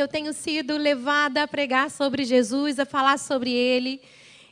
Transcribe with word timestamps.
que 0.00 0.04
eu 0.04 0.08
tenho 0.08 0.32
sido 0.32 0.78
levada 0.78 1.42
a 1.42 1.46
pregar 1.46 1.90
sobre 1.90 2.24
Jesus, 2.24 2.78
a 2.78 2.86
falar 2.86 3.18
sobre 3.18 3.50
Ele. 3.50 4.00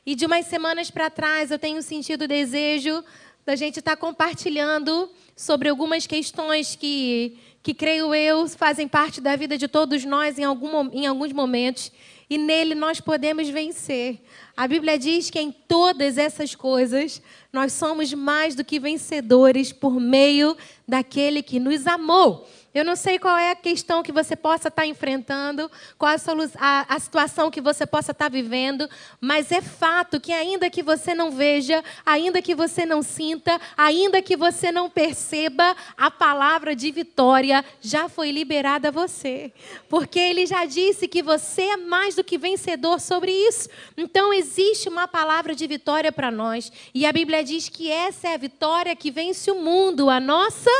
E 0.04 0.14
de 0.14 0.26
umas 0.26 0.44
semanas 0.44 0.90
para 0.90 1.08
trás 1.08 1.50
eu 1.50 1.58
tenho 1.58 1.80
sentido 1.80 2.26
o 2.26 2.28
desejo 2.28 3.02
da 3.46 3.56
gente 3.56 3.78
estar 3.78 3.92
tá 3.92 3.96
compartilhando 3.96 5.10
sobre 5.34 5.70
algumas 5.70 6.06
questões 6.06 6.76
que, 6.76 7.38
que 7.62 7.72
creio 7.72 8.14
eu, 8.14 8.46
fazem 8.46 8.86
parte 8.86 9.22
da 9.22 9.36
vida 9.36 9.56
de 9.56 9.66
todos 9.66 10.04
nós 10.04 10.38
em, 10.38 10.44
algum, 10.44 10.90
em 10.92 11.06
alguns 11.06 11.32
momentos. 11.32 11.90
E 12.28 12.36
nele 12.36 12.74
nós 12.74 13.00
podemos 13.00 13.48
vencer. 13.48 14.20
A 14.54 14.68
Bíblia 14.68 14.98
diz 14.98 15.30
que 15.30 15.40
em 15.40 15.50
todas 15.50 16.18
essas 16.18 16.54
coisas 16.54 17.22
nós 17.50 17.72
somos 17.72 18.12
mais 18.12 18.54
do 18.54 18.62
que 18.62 18.78
vencedores 18.78 19.72
por 19.72 19.98
meio 19.98 20.54
daquele 20.86 21.42
que 21.42 21.58
nos 21.58 21.86
amou. 21.86 22.46
Eu 22.78 22.84
não 22.84 22.94
sei 22.94 23.18
qual 23.18 23.36
é 23.36 23.50
a 23.50 23.56
questão 23.56 24.04
que 24.04 24.12
você 24.12 24.36
possa 24.36 24.68
estar 24.68 24.86
enfrentando, 24.86 25.68
qual 25.98 26.14
a, 26.56 26.94
a, 26.94 27.00
situação 27.00 27.50
que 27.50 27.60
você 27.60 27.84
possa 27.84 28.12
estar 28.12 28.30
vivendo, 28.30 28.88
mas 29.20 29.50
é 29.50 29.60
fato 29.60 30.20
que, 30.20 30.32
ainda 30.32 30.70
que 30.70 30.80
você 30.80 31.12
não 31.12 31.32
veja, 31.32 31.82
ainda 32.06 32.40
que 32.40 32.54
você 32.54 32.86
não 32.86 33.02
sinta, 33.02 33.60
ainda 33.76 34.22
que 34.22 34.36
você 34.36 34.70
não 34.70 34.88
perceba, 34.88 35.76
a 35.96 36.08
palavra 36.08 36.76
de 36.76 36.92
vitória 36.92 37.64
já 37.80 38.08
foi 38.08 38.30
liberada 38.30 38.88
a 38.88 38.92
você. 38.92 39.52
Porque 39.88 40.20
ele 40.20 40.46
já 40.46 40.64
disse 40.64 41.08
que 41.08 41.20
você 41.20 41.62
é 41.62 41.76
mais 41.76 42.14
do 42.14 42.22
que 42.22 42.38
vencedor 42.38 43.00
sobre 43.00 43.32
isso. 43.32 43.68
Então, 43.96 44.32
existe 44.32 44.88
uma 44.88 45.08
palavra 45.08 45.52
de 45.52 45.66
vitória 45.66 46.12
para 46.12 46.30
nós. 46.30 46.70
E 46.94 47.04
a 47.04 47.12
Bíblia 47.12 47.42
diz 47.42 47.68
que 47.68 47.90
essa 47.90 48.28
é 48.28 48.34
a 48.34 48.38
vitória 48.38 48.94
que 48.94 49.10
vence 49.10 49.50
o 49.50 49.60
mundo, 49.60 50.08
a 50.08 50.20
nossa 50.20 50.70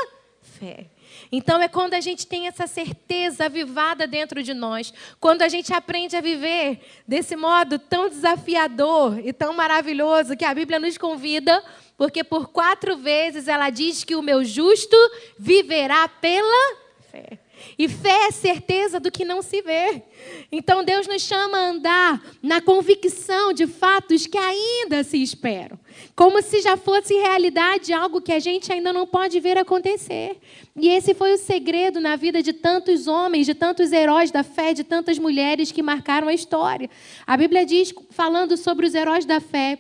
fé. 0.41 0.87
Então 1.31 1.61
é 1.61 1.69
quando 1.69 1.95
a 1.95 2.01
gente 2.01 2.27
tem 2.27 2.47
essa 2.47 2.67
certeza 2.67 3.47
avivada 3.47 4.07
dentro 4.07 4.43
de 4.43 4.55
nós, 4.55 4.93
quando 5.21 5.43
a 5.43 5.49
gente 5.49 5.73
aprende 5.73 6.17
a 6.17 6.21
viver 6.21 6.81
desse 7.07 7.37
modo 7.37 7.79
tão 7.79 8.09
desafiador 8.09 9.19
e 9.25 9.33
tão 9.33 9.53
maravilhoso 9.53 10.37
que 10.37 10.45
a 10.45 10.55
Bíblia 10.55 10.79
nos 10.79 10.97
convida, 10.97 11.63
porque 11.97 12.25
por 12.25 12.49
quatro 12.49 12.97
vezes 12.97 13.49
ela 13.49 13.71
diz 13.71 14.05
que 14.05 14.17
o 14.17 14.23
meu 14.23 14.45
justo 14.45 14.97
viverá 15.39 16.09
pela 16.09 16.77
fé. 17.11 17.48
E 17.79 17.89
fé 17.89 18.27
é 18.29 18.31
certeza 18.31 18.99
do 18.99 19.11
que 19.11 19.25
não 19.25 19.43
se 19.43 19.63
vê. 19.63 20.03
Então 20.51 20.85
Deus 20.85 21.07
nos 21.07 21.23
chama 21.23 21.59
a 21.59 21.69
andar 21.69 22.23
na 22.43 22.61
convicção 22.61 23.53
de 23.53 23.67
fatos 23.67 24.27
que 24.27 24.39
ainda 24.39 25.03
se 25.05 25.23
esperam, 25.23 25.79
como 26.15 26.43
se 26.43 26.61
já 26.61 26.77
fosse 26.77 27.15
realidade 27.15 27.93
algo 27.93 28.21
que 28.21 28.33
a 28.33 28.39
gente 28.39 28.73
ainda 28.73 28.93
não 28.93 29.07
pode 29.07 29.39
ver 29.41 29.59
acontecer. 29.59 30.39
E 30.77 30.89
esse 30.89 31.15
foi 31.15 31.33
o 31.35 31.39
segredo 31.39 32.01
na 32.01 32.17
vida 32.17 32.43
de 32.43 32.53
tantos 32.53 33.07
homens, 33.07 33.47
de 33.47 33.55
tantos 33.55 33.93
heróis 33.93 34.31
da 34.31 34.43
fé, 34.43 34.73
de 34.73 34.85
tantas 34.85 35.19
mulheres 35.19 35.73
que 35.73 35.83
marcaram 35.83 36.29
a 36.29 36.35
história. 36.35 36.89
A 37.27 37.37
Bíblia 37.37 37.67
diz, 37.67 37.93
falando 38.11 38.57
sobre 38.57 38.87
os 38.87 38.95
heróis 38.95 39.25
da 39.25 39.41
fé, 39.41 39.79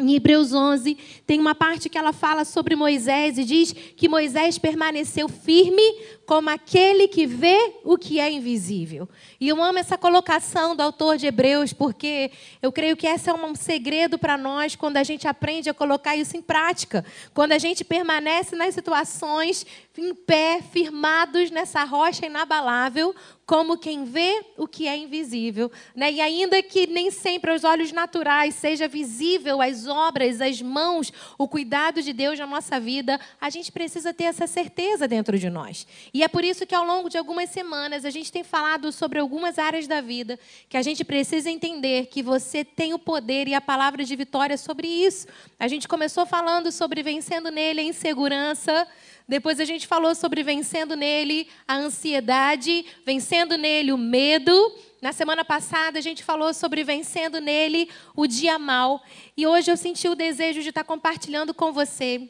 em 0.00 0.14
Hebreus 0.14 0.52
11, 0.52 0.96
tem 1.26 1.38
uma 1.38 1.54
parte 1.54 1.88
que 1.88 1.98
ela 1.98 2.12
fala 2.12 2.44
sobre 2.44 2.74
Moisés 2.74 3.36
e 3.38 3.44
diz 3.44 3.72
que 3.72 4.08
Moisés 4.08 4.58
permaneceu 4.58 5.28
firme 5.28 5.82
como 6.30 6.48
aquele 6.48 7.08
que 7.08 7.26
vê 7.26 7.74
o 7.82 7.98
que 7.98 8.20
é 8.20 8.30
invisível. 8.30 9.08
E 9.40 9.48
eu 9.48 9.60
amo 9.60 9.80
essa 9.80 9.98
colocação 9.98 10.76
do 10.76 10.80
autor 10.80 11.16
de 11.16 11.26
Hebreus, 11.26 11.72
porque 11.72 12.30
eu 12.62 12.70
creio 12.70 12.96
que 12.96 13.04
esse 13.04 13.28
é 13.28 13.34
um 13.34 13.52
segredo 13.56 14.16
para 14.16 14.38
nós 14.38 14.76
quando 14.76 14.96
a 14.96 15.02
gente 15.02 15.26
aprende 15.26 15.68
a 15.68 15.74
colocar 15.74 16.16
isso 16.16 16.36
em 16.36 16.40
prática. 16.40 17.04
Quando 17.34 17.50
a 17.50 17.58
gente 17.58 17.82
permanece 17.82 18.54
nas 18.54 18.74
situações 18.74 19.66
em 19.98 20.14
pé, 20.14 20.62
firmados 20.62 21.50
nessa 21.50 21.82
rocha 21.82 22.24
inabalável, 22.24 23.12
como 23.44 23.76
quem 23.76 24.04
vê 24.04 24.44
o 24.56 24.68
que 24.68 24.86
é 24.86 24.96
invisível. 24.96 25.72
Né? 25.92 26.12
E 26.12 26.20
ainda 26.20 26.62
que 26.62 26.86
nem 26.86 27.10
sempre 27.10 27.50
aos 27.50 27.64
olhos 27.64 27.90
naturais 27.90 28.54
seja 28.54 28.86
visível 28.86 29.60
as 29.60 29.88
obras, 29.88 30.40
as 30.40 30.62
mãos, 30.62 31.12
o 31.36 31.48
cuidado 31.48 32.00
de 32.00 32.12
Deus 32.12 32.38
na 32.38 32.46
nossa 32.46 32.78
vida, 32.78 33.18
a 33.40 33.50
gente 33.50 33.72
precisa 33.72 34.14
ter 34.14 34.24
essa 34.24 34.46
certeza 34.46 35.08
dentro 35.08 35.36
de 35.36 35.50
nós. 35.50 35.84
E 36.14 36.19
é 36.22 36.28
por 36.28 36.44
isso 36.44 36.66
que 36.66 36.74
ao 36.74 36.84
longo 36.84 37.08
de 37.08 37.16
algumas 37.16 37.50
semanas 37.50 38.04
a 38.04 38.10
gente 38.10 38.32
tem 38.32 38.42
falado 38.42 38.90
sobre 38.90 39.18
algumas 39.18 39.58
áreas 39.58 39.86
da 39.86 40.00
vida 40.00 40.38
que 40.68 40.76
a 40.76 40.82
gente 40.82 41.04
precisa 41.04 41.50
entender 41.50 42.06
que 42.06 42.22
você 42.22 42.64
tem 42.64 42.92
o 42.92 42.98
poder 42.98 43.46
e 43.46 43.54
a 43.54 43.60
palavra 43.60 44.04
de 44.04 44.16
vitória 44.16 44.56
sobre 44.58 44.88
isso. 44.88 45.26
A 45.58 45.68
gente 45.68 45.86
começou 45.86 46.26
falando 46.26 46.72
sobre 46.72 47.02
vencendo 47.02 47.50
nele 47.50 47.80
a 47.80 47.84
insegurança. 47.84 48.86
Depois 49.28 49.60
a 49.60 49.64
gente 49.64 49.86
falou 49.86 50.14
sobre 50.14 50.42
vencendo 50.42 50.96
nele 50.96 51.48
a 51.66 51.76
ansiedade, 51.76 52.84
vencendo 53.06 53.56
nele 53.56 53.92
o 53.92 53.98
medo. 53.98 54.52
Na 55.00 55.12
semana 55.12 55.44
passada 55.44 55.98
a 55.98 56.02
gente 56.02 56.24
falou 56.24 56.52
sobre 56.52 56.82
vencendo 56.82 57.40
nele 57.40 57.88
o 58.16 58.26
dia 58.26 58.58
mal. 58.58 59.02
E 59.36 59.46
hoje 59.46 59.70
eu 59.70 59.76
senti 59.76 60.08
o 60.08 60.16
desejo 60.16 60.62
de 60.62 60.70
estar 60.70 60.84
compartilhando 60.84 61.54
com 61.54 61.72
você 61.72 62.28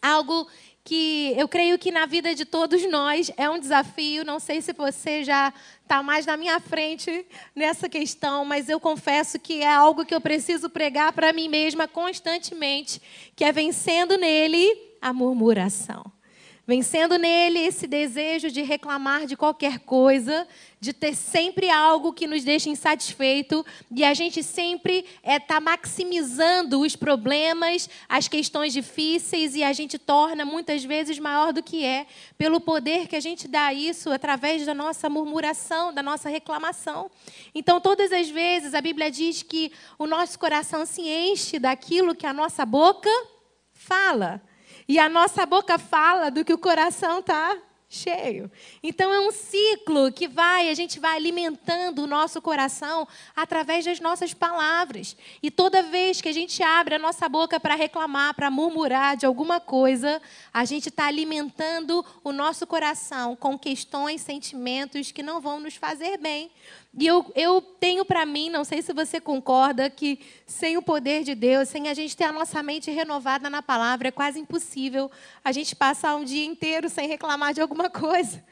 algo 0.00 0.46
que 0.86 1.34
eu 1.36 1.48
creio 1.48 1.78
que 1.78 1.90
na 1.90 2.06
vida 2.06 2.32
de 2.32 2.44
todos 2.44 2.88
nós 2.88 3.30
é 3.36 3.50
um 3.50 3.58
desafio. 3.58 4.24
Não 4.24 4.38
sei 4.38 4.62
se 4.62 4.72
você 4.72 5.24
já 5.24 5.52
está 5.82 6.00
mais 6.02 6.24
na 6.24 6.36
minha 6.36 6.60
frente 6.60 7.26
nessa 7.54 7.88
questão, 7.88 8.44
mas 8.44 8.68
eu 8.68 8.78
confesso 8.78 9.38
que 9.38 9.62
é 9.62 9.74
algo 9.74 10.04
que 10.04 10.14
eu 10.14 10.20
preciso 10.20 10.70
pregar 10.70 11.12
para 11.12 11.32
mim 11.32 11.48
mesma 11.48 11.88
constantemente, 11.88 13.02
que 13.34 13.44
é 13.44 13.50
vencendo 13.50 14.16
nele 14.16 14.72
a 15.02 15.12
murmuração. 15.12 16.15
Vencendo 16.68 17.16
nele 17.16 17.60
esse 17.60 17.86
desejo 17.86 18.50
de 18.50 18.60
reclamar 18.60 19.24
de 19.24 19.36
qualquer 19.36 19.78
coisa, 19.78 20.48
de 20.80 20.92
ter 20.92 21.14
sempre 21.14 21.70
algo 21.70 22.12
que 22.12 22.26
nos 22.26 22.42
deixa 22.42 22.68
insatisfeito, 22.68 23.64
e 23.88 24.02
a 24.02 24.12
gente 24.12 24.42
sempre 24.42 25.04
está 25.18 25.32
é, 25.32 25.38
tá 25.38 25.60
maximizando 25.60 26.80
os 26.80 26.96
problemas, 26.96 27.88
as 28.08 28.26
questões 28.26 28.72
difíceis, 28.72 29.54
e 29.54 29.62
a 29.62 29.72
gente 29.72 29.96
torna 29.96 30.44
muitas 30.44 30.82
vezes 30.82 31.20
maior 31.20 31.52
do 31.52 31.62
que 31.62 31.84
é, 31.84 32.04
pelo 32.36 32.60
poder 32.60 33.06
que 33.06 33.14
a 33.14 33.20
gente 33.20 33.46
dá 33.46 33.66
a 33.66 33.72
isso 33.72 34.10
através 34.10 34.66
da 34.66 34.74
nossa 34.74 35.08
murmuração, 35.08 35.94
da 35.94 36.02
nossa 36.02 36.28
reclamação. 36.28 37.08
Então, 37.54 37.80
todas 37.80 38.10
as 38.10 38.28
vezes, 38.28 38.74
a 38.74 38.80
Bíblia 38.80 39.08
diz 39.08 39.40
que 39.40 39.70
o 39.96 40.06
nosso 40.06 40.36
coração 40.36 40.84
se 40.84 41.02
enche 41.02 41.60
daquilo 41.60 42.12
que 42.12 42.26
a 42.26 42.32
nossa 42.32 42.66
boca 42.66 43.08
fala. 43.72 44.42
E 44.88 44.98
a 44.98 45.08
nossa 45.08 45.44
boca 45.44 45.78
fala 45.78 46.30
do 46.30 46.44
que 46.44 46.52
o 46.52 46.58
coração 46.58 47.18
está 47.18 47.56
cheio. 47.88 48.50
Então 48.82 49.12
é 49.12 49.20
um 49.20 49.30
ciclo 49.30 50.10
que 50.12 50.26
vai, 50.26 50.68
a 50.68 50.74
gente 50.74 50.98
vai 50.98 51.16
alimentando 51.16 52.02
o 52.02 52.06
nosso 52.06 52.42
coração 52.42 53.06
através 53.34 53.84
das 53.84 54.00
nossas 54.00 54.34
palavras. 54.34 55.16
E 55.42 55.50
toda 55.50 55.82
vez 55.82 56.20
que 56.20 56.28
a 56.28 56.32
gente 56.32 56.62
abre 56.62 56.96
a 56.96 56.98
nossa 56.98 57.28
boca 57.28 57.60
para 57.60 57.74
reclamar, 57.74 58.34
para 58.34 58.50
murmurar 58.50 59.16
de 59.16 59.24
alguma 59.24 59.60
coisa, 59.60 60.20
a 60.52 60.64
gente 60.64 60.88
está 60.88 61.06
alimentando 61.06 62.04
o 62.24 62.32
nosso 62.32 62.66
coração 62.66 63.36
com 63.36 63.58
questões, 63.58 64.20
sentimentos 64.20 65.12
que 65.12 65.22
não 65.22 65.40
vão 65.40 65.60
nos 65.60 65.76
fazer 65.76 66.18
bem. 66.18 66.50
E 66.98 67.06
eu, 67.06 67.30
eu 67.34 67.60
tenho 67.60 68.06
para 68.06 68.24
mim, 68.24 68.48
não 68.48 68.64
sei 68.64 68.80
se 68.80 68.90
você 68.94 69.20
concorda, 69.20 69.90
que 69.90 70.18
sem 70.46 70.78
o 70.78 70.82
poder 70.82 71.24
de 71.24 71.34
Deus, 71.34 71.68
sem 71.68 71.88
a 71.88 71.94
gente 71.94 72.16
ter 72.16 72.24
a 72.24 72.32
nossa 72.32 72.62
mente 72.62 72.90
renovada 72.90 73.50
na 73.50 73.62
palavra, 73.62 74.08
é 74.08 74.10
quase 74.10 74.40
impossível 74.40 75.10
a 75.44 75.52
gente 75.52 75.76
passar 75.76 76.16
um 76.16 76.24
dia 76.24 76.44
inteiro 76.44 76.88
sem 76.88 77.06
reclamar 77.06 77.52
de 77.52 77.60
alguma 77.60 77.90
coisa. 77.90 78.42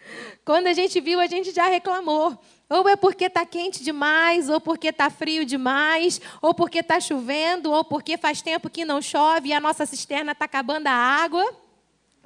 Quando 0.44 0.66
a 0.66 0.74
gente 0.74 1.00
viu, 1.00 1.20
a 1.20 1.26
gente 1.26 1.52
já 1.52 1.68
reclamou. 1.68 2.38
Ou 2.68 2.86
é 2.86 2.96
porque 2.96 3.24
está 3.24 3.46
quente 3.46 3.82
demais, 3.82 4.50
ou 4.50 4.60
porque 4.60 4.88
está 4.88 5.08
frio 5.08 5.46
demais, 5.46 6.20
ou 6.42 6.52
porque 6.52 6.80
está 6.80 7.00
chovendo, 7.00 7.72
ou 7.72 7.82
porque 7.82 8.18
faz 8.18 8.42
tempo 8.42 8.68
que 8.68 8.84
não 8.84 9.00
chove 9.00 9.48
e 9.48 9.52
a 9.54 9.60
nossa 9.60 9.86
cisterna 9.86 10.32
está 10.32 10.44
acabando 10.44 10.86
a 10.88 10.92
água. 10.92 11.44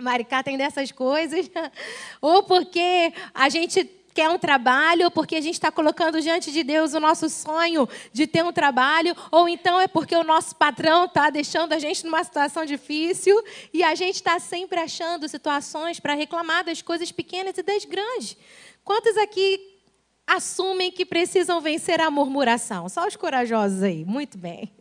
Maricá 0.00 0.42
tem 0.42 0.56
dessas 0.56 0.92
coisas. 0.92 1.50
Ou 2.22 2.44
porque 2.44 3.12
a 3.34 3.48
gente 3.48 3.84
quer 4.18 4.28
um 4.28 4.36
trabalho, 4.36 5.12
porque 5.12 5.36
a 5.36 5.40
gente 5.40 5.54
está 5.54 5.70
colocando 5.70 6.20
diante 6.20 6.50
de 6.50 6.64
Deus 6.64 6.92
o 6.92 6.98
nosso 6.98 7.28
sonho 7.28 7.88
de 8.12 8.26
ter 8.26 8.42
um 8.42 8.52
trabalho, 8.52 9.14
ou 9.30 9.48
então 9.48 9.80
é 9.80 9.86
porque 9.86 10.16
o 10.16 10.24
nosso 10.24 10.56
patrão 10.56 11.04
está 11.04 11.30
deixando 11.30 11.72
a 11.72 11.78
gente 11.78 12.04
numa 12.04 12.24
situação 12.24 12.64
difícil 12.64 13.40
e 13.72 13.84
a 13.84 13.94
gente 13.94 14.16
está 14.16 14.40
sempre 14.40 14.80
achando 14.80 15.28
situações 15.28 16.00
para 16.00 16.14
reclamar 16.14 16.64
das 16.64 16.82
coisas 16.82 17.12
pequenas 17.12 17.56
e 17.58 17.62
das 17.62 17.84
grandes. 17.84 18.36
Quantos 18.82 19.16
aqui 19.16 19.78
assumem 20.26 20.90
que 20.90 21.06
precisam 21.06 21.60
vencer 21.60 22.00
a 22.00 22.10
murmuração? 22.10 22.88
Só 22.88 23.06
os 23.06 23.14
corajosos 23.14 23.84
aí, 23.84 24.04
muito 24.04 24.36
bem. 24.36 24.72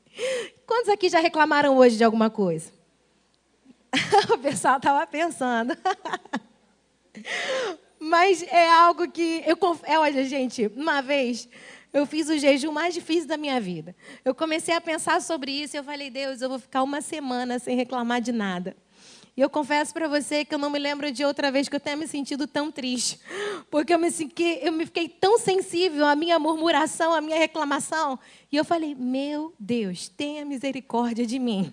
Quantos 0.65 0.89
aqui 0.89 1.09
já 1.09 1.19
reclamaram 1.19 1.77
hoje 1.77 1.95
de 1.95 2.03
alguma 2.03 2.31
coisa? 2.31 2.71
o 4.33 4.37
pessoal 4.39 4.77
estava 4.77 5.05
pensando. 5.05 5.77
Mas 8.07 8.41
é 8.43 8.69
algo 8.71 9.09
que 9.11 9.43
eu 9.45 9.57
é, 9.83 9.99
olha, 9.99 10.23
gente, 10.23 10.71
uma 10.75 11.01
vez 11.01 11.47
eu 11.91 12.05
fiz 12.05 12.29
o 12.29 12.37
jejum 12.37 12.71
mais 12.71 12.93
difícil 12.93 13.27
da 13.27 13.35
minha 13.35 13.59
vida. 13.59 13.93
Eu 14.23 14.33
comecei 14.33 14.73
a 14.73 14.79
pensar 14.79 15.21
sobre 15.21 15.51
isso 15.51 15.75
e 15.75 15.79
eu 15.79 15.83
falei, 15.83 16.09
Deus, 16.09 16.41
eu 16.41 16.47
vou 16.47 16.57
ficar 16.57 16.83
uma 16.83 17.01
semana 17.01 17.59
sem 17.59 17.75
reclamar 17.75 18.21
de 18.21 18.31
nada. 18.31 18.77
E 19.35 19.41
eu 19.41 19.49
confesso 19.49 19.93
para 19.93 20.07
você 20.07 20.45
que 20.45 20.55
eu 20.55 20.57
não 20.57 20.69
me 20.69 20.79
lembro 20.79 21.11
de 21.11 21.25
outra 21.25 21.51
vez 21.51 21.67
que 21.67 21.75
eu 21.75 21.79
tenha 21.79 21.97
me 21.97 22.07
sentido 22.07 22.47
tão 22.47 22.71
triste. 22.71 23.19
Porque 23.69 23.93
eu 23.93 23.99
me, 23.99 24.09
senti, 24.09 24.59
eu 24.61 24.71
me 24.71 24.85
fiquei 24.85 25.09
tão 25.09 25.37
sensível 25.37 26.05
à 26.05 26.15
minha 26.15 26.39
murmuração, 26.39 27.13
à 27.13 27.21
minha 27.21 27.37
reclamação. 27.37 28.17
E 28.51 28.55
eu 28.55 28.65
falei: 28.65 28.95
Meu 28.95 29.53
Deus, 29.59 30.09
tenha 30.09 30.43
misericórdia 30.43 31.25
de 31.25 31.37
mim. 31.37 31.71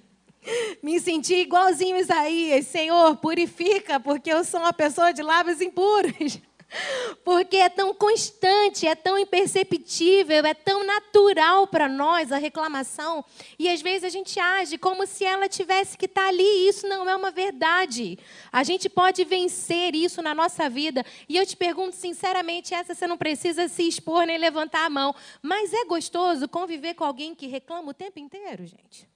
Me 0.83 1.01
senti 1.01 1.35
igualzinho 1.35 1.97
Isaías: 1.97 2.67
Senhor, 2.67 3.17
purifica, 3.17 3.99
porque 3.99 4.33
eu 4.33 4.45
sou 4.45 4.61
uma 4.61 4.73
pessoa 4.73 5.13
de 5.13 5.23
lábios 5.23 5.61
impuros. 5.61 6.41
Porque 7.25 7.57
é 7.57 7.69
tão 7.69 7.95
constante, 7.95 8.87
é 8.87 8.95
tão 8.95 9.17
imperceptível, 9.19 10.45
é 10.45 10.55
tão 10.55 10.85
natural 10.85 11.67
para 11.67 11.89
nós 11.89 12.33
a 12.33 12.37
reclamação. 12.37 13.25
E 13.59 13.69
às 13.69 13.81
vezes 13.81 14.05
a 14.05 14.09
gente 14.09 14.41
age 14.41 14.77
como 14.79 15.07
se 15.07 15.25
ela 15.25 15.49
tivesse 15.49 15.97
que 15.97 16.07
estar 16.07 16.23
tá 16.23 16.29
ali. 16.29 16.43
E 16.43 16.69
isso 16.69 16.87
não 16.89 17.09
é 17.09 17.15
uma 17.15 17.31
verdade. 17.31 18.19
A 18.53 18.65
gente 18.65 18.89
pode 18.89 19.25
vencer 19.25 19.95
isso 19.95 20.21
na 20.21 20.35
nossa 20.35 20.69
vida. 20.69 21.05
E 21.29 21.37
eu 21.37 21.47
te 21.47 21.57
pergunto 21.57 21.95
sinceramente: 21.95 22.75
essa 22.75 22.95
você 22.95 23.07
não 23.07 23.17
precisa 23.17 23.69
se 23.69 23.87
expor 23.87 24.27
nem 24.27 24.39
levantar 24.39 24.85
a 24.85 24.91
mão. 24.91 25.15
Mas 25.41 25.73
é 25.73 25.85
gostoso 25.85 26.49
conviver 26.49 26.95
com 26.95 27.05
alguém 27.05 27.35
que 27.35 27.47
reclama 27.47 27.91
o 27.91 27.95
tempo 27.95 28.19
inteiro, 28.19 28.67
gente? 28.67 29.14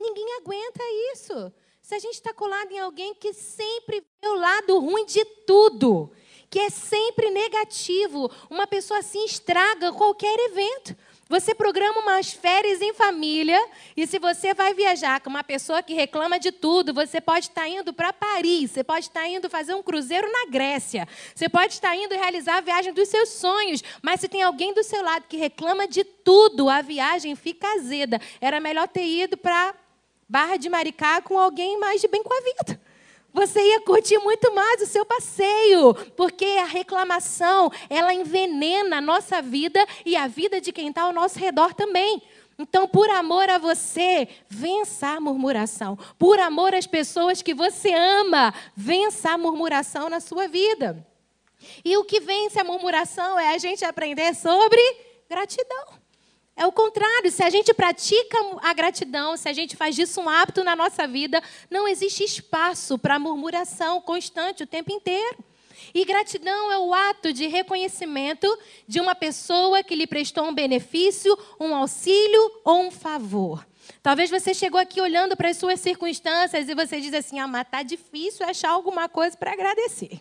Ninguém 0.00 0.36
aguenta 0.36 0.82
isso. 1.12 1.52
Se 1.80 1.94
a 1.94 1.98
gente 1.98 2.14
está 2.14 2.32
colado 2.32 2.70
em 2.70 2.78
alguém 2.78 3.14
que 3.14 3.32
sempre 3.32 4.04
vê 4.22 4.28
o 4.28 4.34
lado 4.34 4.78
ruim 4.78 5.06
de 5.06 5.24
tudo 5.46 6.12
que 6.50 6.58
é 6.58 6.70
sempre 6.70 7.30
negativo. 7.30 8.30
Uma 8.48 8.66
pessoa 8.66 9.00
assim 9.00 9.24
estraga 9.24 9.92
qualquer 9.92 10.38
evento. 10.50 10.96
Você 11.28 11.54
programa 11.54 12.00
umas 12.00 12.32
férias 12.32 12.80
em 12.80 12.94
família 12.94 13.62
e 13.94 14.06
se 14.06 14.18
você 14.18 14.54
vai 14.54 14.72
viajar 14.72 15.20
com 15.20 15.28
uma 15.28 15.44
pessoa 15.44 15.82
que 15.82 15.92
reclama 15.92 16.40
de 16.40 16.50
tudo, 16.50 16.94
você 16.94 17.20
pode 17.20 17.48
estar 17.48 17.68
indo 17.68 17.92
para 17.92 18.14
Paris, 18.14 18.70
você 18.70 18.82
pode 18.82 19.06
estar 19.06 19.28
indo 19.28 19.50
fazer 19.50 19.74
um 19.74 19.82
cruzeiro 19.82 20.26
na 20.32 20.50
Grécia, 20.50 21.06
você 21.34 21.46
pode 21.46 21.74
estar 21.74 21.94
indo 21.94 22.14
realizar 22.14 22.56
a 22.56 22.60
viagem 22.62 22.94
dos 22.94 23.10
seus 23.10 23.28
sonhos, 23.28 23.84
mas 24.00 24.20
se 24.20 24.28
tem 24.28 24.42
alguém 24.42 24.72
do 24.72 24.82
seu 24.82 25.02
lado 25.02 25.26
que 25.28 25.36
reclama 25.36 25.86
de 25.86 26.02
tudo, 26.02 26.70
a 26.70 26.80
viagem 26.80 27.36
fica 27.36 27.74
azeda. 27.74 28.18
Era 28.40 28.58
melhor 28.58 28.88
ter 28.88 29.04
ido 29.04 29.36
para 29.36 29.74
Barra 30.28 30.56
de 30.56 30.68
Maricá 30.68 31.22
com 31.22 31.38
alguém 31.38 31.78
mais 31.78 32.00
de 32.00 32.08
bem 32.08 32.22
com 32.22 32.32
a 32.32 32.40
vida. 32.40 32.80
Você 33.32 33.60
ia 33.60 33.80
curtir 33.80 34.18
muito 34.18 34.52
mais 34.54 34.82
o 34.82 34.86
seu 34.86 35.04
passeio, 35.04 35.94
porque 36.16 36.44
a 36.60 36.64
reclamação, 36.64 37.70
ela 37.88 38.12
envenena 38.12 38.98
a 38.98 39.00
nossa 39.00 39.40
vida 39.40 39.86
e 40.04 40.16
a 40.16 40.26
vida 40.26 40.60
de 40.60 40.72
quem 40.72 40.88
está 40.88 41.02
ao 41.02 41.12
nosso 41.12 41.38
redor 41.38 41.72
também. 41.72 42.22
Então, 42.58 42.88
por 42.88 43.08
amor 43.08 43.48
a 43.48 43.56
você, 43.56 44.28
vença 44.48 45.08
a 45.08 45.20
murmuração. 45.20 45.96
Por 46.18 46.40
amor 46.40 46.74
às 46.74 46.86
pessoas 46.86 47.40
que 47.40 47.54
você 47.54 47.94
ama, 47.94 48.52
vença 48.74 49.30
a 49.30 49.38
murmuração 49.38 50.10
na 50.10 50.18
sua 50.18 50.48
vida. 50.48 51.06
E 51.84 51.96
o 51.96 52.04
que 52.04 52.20
vence 52.20 52.58
a 52.58 52.64
murmuração 52.64 53.38
é 53.38 53.54
a 53.54 53.58
gente 53.58 53.84
aprender 53.84 54.34
sobre 54.34 54.80
gratidão. 55.28 56.07
É 56.58 56.66
o 56.66 56.72
contrário, 56.72 57.30
se 57.30 57.40
a 57.40 57.48
gente 57.48 57.72
pratica 57.72 58.36
a 58.62 58.74
gratidão, 58.74 59.36
se 59.36 59.48
a 59.48 59.52
gente 59.52 59.76
faz 59.76 59.94
disso 59.94 60.20
um 60.20 60.28
hábito 60.28 60.64
na 60.64 60.74
nossa 60.74 61.06
vida, 61.06 61.40
não 61.70 61.86
existe 61.86 62.24
espaço 62.24 62.98
para 62.98 63.16
murmuração 63.16 64.00
constante 64.00 64.64
o 64.64 64.66
tempo 64.66 64.90
inteiro. 64.90 65.38
E 65.94 66.04
gratidão 66.04 66.72
é 66.72 66.76
o 66.76 66.92
ato 66.92 67.32
de 67.32 67.46
reconhecimento 67.46 68.48
de 68.88 69.00
uma 69.00 69.14
pessoa 69.14 69.84
que 69.84 69.94
lhe 69.94 70.04
prestou 70.04 70.48
um 70.48 70.52
benefício, 70.52 71.38
um 71.60 71.72
auxílio 71.76 72.50
ou 72.64 72.86
um 72.86 72.90
favor. 72.90 73.64
Talvez 74.02 74.28
você 74.28 74.52
chegou 74.52 74.80
aqui 74.80 75.00
olhando 75.00 75.36
para 75.36 75.50
as 75.50 75.56
suas 75.56 75.78
circunstâncias 75.78 76.68
e 76.68 76.74
você 76.74 77.00
diz 77.00 77.14
assim: 77.14 77.38
ah, 77.38 77.46
mas 77.46 77.66
está 77.66 77.84
difícil 77.84 78.44
achar 78.44 78.70
alguma 78.70 79.08
coisa 79.08 79.36
para 79.36 79.52
agradecer. 79.52 80.18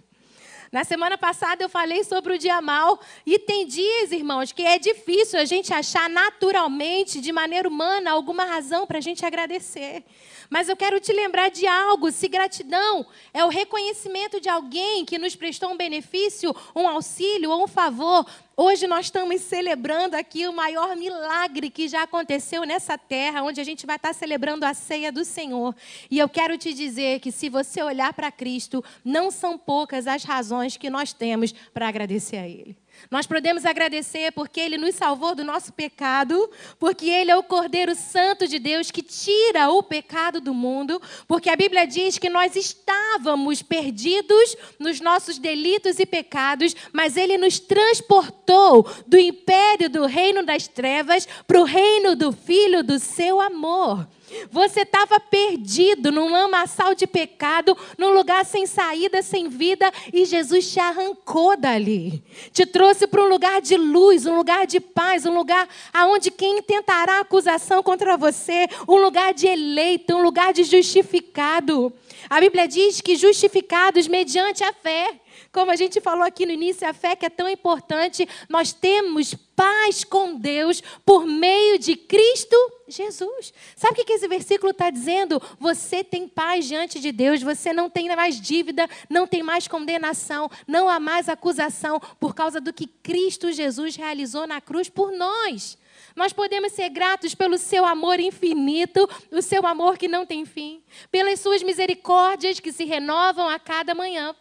Na 0.71 0.83
semana 0.83 1.17
passada 1.17 1.63
eu 1.63 1.69
falei 1.69 2.03
sobre 2.03 2.33
o 2.33 2.37
dia 2.37 2.61
mal 2.61 2.99
e 3.25 3.39
tem 3.39 3.65
dias, 3.65 4.11
irmãos, 4.11 4.51
que 4.51 4.63
é 4.63 4.77
difícil 4.77 5.39
a 5.39 5.45
gente 5.45 5.73
achar 5.73 6.09
naturalmente, 6.09 7.21
de 7.21 7.31
maneira 7.31 7.69
humana, 7.69 8.11
alguma 8.11 8.43
razão 8.43 8.85
para 8.85 8.97
a 8.97 9.01
gente 9.01 9.25
agradecer. 9.25 10.03
Mas 10.49 10.67
eu 10.67 10.75
quero 10.75 10.99
te 10.99 11.13
lembrar 11.13 11.49
de 11.49 11.65
algo: 11.65 12.11
se 12.11 12.27
gratidão 12.27 13.05
é 13.33 13.45
o 13.45 13.49
reconhecimento 13.49 14.41
de 14.41 14.49
alguém 14.49 15.05
que 15.05 15.17
nos 15.17 15.35
prestou 15.35 15.71
um 15.71 15.77
benefício, 15.77 16.53
um 16.75 16.87
auxílio 16.87 17.49
ou 17.49 17.63
um 17.63 17.67
favor, 17.67 18.25
Hoje 18.59 18.87
nós 18.87 19.05
estamos 19.05 19.41
celebrando 19.41 20.15
aqui 20.15 20.47
o 20.47 20.51
maior 20.51 20.95
milagre 20.95 21.69
que 21.69 21.87
já 21.87 22.01
aconteceu 22.01 22.63
nessa 22.63 22.97
terra, 22.97 23.43
onde 23.43 23.61
a 23.61 23.63
gente 23.63 23.85
vai 23.85 23.97
estar 23.97 24.15
celebrando 24.15 24.65
a 24.65 24.73
ceia 24.73 25.11
do 25.11 25.23
Senhor. 25.23 25.75
E 26.09 26.17
eu 26.17 26.27
quero 26.27 26.57
te 26.57 26.73
dizer 26.73 27.19
que 27.19 27.31
se 27.31 27.49
você 27.49 27.83
olhar 27.83 28.11
para 28.13 28.31
Cristo, 28.31 28.83
não 29.05 29.29
são 29.29 29.59
poucas 29.59 30.07
as 30.07 30.23
razões 30.23 30.75
que 30.75 30.89
nós 30.89 31.13
temos 31.13 31.51
para 31.71 31.87
agradecer 31.87 32.37
a 32.37 32.47
Ele. 32.47 32.75
Nós 33.09 33.25
podemos 33.25 33.65
agradecer 33.65 34.31
porque 34.31 34.59
Ele 34.59 34.77
nos 34.77 34.95
salvou 34.95 35.33
do 35.33 35.43
nosso 35.43 35.71
pecado, 35.71 36.49
porque 36.79 37.09
Ele 37.09 37.31
é 37.31 37.35
o 37.35 37.43
Cordeiro 37.43 37.95
Santo 37.95 38.47
de 38.47 38.59
Deus 38.59 38.91
que 38.91 39.01
tira 39.01 39.69
o 39.69 39.81
pecado 39.81 40.41
do 40.41 40.53
mundo, 40.53 41.01
porque 41.27 41.49
a 41.49 41.55
Bíblia 41.55 41.85
diz 41.85 42.17
que 42.17 42.29
nós 42.29 42.55
estávamos 42.55 43.61
perdidos 43.61 44.55
nos 44.79 44.99
nossos 44.99 45.37
delitos 45.37 45.99
e 45.99 46.05
pecados, 46.05 46.75
mas 46.91 47.15
Ele 47.15 47.37
nos 47.37 47.59
transportou 47.59 48.89
do 49.05 49.17
império 49.17 49.89
do 49.89 50.05
reino 50.05 50.43
das 50.43 50.67
trevas 50.67 51.27
para 51.45 51.59
o 51.59 51.63
reino 51.63 52.15
do 52.15 52.31
Filho 52.31 52.83
do 52.83 52.99
seu 52.99 53.39
amor. 53.39 54.07
Você 54.51 54.81
estava 54.81 55.19
perdido 55.19 56.11
num 56.11 56.29
lamaçal 56.29 56.93
de 56.93 57.07
pecado, 57.07 57.77
num 57.97 58.09
lugar 58.09 58.45
sem 58.45 58.65
saída, 58.65 59.21
sem 59.21 59.47
vida, 59.47 59.91
e 60.11 60.25
Jesus 60.25 60.71
te 60.71 60.79
arrancou 60.79 61.55
dali. 61.55 62.23
Te 62.51 62.65
trouxe 62.65 63.07
para 63.07 63.23
um 63.23 63.29
lugar 63.29 63.61
de 63.61 63.77
luz, 63.77 64.25
um 64.25 64.35
lugar 64.35 64.67
de 64.67 64.79
paz, 64.79 65.25
um 65.25 65.33
lugar 65.33 65.67
aonde 65.93 66.29
quem 66.29 66.61
tentará 66.61 67.19
acusação 67.19 67.81
contra 67.81 68.17
você, 68.17 68.67
um 68.87 68.97
lugar 68.97 69.33
de 69.33 69.47
eleito, 69.47 70.15
um 70.15 70.21
lugar 70.21 70.53
de 70.53 70.63
justificado. 70.63 71.93
A 72.29 72.39
Bíblia 72.39 72.67
diz 72.67 72.99
que 72.99 73.15
justificados 73.15 74.07
mediante 74.07 74.63
a 74.63 74.73
fé. 74.73 75.19
Como 75.57 75.71
a 75.71 75.75
gente 75.75 75.99
falou 75.99 76.23
aqui 76.23 76.45
no 76.45 76.51
início, 76.51 76.87
a 76.87 76.93
fé 76.93 77.15
que 77.15 77.25
é 77.25 77.31
tão 77.31 77.49
importante, 77.49 78.29
nós 78.47 78.73
temos 78.73 79.33
paz 79.55 80.03
com 80.03 80.35
Deus 80.35 80.83
por 81.03 81.25
meio 81.25 81.79
de 81.79 81.95
Cristo 81.95 82.55
Jesus. 82.87 83.51
Sabe 83.75 83.99
o 83.99 84.05
que 84.05 84.13
esse 84.13 84.27
versículo 84.27 84.69
está 84.69 84.91
dizendo? 84.91 85.41
Você 85.59 86.03
tem 86.03 86.27
paz 86.27 86.67
diante 86.67 86.99
de 86.99 87.11
Deus, 87.11 87.41
você 87.41 87.73
não 87.73 87.89
tem 87.89 88.07
mais 88.15 88.39
dívida, 88.39 88.87
não 89.09 89.25
tem 89.25 89.41
mais 89.41 89.67
condenação, 89.67 90.47
não 90.67 90.87
há 90.87 90.99
mais 90.99 91.27
acusação 91.27 91.99
por 92.19 92.35
causa 92.35 92.61
do 92.61 92.71
que 92.71 92.85
Cristo 92.85 93.51
Jesus 93.51 93.95
realizou 93.95 94.45
na 94.45 94.61
cruz 94.61 94.89
por 94.89 95.11
nós. 95.11 95.75
Nós 96.15 96.31
podemos 96.31 96.71
ser 96.73 96.89
gratos 96.89 97.33
pelo 97.33 97.57
seu 97.57 97.83
amor 97.83 98.19
infinito, 98.19 99.09
o 99.31 99.41
seu 99.41 99.65
amor 99.65 99.97
que 99.97 100.07
não 100.07 100.23
tem 100.23 100.45
fim, 100.45 100.83
pelas 101.09 101.39
suas 101.39 101.63
misericórdias 101.63 102.59
que 102.59 102.71
se 102.71 102.85
renovam 102.85 103.49
a 103.49 103.57
cada 103.57 103.95
manhã. 103.95 104.35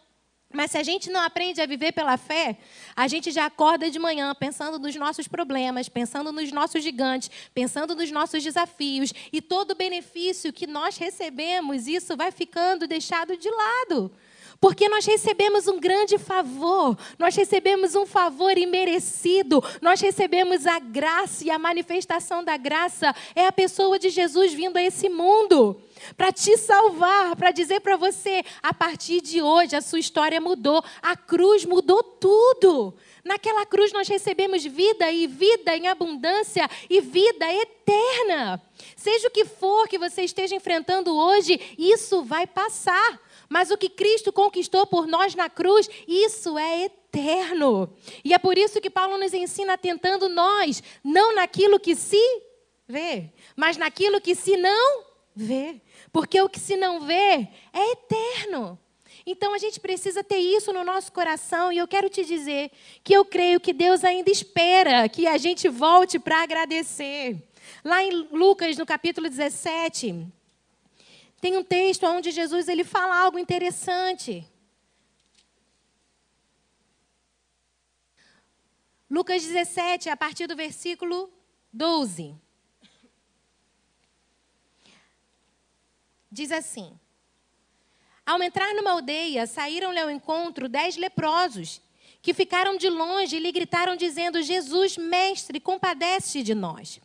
Mas 0.53 0.71
se 0.71 0.77
a 0.77 0.83
gente 0.83 1.09
não 1.09 1.19
aprende 1.19 1.61
a 1.61 1.65
viver 1.65 1.91
pela 1.91 2.15
fé, 2.15 2.57
a 2.95 3.07
gente 3.07 3.31
já 3.31 3.45
acorda 3.45 3.91
de 3.91 3.99
manhã 3.99 4.33
pensando 4.33 4.79
nos 4.79 4.95
nossos 4.95 5.27
problemas, 5.27 5.89
pensando 5.89 6.31
nos 6.31 6.51
nossos 6.51 6.81
gigantes, 6.81 7.29
pensando 7.53 7.93
nos 7.95 8.09
nossos 8.11 8.41
desafios 8.41 9.11
e 9.31 9.41
todo 9.41 9.71
o 9.71 9.75
benefício 9.75 10.53
que 10.53 10.65
nós 10.65 10.97
recebemos, 10.97 11.85
isso 11.85 12.15
vai 12.15 12.31
ficando 12.31 12.87
deixado 12.87 13.35
de 13.35 13.49
lado. 13.49 14.11
Porque 14.59 14.89
nós 14.89 15.05
recebemos 15.05 15.67
um 15.67 15.79
grande 15.79 16.17
favor, 16.17 16.97
nós 17.19 17.35
recebemos 17.35 17.95
um 17.95 18.05
favor 18.05 18.57
imerecido, 18.57 19.63
nós 19.81 20.01
recebemos 20.01 20.65
a 20.65 20.79
graça 20.79 21.45
e 21.45 21.51
a 21.51 21.59
manifestação 21.59 22.43
da 22.43 22.57
graça 22.57 23.15
é 23.35 23.45
a 23.45 23.51
pessoa 23.51 23.99
de 23.99 24.09
Jesus 24.09 24.53
vindo 24.53 24.77
a 24.77 24.83
esse 24.83 25.09
mundo 25.09 25.79
para 26.15 26.31
te 26.31 26.57
salvar, 26.57 27.35
para 27.35 27.51
dizer 27.51 27.81
para 27.81 27.95
você: 27.95 28.43
a 28.61 28.73
partir 28.73 29.21
de 29.21 29.41
hoje 29.41 29.75
a 29.75 29.81
sua 29.81 29.99
história 29.99 30.41
mudou, 30.41 30.83
a 31.01 31.15
cruz 31.15 31.65
mudou 31.65 32.01
tudo. 32.01 32.93
Naquela 33.23 33.65
cruz 33.65 33.91
nós 33.91 34.07
recebemos 34.07 34.63
vida 34.63 35.11
e 35.11 35.27
vida 35.27 35.75
em 35.75 35.87
abundância 35.87 36.67
e 36.89 37.01
vida 37.01 37.45
eterna. 37.53 38.61
Seja 38.95 39.27
o 39.27 39.31
que 39.31 39.43
for 39.43 39.87
que 39.87 39.97
você 39.97 40.23
esteja 40.23 40.55
enfrentando 40.55 41.15
hoje, 41.15 41.59
isso 41.77 42.23
vai 42.23 42.47
passar. 42.47 43.19
Mas 43.49 43.71
o 43.71 43.77
que 43.77 43.89
Cristo 43.89 44.31
conquistou 44.31 44.85
por 44.85 45.07
nós 45.07 45.35
na 45.35 45.49
cruz, 45.49 45.89
isso 46.07 46.57
é 46.57 46.85
eterno. 46.85 47.93
E 48.23 48.33
é 48.33 48.37
por 48.37 48.57
isso 48.57 48.81
que 48.81 48.89
Paulo 48.89 49.17
nos 49.17 49.33
ensina 49.33 49.77
tentando 49.77 50.27
nós, 50.27 50.83
não 51.03 51.35
naquilo 51.35 51.79
que 51.79 51.95
se 51.95 52.21
vê, 52.87 53.29
mas 53.55 53.77
naquilo 53.77 54.21
que 54.21 54.35
se 54.35 54.57
não 54.57 55.05
vê. 55.35 55.81
Porque 56.11 56.41
o 56.41 56.49
que 56.49 56.59
se 56.59 56.75
não 56.75 57.01
vê 57.01 57.47
é 57.73 57.91
eterno. 57.91 58.79
Então 59.25 59.53
a 59.53 59.57
gente 59.57 59.79
precisa 59.79 60.23
ter 60.23 60.37
isso 60.37 60.71
no 60.71 60.85
nosso 60.85 61.11
coração 61.11 61.71
e 61.71 61.77
eu 61.77 61.87
quero 61.87 62.09
te 62.09 62.23
dizer 62.23 62.71
que 63.03 63.13
eu 63.13 63.25
creio 63.25 63.59
que 63.59 63.73
Deus 63.73 64.05
ainda 64.05 64.31
espera 64.31 65.09
que 65.09 65.27
a 65.27 65.37
gente 65.37 65.67
volte 65.67 66.17
para 66.17 66.41
agradecer. 66.41 67.35
Lá 67.83 68.01
em 68.01 68.27
Lucas, 68.31 68.77
no 68.77 68.85
capítulo 68.85 69.27
17, 69.27 70.27
tem 71.39 71.55
um 71.55 71.63
texto 71.63 72.05
onde 72.05 72.31
Jesus 72.31 72.67
ele 72.67 72.83
fala 72.83 73.15
algo 73.15 73.37
interessante. 73.37 74.47
Lucas 79.09 79.43
17, 79.43 80.09
a 80.09 80.17
partir 80.17 80.47
do 80.47 80.55
versículo 80.55 81.31
12. 81.71 82.35
Diz 86.31 86.51
assim: 86.51 86.99
Ao 88.25 88.41
entrar 88.41 88.73
numa 88.73 88.91
aldeia, 88.91 89.45
saíram-lhe 89.47 89.99
ao 89.99 90.09
encontro 90.09 90.67
dez 90.67 90.97
leprosos, 90.97 91.81
que 92.21 92.33
ficaram 92.33 92.75
de 92.77 92.89
longe 92.89 93.37
e 93.37 93.39
lhe 93.39 93.51
gritaram, 93.51 93.95
dizendo: 93.95 94.41
Jesus, 94.41 94.97
mestre, 94.97 95.59
compadece 95.59 96.41
de 96.41 96.55
nós. 96.55 96.99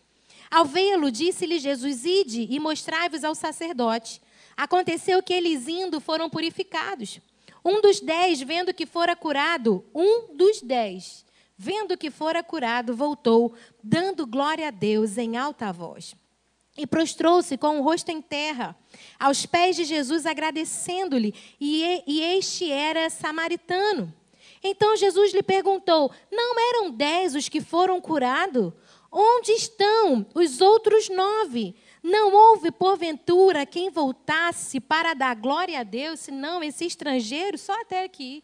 Ao 0.50 0.64
vê-lo, 0.64 1.10
disse-lhe 1.10 1.58
Jesus: 1.58 2.04
Ide 2.04 2.48
e 2.50 2.58
mostrai-vos 2.58 3.22
ao 3.24 3.34
sacerdote. 3.34 4.21
Aconteceu 4.56 5.22
que 5.22 5.32
eles 5.32 5.68
indo 5.68 6.00
foram 6.00 6.28
purificados. 6.28 7.20
Um 7.64 7.80
dos 7.80 8.00
dez, 8.00 8.40
vendo 8.40 8.74
que 8.74 8.86
fora 8.86 9.14
curado, 9.14 9.84
um 9.94 10.34
dos 10.36 10.60
dez, 10.60 11.24
vendo 11.56 11.96
que 11.96 12.10
fora 12.10 12.42
curado, 12.42 12.96
voltou, 12.96 13.54
dando 13.82 14.26
glória 14.26 14.68
a 14.68 14.70
Deus 14.70 15.16
em 15.16 15.36
alta 15.36 15.72
voz. 15.72 16.14
E 16.76 16.86
prostrou-se 16.86 17.56
com 17.58 17.78
o 17.78 17.82
rosto 17.82 18.10
em 18.10 18.20
terra, 18.20 18.76
aos 19.20 19.44
pés 19.46 19.76
de 19.76 19.84
Jesus, 19.84 20.26
agradecendo-lhe, 20.26 21.34
e, 21.60 22.02
e 22.06 22.20
este 22.20 22.70
era 22.70 23.08
samaritano. 23.10 24.12
Então 24.62 24.96
Jesus 24.96 25.32
lhe 25.34 25.42
perguntou: 25.42 26.10
Não 26.30 26.58
eram 26.58 26.90
dez 26.90 27.34
os 27.34 27.48
que 27.48 27.60
foram 27.60 28.00
curados? 28.00 28.72
Onde 29.10 29.52
estão 29.52 30.24
os 30.34 30.62
outros 30.62 31.10
nove? 31.10 31.74
Não 32.02 32.34
houve, 32.34 32.72
porventura, 32.72 33.64
quem 33.64 33.88
voltasse 33.88 34.80
para 34.80 35.14
dar 35.14 35.36
glória 35.36 35.78
a 35.78 35.84
Deus, 35.84 36.20
senão 36.20 36.62
esse 36.62 36.84
estrangeiro, 36.84 37.56
só 37.56 37.80
até 37.80 38.02
aqui. 38.02 38.42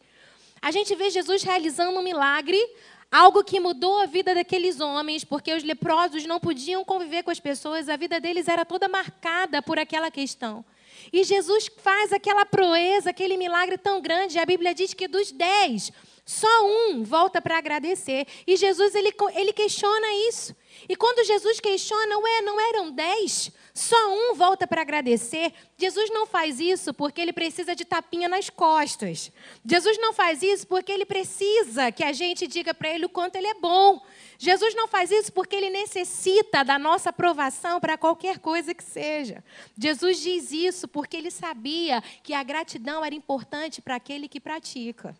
A 0.63 0.71
gente 0.71 0.95
vê 0.95 1.11
Jesus 1.11 1.43
realizando 1.43 1.99
um 1.99 2.03
milagre, 2.03 2.59
algo 3.11 3.43
que 3.43 3.59
mudou 3.59 4.01
a 4.01 4.07
vida 4.07 4.35
daqueles 4.35 4.79
homens, 4.81 5.25
porque 5.25 5.53
os 5.53 5.65
leprosos 5.65 6.25
não 6.25 6.39
podiam 6.39 6.85
conviver 6.85 7.23
com 7.25 7.31
as 7.31 7.41
pessoas, 7.41 7.89
a 7.89 7.97
vida 7.97 8.21
deles 8.21 8.47
era 8.47 8.65
toda 8.65 8.89
marcada 8.89 9.61
por 9.61 9.79
aquela 9.79 10.11
questão. 10.11 10.65
E 11.13 11.25
Jesus 11.25 11.69
faz 11.79 12.13
aquela 12.13 12.45
proeza, 12.45 13.11
aquele 13.11 13.37
milagre 13.37 13.79
tão 13.79 14.01
grande. 14.01 14.39
A 14.39 14.47
Bíblia 14.47 14.75
diz 14.75 14.95
que 14.95 15.09
dos 15.09 15.33
dez, 15.33 15.93
só 16.29 16.47
um 16.63 17.03
volta 17.05 17.41
para 17.41 17.57
agradecer. 17.57 18.27
E 18.47 18.55
Jesus, 18.55 18.95
ele, 18.95 19.15
ele 19.35 19.51
questiona 19.51 20.07
isso. 20.29 20.55
E 20.87 20.95
quando 20.95 21.25
Jesus 21.25 21.59
questiona, 21.59 22.19
ué, 22.19 22.43
não 22.43 22.61
eram 22.61 22.91
dez? 22.91 23.51
Só 23.73 23.97
um 24.13 24.35
volta 24.35 24.67
para 24.67 24.83
agradecer. 24.83 25.55
Jesus 25.79 26.11
não 26.11 26.27
faz 26.27 26.61
isso 26.61 26.93
porque 26.93 27.19
ele 27.19 27.33
precisa 27.33 27.75
de 27.75 27.83
tapinha 27.83 28.29
nas 28.29 28.51
costas. 28.51 29.33
Jesus 29.65 29.97
não 29.97 30.13
faz 30.13 30.43
isso 30.43 30.67
porque 30.67 30.93
ele 30.93 31.07
precisa 31.07 31.91
que 31.91 32.05
a 32.05 32.13
gente 32.13 32.47
diga 32.47 32.75
para 32.75 32.91
ele 32.91 33.07
o 33.07 33.09
quanto 33.09 33.37
ele 33.37 33.47
é 33.47 33.55
bom. 33.55 33.99
Jesus 34.37 34.75
não 34.75 34.87
faz 34.87 35.11
isso 35.11 35.33
porque 35.33 35.57
ele 35.57 35.71
necessita 35.71 36.63
da 36.63 36.79
nossa 36.79 37.09
aprovação 37.09 37.81
para 37.81 37.97
qualquer 37.97 38.39
coisa 38.39 38.75
que 38.75 38.85
seja. 38.85 39.43
Jesus 39.79 40.21
diz 40.21 40.53
isso 40.53 40.87
porque 40.87 41.17
ele 41.17 41.31
sabia 41.31 42.03
que 42.23 42.35
a 42.35 42.43
gratidão 42.43 43.03
era 43.03 43.15
importante 43.15 43.81
para 43.81 43.97
aquele 43.97 44.29
que 44.29 44.39
pratica. 44.39 45.17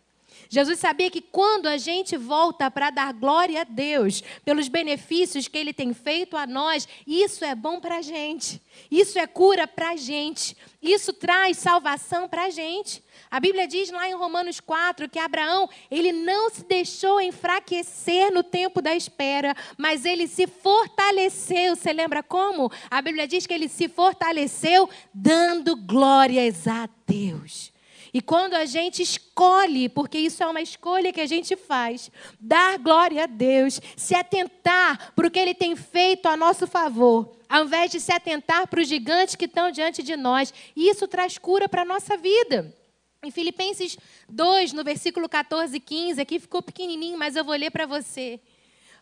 Jesus 0.47 0.79
sabia 0.79 1.09
que 1.09 1.21
quando 1.21 1.67
a 1.67 1.77
gente 1.77 2.15
volta 2.15 2.71
para 2.71 2.89
dar 2.89 3.13
glória 3.13 3.61
a 3.61 3.63
Deus 3.63 4.23
pelos 4.45 4.67
benefícios 4.67 5.47
que 5.47 5.57
Ele 5.57 5.73
tem 5.73 5.93
feito 5.93 6.37
a 6.37 6.47
nós, 6.47 6.87
isso 7.05 7.43
é 7.43 7.53
bom 7.55 7.79
para 7.79 7.97
a 7.97 8.01
gente, 8.01 8.61
isso 8.89 9.19
é 9.19 9.27
cura 9.27 9.67
para 9.67 9.91
a 9.91 9.95
gente, 9.95 10.55
isso 10.81 11.11
traz 11.11 11.57
salvação 11.57 12.27
para 12.27 12.45
a 12.45 12.49
gente. 12.49 13.03
A 13.29 13.39
Bíblia 13.39 13.67
diz 13.67 13.91
lá 13.91 14.09
em 14.09 14.15
Romanos 14.15 14.59
4 14.59 15.09
que 15.09 15.19
Abraão, 15.19 15.69
ele 15.91 16.11
não 16.11 16.49
se 16.49 16.63
deixou 16.63 17.21
enfraquecer 17.21 18.31
no 18.31 18.43
tempo 18.43 18.81
da 18.81 18.95
espera, 18.95 19.55
mas 19.77 20.05
ele 20.05 20.27
se 20.27 20.47
fortaleceu. 20.47 21.75
Você 21.75 21.93
lembra 21.93 22.23
como? 22.23 22.71
A 22.89 23.01
Bíblia 23.01 23.27
diz 23.27 23.45
que 23.45 23.53
ele 23.53 23.67
se 23.67 23.87
fortaleceu 23.87 24.89
dando 25.13 25.75
glórias 25.75 26.67
a 26.67 26.89
Deus. 27.05 27.71
E 28.13 28.21
quando 28.21 28.55
a 28.55 28.65
gente 28.65 29.01
escolhe, 29.01 29.87
porque 29.87 30.17
isso 30.17 30.41
é 30.43 30.47
uma 30.47 30.61
escolha 30.61 31.13
que 31.13 31.21
a 31.21 31.27
gente 31.27 31.55
faz, 31.55 32.09
dar 32.39 32.77
glória 32.79 33.23
a 33.23 33.27
Deus, 33.27 33.79
se 33.95 34.15
atentar 34.15 35.13
para 35.13 35.27
o 35.27 35.31
que 35.31 35.39
Ele 35.39 35.53
tem 35.53 35.75
feito 35.75 36.27
a 36.27 36.35
nosso 36.35 36.65
favor, 36.65 37.35
ao 37.47 37.65
invés 37.65 37.91
de 37.91 37.99
se 37.99 38.11
atentar 38.11 38.67
para 38.67 38.81
os 38.81 38.87
gigantes 38.87 39.35
que 39.35 39.45
estão 39.45 39.71
diante 39.71 40.01
de 40.01 40.15
nós, 40.15 40.53
isso 40.75 41.07
traz 41.07 41.37
cura 41.37 41.69
para 41.69 41.83
a 41.83 41.85
nossa 41.85 42.17
vida. 42.17 42.75
Em 43.23 43.31
Filipenses 43.31 43.97
2, 44.29 44.71
no 44.71 44.83
versículo 44.83 45.27
14 45.27 45.75
e 45.75 45.79
15, 45.79 46.21
aqui 46.21 46.39
ficou 46.39 46.61
pequenininho, 46.61 47.17
mas 47.17 47.35
eu 47.35 47.43
vou 47.43 47.55
ler 47.55 47.69
para 47.69 47.85
você. 47.85 48.39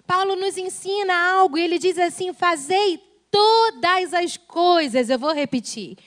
Paulo 0.07 0.35
nos 0.35 0.57
ensina 0.57 1.13
algo 1.33 1.57
ele 1.57 1.77
diz 1.77 1.99
assim: 1.99 2.33
Fazei 2.33 2.99
todas 3.29 4.13
as 4.13 4.37
coisas, 4.37 5.09
eu 5.09 5.19
vou 5.19 5.33
repetir, 5.33 5.97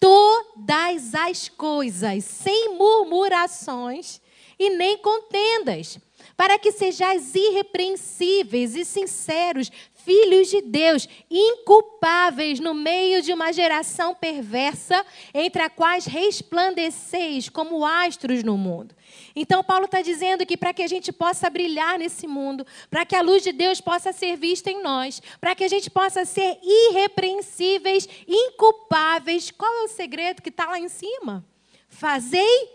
todas 0.00 1.14
as 1.14 1.48
coisas, 1.48 2.24
sem 2.24 2.76
murmurações 2.76 4.20
e 4.58 4.70
nem 4.70 4.98
contendas, 4.98 5.98
para 6.36 6.58
que 6.58 6.72
sejais 6.72 7.34
irrepreensíveis 7.34 8.74
e 8.74 8.84
sinceros, 8.84 9.70
filhos 10.06 10.48
de 10.48 10.62
Deus, 10.62 11.08
inculpáveis 11.28 12.60
no 12.60 12.72
meio 12.72 13.20
de 13.20 13.32
uma 13.32 13.52
geração 13.52 14.14
perversa, 14.14 15.04
entre 15.34 15.60
a 15.60 15.68
quais 15.68 16.06
resplandeceis 16.06 17.48
como 17.48 17.84
astros 17.84 18.44
no 18.44 18.56
mundo. 18.56 18.94
Então, 19.34 19.64
Paulo 19.64 19.86
está 19.86 20.00
dizendo 20.00 20.46
que 20.46 20.56
para 20.56 20.72
que 20.72 20.82
a 20.82 20.86
gente 20.86 21.12
possa 21.12 21.50
brilhar 21.50 21.98
nesse 21.98 22.28
mundo, 22.28 22.64
para 22.88 23.04
que 23.04 23.16
a 23.16 23.20
luz 23.20 23.42
de 23.42 23.50
Deus 23.50 23.80
possa 23.80 24.12
ser 24.12 24.36
vista 24.36 24.70
em 24.70 24.80
nós, 24.80 25.20
para 25.40 25.56
que 25.56 25.64
a 25.64 25.68
gente 25.68 25.90
possa 25.90 26.24
ser 26.24 26.56
irrepreensíveis, 26.62 28.08
inculpáveis, 28.28 29.50
qual 29.50 29.72
é 29.80 29.82
o 29.82 29.88
segredo 29.88 30.40
que 30.40 30.50
está 30.50 30.66
lá 30.66 30.78
em 30.78 30.88
cima? 30.88 31.44
Fazei 31.88 32.70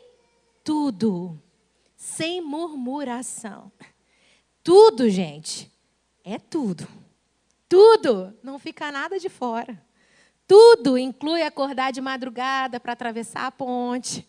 tudo 0.65 1.41
sem 1.95 2.41
murmuração. 2.41 3.71
Tudo, 4.61 5.09
gente, 5.09 5.71
é 6.25 6.37
tudo. 6.37 6.87
Tudo, 7.71 8.37
não 8.43 8.59
fica 8.59 8.91
nada 8.91 9.17
de 9.17 9.29
fora. 9.29 9.81
Tudo 10.45 10.97
inclui 10.97 11.41
acordar 11.41 11.93
de 11.93 12.01
madrugada 12.01 12.81
para 12.81 12.91
atravessar 12.91 13.45
a 13.45 13.51
ponte. 13.51 14.27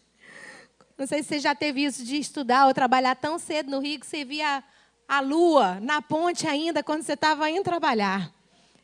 Não 0.97 1.09
sei 1.09 1.25
se 1.25 1.31
você 1.31 1.39
já 1.41 1.53
teve 1.53 1.83
isso 1.83 2.05
de 2.05 2.19
estudar 2.19 2.69
ou 2.69 2.73
trabalhar 2.73 3.17
tão 3.17 3.41
cedo 3.41 3.69
no 3.69 3.81
Rio 3.81 3.99
que 3.99 4.07
você 4.07 4.25
via 4.25 4.63
a 5.09 5.19
lua 5.19 5.81
na 5.81 6.01
ponte 6.01 6.47
ainda 6.47 6.85
quando 6.85 7.03
você 7.03 7.15
estava 7.15 7.51
indo 7.51 7.65
trabalhar. 7.65 8.33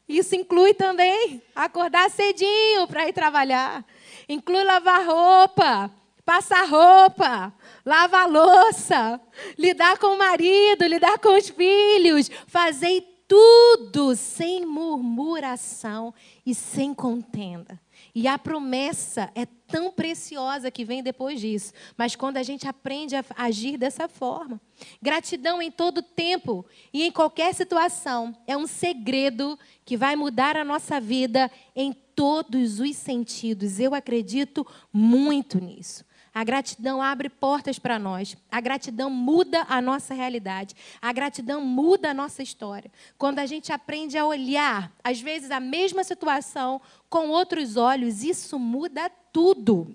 Isso 0.08 0.34
inclui 0.34 0.74
também 0.74 1.40
acordar 1.54 2.10
cedinho 2.10 2.88
para 2.88 3.08
ir 3.08 3.12
trabalhar. 3.12 3.84
Inclui 4.28 4.64
lavar 4.64 5.06
roupa, 5.06 5.88
passar 6.24 6.66
roupa, 6.68 7.54
lavar 7.86 8.28
louça, 8.28 9.20
lidar 9.56 9.98
com 9.98 10.08
o 10.08 10.18
marido, 10.18 10.84
lidar 10.84 11.16
com 11.20 11.38
os 11.38 11.48
filhos, 11.48 12.28
fazer 12.48 13.17
tudo 13.28 14.16
sem 14.16 14.64
murmuração 14.64 16.14
e 16.46 16.54
sem 16.54 16.94
contenda. 16.94 17.78
E 18.14 18.26
a 18.26 18.38
promessa 18.38 19.30
é 19.34 19.44
tão 19.44 19.92
preciosa 19.92 20.70
que 20.70 20.84
vem 20.84 21.02
depois 21.02 21.40
disso. 21.40 21.72
Mas 21.96 22.16
quando 22.16 22.38
a 22.38 22.42
gente 22.42 22.66
aprende 22.66 23.14
a 23.14 23.24
agir 23.36 23.76
dessa 23.76 24.08
forma, 24.08 24.58
gratidão 25.02 25.60
em 25.60 25.70
todo 25.70 26.02
tempo 26.02 26.64
e 26.92 27.02
em 27.02 27.12
qualquer 27.12 27.54
situação 27.54 28.34
é 28.46 28.56
um 28.56 28.66
segredo 28.66 29.58
que 29.84 29.96
vai 29.96 30.16
mudar 30.16 30.56
a 30.56 30.64
nossa 30.64 30.98
vida 30.98 31.50
em 31.76 31.92
todos 31.92 32.80
os 32.80 32.96
sentidos. 32.96 33.78
Eu 33.78 33.94
acredito 33.94 34.66
muito 34.92 35.62
nisso. 35.62 36.07
A 36.34 36.44
gratidão 36.44 37.02
abre 37.02 37.28
portas 37.28 37.78
para 37.78 37.98
nós. 37.98 38.36
A 38.50 38.60
gratidão 38.60 39.10
muda 39.10 39.66
a 39.68 39.80
nossa 39.80 40.14
realidade. 40.14 40.74
A 41.00 41.12
gratidão 41.12 41.60
muda 41.60 42.10
a 42.10 42.14
nossa 42.14 42.42
história. 42.42 42.90
Quando 43.16 43.38
a 43.38 43.46
gente 43.46 43.72
aprende 43.72 44.16
a 44.16 44.24
olhar, 44.24 44.92
às 45.02 45.20
vezes, 45.20 45.50
a 45.50 45.60
mesma 45.60 46.04
situação 46.04 46.80
com 47.08 47.28
outros 47.28 47.76
olhos, 47.76 48.22
isso 48.22 48.58
muda 48.58 49.10
tudo. 49.32 49.94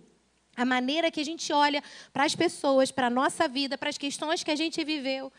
A 0.56 0.66
maneira 0.66 1.10
que 1.10 1.20
a 1.20 1.26
gente 1.26 1.52
olha 1.52 1.84
para 2.12 2.26
as 2.26 2.36
pessoas, 2.36 2.92
para 2.92 3.08
a 3.08 3.10
nossa 3.10 3.48
vida, 3.48 3.76
para 3.76 3.90
as 3.90 3.98
questões 3.98 4.44
que 4.44 4.52
a 4.52 4.56
gente 4.56 4.84
viveu, 4.84 5.32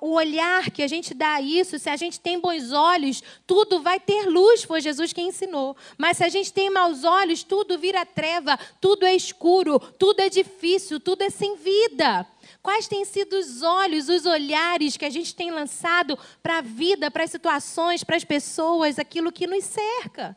o 0.00 0.12
olhar 0.12 0.70
que 0.70 0.82
a 0.82 0.86
gente 0.86 1.14
dá 1.14 1.34
a 1.34 1.40
isso, 1.40 1.78
se 1.78 1.88
a 1.88 1.96
gente 1.96 2.20
tem 2.20 2.38
bons 2.38 2.70
olhos, 2.70 3.22
tudo 3.46 3.80
vai 3.80 3.98
ter 3.98 4.26
luz, 4.26 4.62
foi 4.62 4.82
Jesus 4.82 5.14
quem 5.14 5.28
ensinou. 5.28 5.74
Mas 5.96 6.18
se 6.18 6.24
a 6.24 6.28
gente 6.28 6.52
tem 6.52 6.68
maus 6.68 7.04
olhos, 7.04 7.42
tudo 7.42 7.78
vira 7.78 8.04
treva, 8.04 8.58
tudo 8.80 9.06
é 9.06 9.14
escuro, 9.14 9.78
tudo 9.78 10.20
é 10.20 10.28
difícil, 10.28 11.00
tudo 11.00 11.22
é 11.22 11.30
sem 11.30 11.56
vida. 11.56 12.26
Quais 12.62 12.86
têm 12.86 13.06
sido 13.06 13.38
os 13.38 13.62
olhos, 13.62 14.10
os 14.10 14.26
olhares 14.26 14.96
que 14.96 15.06
a 15.06 15.10
gente 15.10 15.34
tem 15.34 15.50
lançado 15.50 16.18
para 16.42 16.58
a 16.58 16.62
vida, 16.62 17.10
para 17.10 17.24
as 17.24 17.30
situações, 17.30 18.04
para 18.04 18.16
as 18.16 18.24
pessoas, 18.24 18.98
aquilo 18.98 19.32
que 19.32 19.46
nos 19.46 19.64
cerca? 19.64 20.36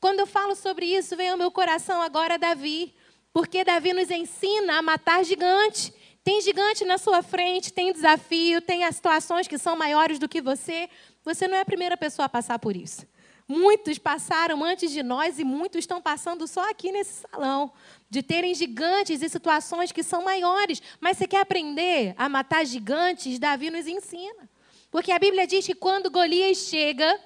Quando 0.00 0.20
eu 0.20 0.26
falo 0.26 0.54
sobre 0.56 0.86
isso, 0.86 1.14
vem 1.14 1.28
ao 1.28 1.36
meu 1.36 1.50
coração 1.50 2.00
agora 2.00 2.38
Davi, 2.38 2.94
porque 3.32 3.64
Davi 3.64 3.92
nos 3.92 4.10
ensina 4.10 4.78
a 4.78 4.82
matar 4.82 5.24
gigante. 5.24 5.92
Tem 6.22 6.40
gigante 6.40 6.84
na 6.84 6.98
sua 6.98 7.22
frente, 7.22 7.72
tem 7.72 7.92
desafio, 7.92 8.60
tem 8.60 8.84
as 8.84 8.96
situações 8.96 9.48
que 9.48 9.56
são 9.56 9.76
maiores 9.76 10.18
do 10.18 10.28
que 10.28 10.40
você. 10.40 10.88
Você 11.24 11.48
não 11.48 11.56
é 11.56 11.60
a 11.60 11.64
primeira 11.64 11.96
pessoa 11.96 12.26
a 12.26 12.28
passar 12.28 12.58
por 12.58 12.76
isso. 12.76 13.06
Muitos 13.48 13.98
passaram 13.98 14.62
antes 14.62 14.92
de 14.92 15.02
nós 15.02 15.38
e 15.40 15.44
muitos 15.44 15.80
estão 15.80 16.00
passando 16.00 16.46
só 16.46 16.70
aqui 16.70 16.92
nesse 16.92 17.22
salão. 17.22 17.72
De 18.08 18.22
terem 18.22 18.54
gigantes 18.54 19.22
e 19.22 19.28
situações 19.28 19.90
que 19.90 20.02
são 20.02 20.22
maiores. 20.22 20.80
Mas 21.00 21.16
você 21.16 21.26
quer 21.26 21.40
aprender 21.40 22.14
a 22.16 22.28
matar 22.28 22.64
gigantes? 22.64 23.38
Davi 23.38 23.70
nos 23.70 23.86
ensina. 23.86 24.48
Porque 24.90 25.10
a 25.10 25.18
Bíblia 25.18 25.46
diz 25.46 25.66
que 25.66 25.74
quando 25.74 26.10
Golias 26.10 26.58
chega, 26.58 27.18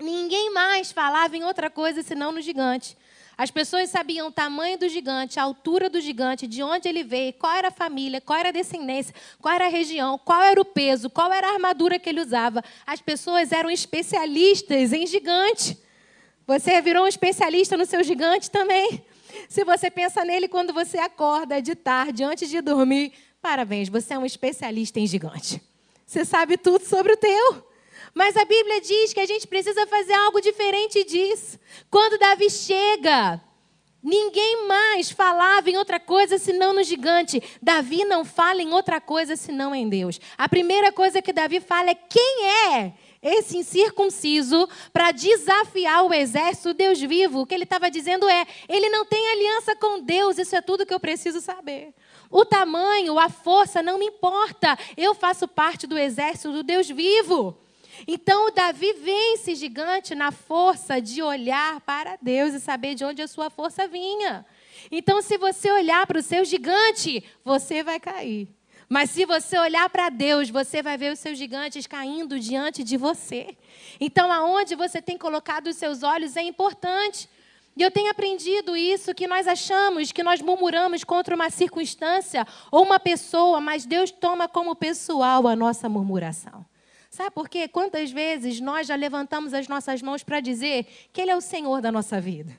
ninguém 0.00 0.52
mais 0.52 0.90
falava 0.90 1.36
em 1.36 1.44
outra 1.44 1.70
coisa 1.70 2.02
senão 2.02 2.32
no 2.32 2.40
gigante. 2.40 2.96
As 3.36 3.50
pessoas 3.50 3.90
sabiam 3.90 4.28
o 4.28 4.32
tamanho 4.32 4.78
do 4.78 4.88
gigante, 4.88 5.40
a 5.40 5.42
altura 5.42 5.90
do 5.90 6.00
gigante, 6.00 6.46
de 6.46 6.62
onde 6.62 6.88
ele 6.88 7.02
veio, 7.02 7.32
qual 7.32 7.52
era 7.52 7.68
a 7.68 7.70
família, 7.70 8.20
qual 8.20 8.38
era 8.38 8.50
a 8.50 8.52
descendência, 8.52 9.14
qual 9.40 9.54
era 9.54 9.66
a 9.66 9.68
região, 9.68 10.18
qual 10.24 10.40
era 10.42 10.60
o 10.60 10.64
peso, 10.64 11.10
qual 11.10 11.32
era 11.32 11.48
a 11.48 11.52
armadura 11.52 11.98
que 11.98 12.08
ele 12.08 12.20
usava. 12.20 12.62
As 12.86 13.00
pessoas 13.00 13.50
eram 13.50 13.70
especialistas 13.70 14.92
em 14.92 15.06
gigante. 15.06 15.76
Você 16.46 16.80
virou 16.80 17.04
um 17.04 17.08
especialista 17.08 17.76
no 17.76 17.86
seu 17.86 18.04
gigante 18.04 18.50
também? 18.50 19.04
Se 19.48 19.64
você 19.64 19.90
pensa 19.90 20.24
nele 20.24 20.46
quando 20.46 20.72
você 20.72 20.98
acorda 20.98 21.60
de 21.60 21.74
tarde, 21.74 22.22
antes 22.22 22.48
de 22.48 22.60
dormir, 22.60 23.12
parabéns, 23.42 23.88
você 23.88 24.14
é 24.14 24.18
um 24.18 24.26
especialista 24.26 25.00
em 25.00 25.06
gigante. 25.06 25.60
Você 26.06 26.24
sabe 26.24 26.56
tudo 26.56 26.84
sobre 26.84 27.12
o 27.12 27.16
teu. 27.16 27.73
Mas 28.14 28.36
a 28.36 28.44
Bíblia 28.44 28.80
diz 28.80 29.12
que 29.12 29.18
a 29.18 29.26
gente 29.26 29.46
precisa 29.46 29.86
fazer 29.88 30.14
algo 30.14 30.40
diferente 30.40 31.02
disso. 31.02 31.58
Quando 31.90 32.16
Davi 32.16 32.48
chega, 32.48 33.42
ninguém 34.00 34.68
mais 34.68 35.10
falava 35.10 35.68
em 35.68 35.76
outra 35.76 35.98
coisa 35.98 36.38
senão 36.38 36.72
no 36.72 36.84
gigante. 36.84 37.42
Davi 37.60 38.04
não 38.04 38.24
fala 38.24 38.62
em 38.62 38.72
outra 38.72 39.00
coisa 39.00 39.34
senão 39.34 39.74
em 39.74 39.88
Deus. 39.88 40.20
A 40.38 40.48
primeira 40.48 40.92
coisa 40.92 41.20
que 41.20 41.32
Davi 41.32 41.58
fala 41.58 41.90
é 41.90 41.94
quem 41.94 42.46
é 42.46 42.92
esse 43.20 43.56
incircunciso 43.56 44.68
para 44.92 45.10
desafiar 45.10 46.04
o 46.04 46.12
exército 46.12 46.68
do 46.68 46.74
Deus 46.74 47.00
vivo. 47.00 47.40
O 47.40 47.46
que 47.46 47.54
ele 47.54 47.64
estava 47.64 47.90
dizendo 47.90 48.28
é: 48.28 48.46
ele 48.68 48.90
não 48.90 49.04
tem 49.04 49.28
aliança 49.32 49.74
com 49.74 50.00
Deus, 50.00 50.38
isso 50.38 50.54
é 50.54 50.60
tudo 50.60 50.86
que 50.86 50.94
eu 50.94 51.00
preciso 51.00 51.40
saber. 51.40 51.92
O 52.30 52.44
tamanho, 52.44 53.18
a 53.18 53.28
força 53.28 53.82
não 53.82 53.98
me 53.98 54.06
importa, 54.06 54.78
eu 54.96 55.14
faço 55.14 55.48
parte 55.48 55.86
do 55.86 55.98
exército 55.98 56.52
do 56.52 56.62
Deus 56.62 56.88
vivo. 56.88 57.58
Então, 58.06 58.52
Davi 58.52 58.92
vence 58.94 59.54
gigante 59.54 60.14
na 60.14 60.30
força 60.30 61.00
de 61.00 61.22
olhar 61.22 61.80
para 61.80 62.18
Deus 62.20 62.54
e 62.54 62.60
saber 62.60 62.94
de 62.94 63.04
onde 63.04 63.22
a 63.22 63.28
sua 63.28 63.50
força 63.50 63.86
vinha. 63.86 64.44
Então, 64.90 65.22
se 65.22 65.38
você 65.38 65.70
olhar 65.70 66.06
para 66.06 66.18
o 66.18 66.22
seu 66.22 66.44
gigante, 66.44 67.24
você 67.44 67.82
vai 67.82 68.00
cair. 68.00 68.48
Mas 68.88 69.10
se 69.10 69.24
você 69.24 69.58
olhar 69.58 69.88
para 69.88 70.10
Deus, 70.10 70.50
você 70.50 70.82
vai 70.82 70.98
ver 70.98 71.12
os 71.12 71.18
seus 71.18 71.38
gigantes 71.38 71.86
caindo 71.86 72.38
diante 72.38 72.84
de 72.84 72.96
você. 72.96 73.56
Então, 73.98 74.30
aonde 74.30 74.74
você 74.74 75.00
tem 75.00 75.16
colocado 75.16 75.68
os 75.68 75.76
seus 75.76 76.02
olhos 76.02 76.36
é 76.36 76.42
importante. 76.42 77.28
E 77.76 77.82
eu 77.82 77.90
tenho 77.90 78.10
aprendido 78.10 78.76
isso, 78.76 79.14
que 79.14 79.26
nós 79.26 79.48
achamos 79.48 80.12
que 80.12 80.22
nós 80.22 80.40
murmuramos 80.40 81.02
contra 81.02 81.34
uma 81.34 81.50
circunstância 81.50 82.46
ou 82.70 82.84
uma 82.84 83.00
pessoa, 83.00 83.60
mas 83.60 83.84
Deus 83.84 84.10
toma 84.10 84.46
como 84.46 84.76
pessoal 84.76 85.48
a 85.48 85.56
nossa 85.56 85.88
murmuração. 85.88 86.64
Sabe 87.14 87.30
por 87.30 87.48
quê? 87.48 87.68
Quantas 87.68 88.10
vezes 88.10 88.58
nós 88.58 88.88
já 88.88 88.96
levantamos 88.96 89.54
as 89.54 89.68
nossas 89.68 90.02
mãos 90.02 90.24
para 90.24 90.40
dizer 90.40 90.84
que 91.12 91.20
Ele 91.20 91.30
é 91.30 91.36
o 91.36 91.40
Senhor 91.40 91.80
da 91.80 91.92
nossa 91.92 92.20
vida, 92.20 92.58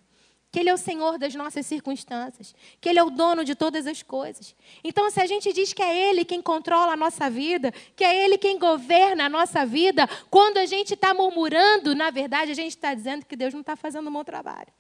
que 0.50 0.58
Ele 0.58 0.70
é 0.70 0.74
o 0.74 0.78
Senhor 0.78 1.18
das 1.18 1.36
nossas 1.36 1.66
circunstâncias, 1.66 2.56
que 2.80 2.88
Ele 2.88 2.98
é 2.98 3.04
o 3.04 3.10
dono 3.10 3.44
de 3.44 3.54
todas 3.54 3.86
as 3.86 4.02
coisas. 4.02 4.56
Então, 4.82 5.12
se 5.12 5.20
a 5.20 5.26
gente 5.26 5.52
diz 5.52 5.74
que 5.74 5.84
é 5.84 6.10
Ele 6.10 6.24
quem 6.24 6.41
controla 6.41 6.94
a 6.94 6.96
nossa 6.96 7.30
vida, 7.30 7.74
que 7.98 8.06
é 8.06 8.24
Ele 8.24 8.38
quem 8.38 8.58
governa 8.58 9.26
a 9.26 9.30
nossa 9.30 9.65
vida, 9.65 10.08
quando 10.32 10.58
a 10.58 10.65
gente 10.65 10.94
está 10.94 11.13
murmurando, 11.13 11.94
na 11.94 12.10
verdade, 12.10 12.52
a 12.52 12.56
gente 12.56 12.70
está 12.70 12.94
dizendo 12.94 13.26
que 13.26 13.36
Deus 13.36 13.54
não 13.54 13.60
está 13.60 13.76
fazendo 13.76 14.08
um 14.08 14.13
bom 14.13 14.24
trabalho. 14.24 14.72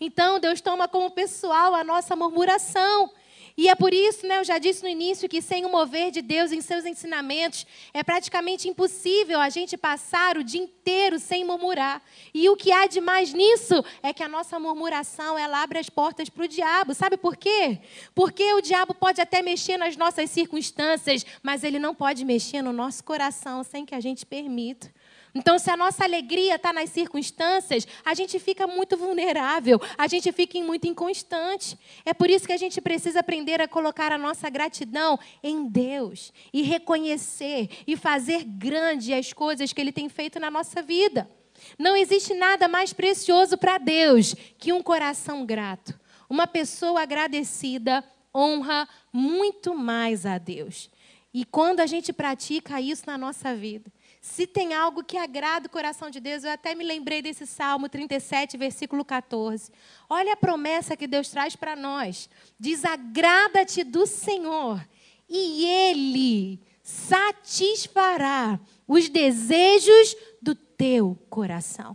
Então, 0.00 0.40
Deus 0.40 0.60
toma 0.60 0.88
como 0.88 1.12
pessoal 1.12 1.76
a 1.76 1.84
nossa 1.84 2.16
murmuração. 2.16 3.08
E 3.56 3.68
é 3.68 3.74
por 3.76 3.94
isso, 3.94 4.26
né, 4.26 4.40
eu 4.40 4.44
já 4.44 4.58
disse 4.58 4.82
no 4.82 4.88
início, 4.88 5.28
que 5.28 5.40
sem 5.40 5.64
o 5.64 5.70
mover 5.70 6.10
de 6.10 6.20
Deus 6.20 6.50
em 6.50 6.60
seus 6.60 6.84
ensinamentos, 6.84 7.64
é 7.92 8.02
praticamente 8.02 8.68
impossível 8.68 9.40
a 9.40 9.48
gente 9.48 9.76
passar 9.76 10.36
o 10.36 10.42
dia 10.42 10.60
inteiro 10.60 11.20
sem 11.20 11.44
murmurar. 11.44 12.02
E 12.32 12.48
o 12.48 12.56
que 12.56 12.72
há 12.72 12.86
de 12.86 13.00
mais 13.00 13.32
nisso 13.32 13.84
é 14.02 14.12
que 14.12 14.24
a 14.24 14.28
nossa 14.28 14.58
murmuração, 14.58 15.38
ela 15.38 15.62
abre 15.62 15.78
as 15.78 15.88
portas 15.88 16.28
para 16.28 16.44
o 16.44 16.48
diabo. 16.48 16.94
Sabe 16.94 17.16
por 17.16 17.36
quê? 17.36 17.78
Porque 18.12 18.54
o 18.54 18.60
diabo 18.60 18.92
pode 18.92 19.20
até 19.20 19.40
mexer 19.40 19.76
nas 19.76 19.96
nossas 19.96 20.30
circunstâncias, 20.30 21.24
mas 21.40 21.62
ele 21.62 21.78
não 21.78 21.94
pode 21.94 22.24
mexer 22.24 22.60
no 22.60 22.72
nosso 22.72 23.04
coração 23.04 23.62
sem 23.62 23.86
que 23.86 23.94
a 23.94 24.00
gente 24.00 24.26
permita. 24.26 24.92
Então, 25.34 25.58
se 25.58 25.68
a 25.68 25.76
nossa 25.76 26.04
alegria 26.04 26.54
está 26.54 26.72
nas 26.72 26.90
circunstâncias, 26.90 27.88
a 28.04 28.14
gente 28.14 28.38
fica 28.38 28.68
muito 28.68 28.96
vulnerável, 28.96 29.80
a 29.98 30.06
gente 30.06 30.30
fica 30.30 30.58
muito 30.60 30.86
inconstante. 30.86 31.76
É 32.04 32.14
por 32.14 32.30
isso 32.30 32.46
que 32.46 32.52
a 32.52 32.56
gente 32.56 32.80
precisa 32.80 33.18
aprender 33.18 33.60
a 33.60 33.66
colocar 33.66 34.12
a 34.12 34.18
nossa 34.18 34.48
gratidão 34.48 35.18
em 35.42 35.66
Deus 35.66 36.32
e 36.52 36.62
reconhecer 36.62 37.68
e 37.84 37.96
fazer 37.96 38.44
grande 38.44 39.12
as 39.12 39.32
coisas 39.32 39.72
que 39.72 39.80
Ele 39.80 39.90
tem 39.90 40.08
feito 40.08 40.38
na 40.38 40.52
nossa 40.52 40.80
vida. 40.80 41.28
Não 41.76 41.96
existe 41.96 42.32
nada 42.34 42.68
mais 42.68 42.92
precioso 42.92 43.58
para 43.58 43.78
Deus 43.78 44.34
que 44.56 44.72
um 44.72 44.82
coração 44.82 45.44
grato. 45.44 45.98
Uma 46.28 46.46
pessoa 46.46 47.02
agradecida 47.02 48.04
honra 48.34 48.88
muito 49.12 49.74
mais 49.74 50.26
a 50.26 50.38
Deus. 50.38 50.90
E 51.32 51.44
quando 51.44 51.80
a 51.80 51.86
gente 51.86 52.12
pratica 52.12 52.80
isso 52.80 53.02
na 53.06 53.18
nossa 53.18 53.54
vida, 53.54 53.90
se 54.24 54.46
tem 54.46 54.72
algo 54.72 55.04
que 55.04 55.18
agrada 55.18 55.66
o 55.66 55.70
coração 55.70 56.08
de 56.08 56.18
Deus, 56.18 56.44
eu 56.44 56.50
até 56.50 56.74
me 56.74 56.82
lembrei 56.82 57.20
desse 57.20 57.46
Salmo 57.46 57.90
37, 57.90 58.56
versículo 58.56 59.04
14. 59.04 59.70
Olha 60.08 60.32
a 60.32 60.36
promessa 60.36 60.96
que 60.96 61.06
Deus 61.06 61.28
traz 61.28 61.54
para 61.54 61.76
nós. 61.76 62.30
Diz: 62.58 62.86
agrada-te 62.86 63.84
do 63.84 64.06
Senhor, 64.06 64.82
e 65.28 65.66
Ele 65.66 66.58
satisfará 66.82 68.58
os 68.88 69.10
desejos 69.10 70.16
do 70.40 70.54
teu 70.54 71.18
coração. 71.28 71.94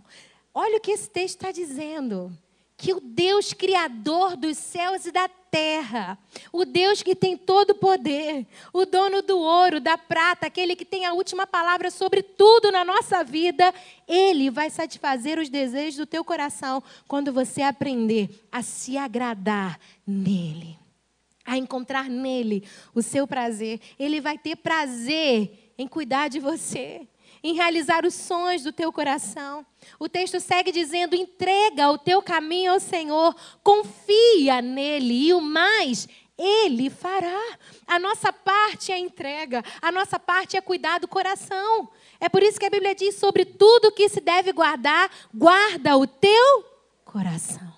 Olha 0.54 0.76
o 0.76 0.80
que 0.80 0.92
esse 0.92 1.10
texto 1.10 1.34
está 1.34 1.50
dizendo 1.50 2.32
que 2.76 2.94
o 2.94 3.00
Deus 3.00 3.52
criador 3.52 4.36
dos 4.36 4.56
céus 4.56 5.04
e 5.04 5.10
da 5.10 5.28
terra, 5.50 6.18
o 6.52 6.64
Deus 6.64 7.02
que 7.02 7.14
tem 7.14 7.36
todo 7.36 7.70
o 7.70 7.74
poder, 7.74 8.46
o 8.72 8.86
dono 8.86 9.20
do 9.20 9.38
ouro, 9.38 9.80
da 9.80 9.98
prata, 9.98 10.46
aquele 10.46 10.76
que 10.76 10.84
tem 10.84 11.04
a 11.04 11.12
última 11.12 11.46
palavra 11.46 11.90
sobre 11.90 12.22
tudo 12.22 12.70
na 12.70 12.84
nossa 12.84 13.24
vida, 13.24 13.74
ele 14.06 14.50
vai 14.50 14.70
satisfazer 14.70 15.38
os 15.38 15.48
desejos 15.48 15.96
do 15.96 16.06
teu 16.06 16.24
coração 16.24 16.82
quando 17.08 17.32
você 17.32 17.62
aprender 17.62 18.46
a 18.50 18.62
se 18.62 18.96
agradar 18.96 19.78
nele, 20.06 20.78
a 21.44 21.58
encontrar 21.58 22.08
nele 22.08 22.62
o 22.94 23.02
seu 23.02 23.26
prazer. 23.26 23.80
Ele 23.98 24.20
vai 24.20 24.38
ter 24.38 24.56
prazer 24.56 25.72
em 25.76 25.88
cuidar 25.88 26.28
de 26.28 26.38
você 26.38 27.08
em 27.42 27.54
realizar 27.54 28.04
os 28.04 28.14
sonhos 28.14 28.62
do 28.62 28.72
teu 28.72 28.92
coração. 28.92 29.64
O 29.98 30.08
texto 30.08 30.40
segue 30.40 30.72
dizendo: 30.72 31.16
entrega 31.16 31.90
o 31.90 31.98
teu 31.98 32.22
caminho 32.22 32.72
ao 32.72 32.80
Senhor, 32.80 33.34
confia 33.62 34.60
nele 34.60 35.28
e 35.28 35.34
o 35.34 35.40
mais 35.40 36.08
ele 36.40 36.88
fará. 36.88 37.58
A 37.86 37.98
nossa 37.98 38.32
parte 38.32 38.90
é 38.90 38.98
entrega, 38.98 39.62
a 39.82 39.92
nossa 39.92 40.18
parte 40.18 40.56
é 40.56 40.60
cuidar 40.60 40.98
do 40.98 41.06
coração. 41.06 41.90
É 42.18 42.28
por 42.28 42.42
isso 42.42 42.58
que 42.58 42.64
a 42.66 42.70
Bíblia 42.70 42.94
diz: 42.94 43.16
sobre 43.16 43.44
tudo 43.44 43.92
que 43.92 44.08
se 44.08 44.20
deve 44.20 44.52
guardar, 44.52 45.10
guarda 45.34 45.96
o 45.96 46.06
teu 46.06 46.64
coração. 47.04 47.70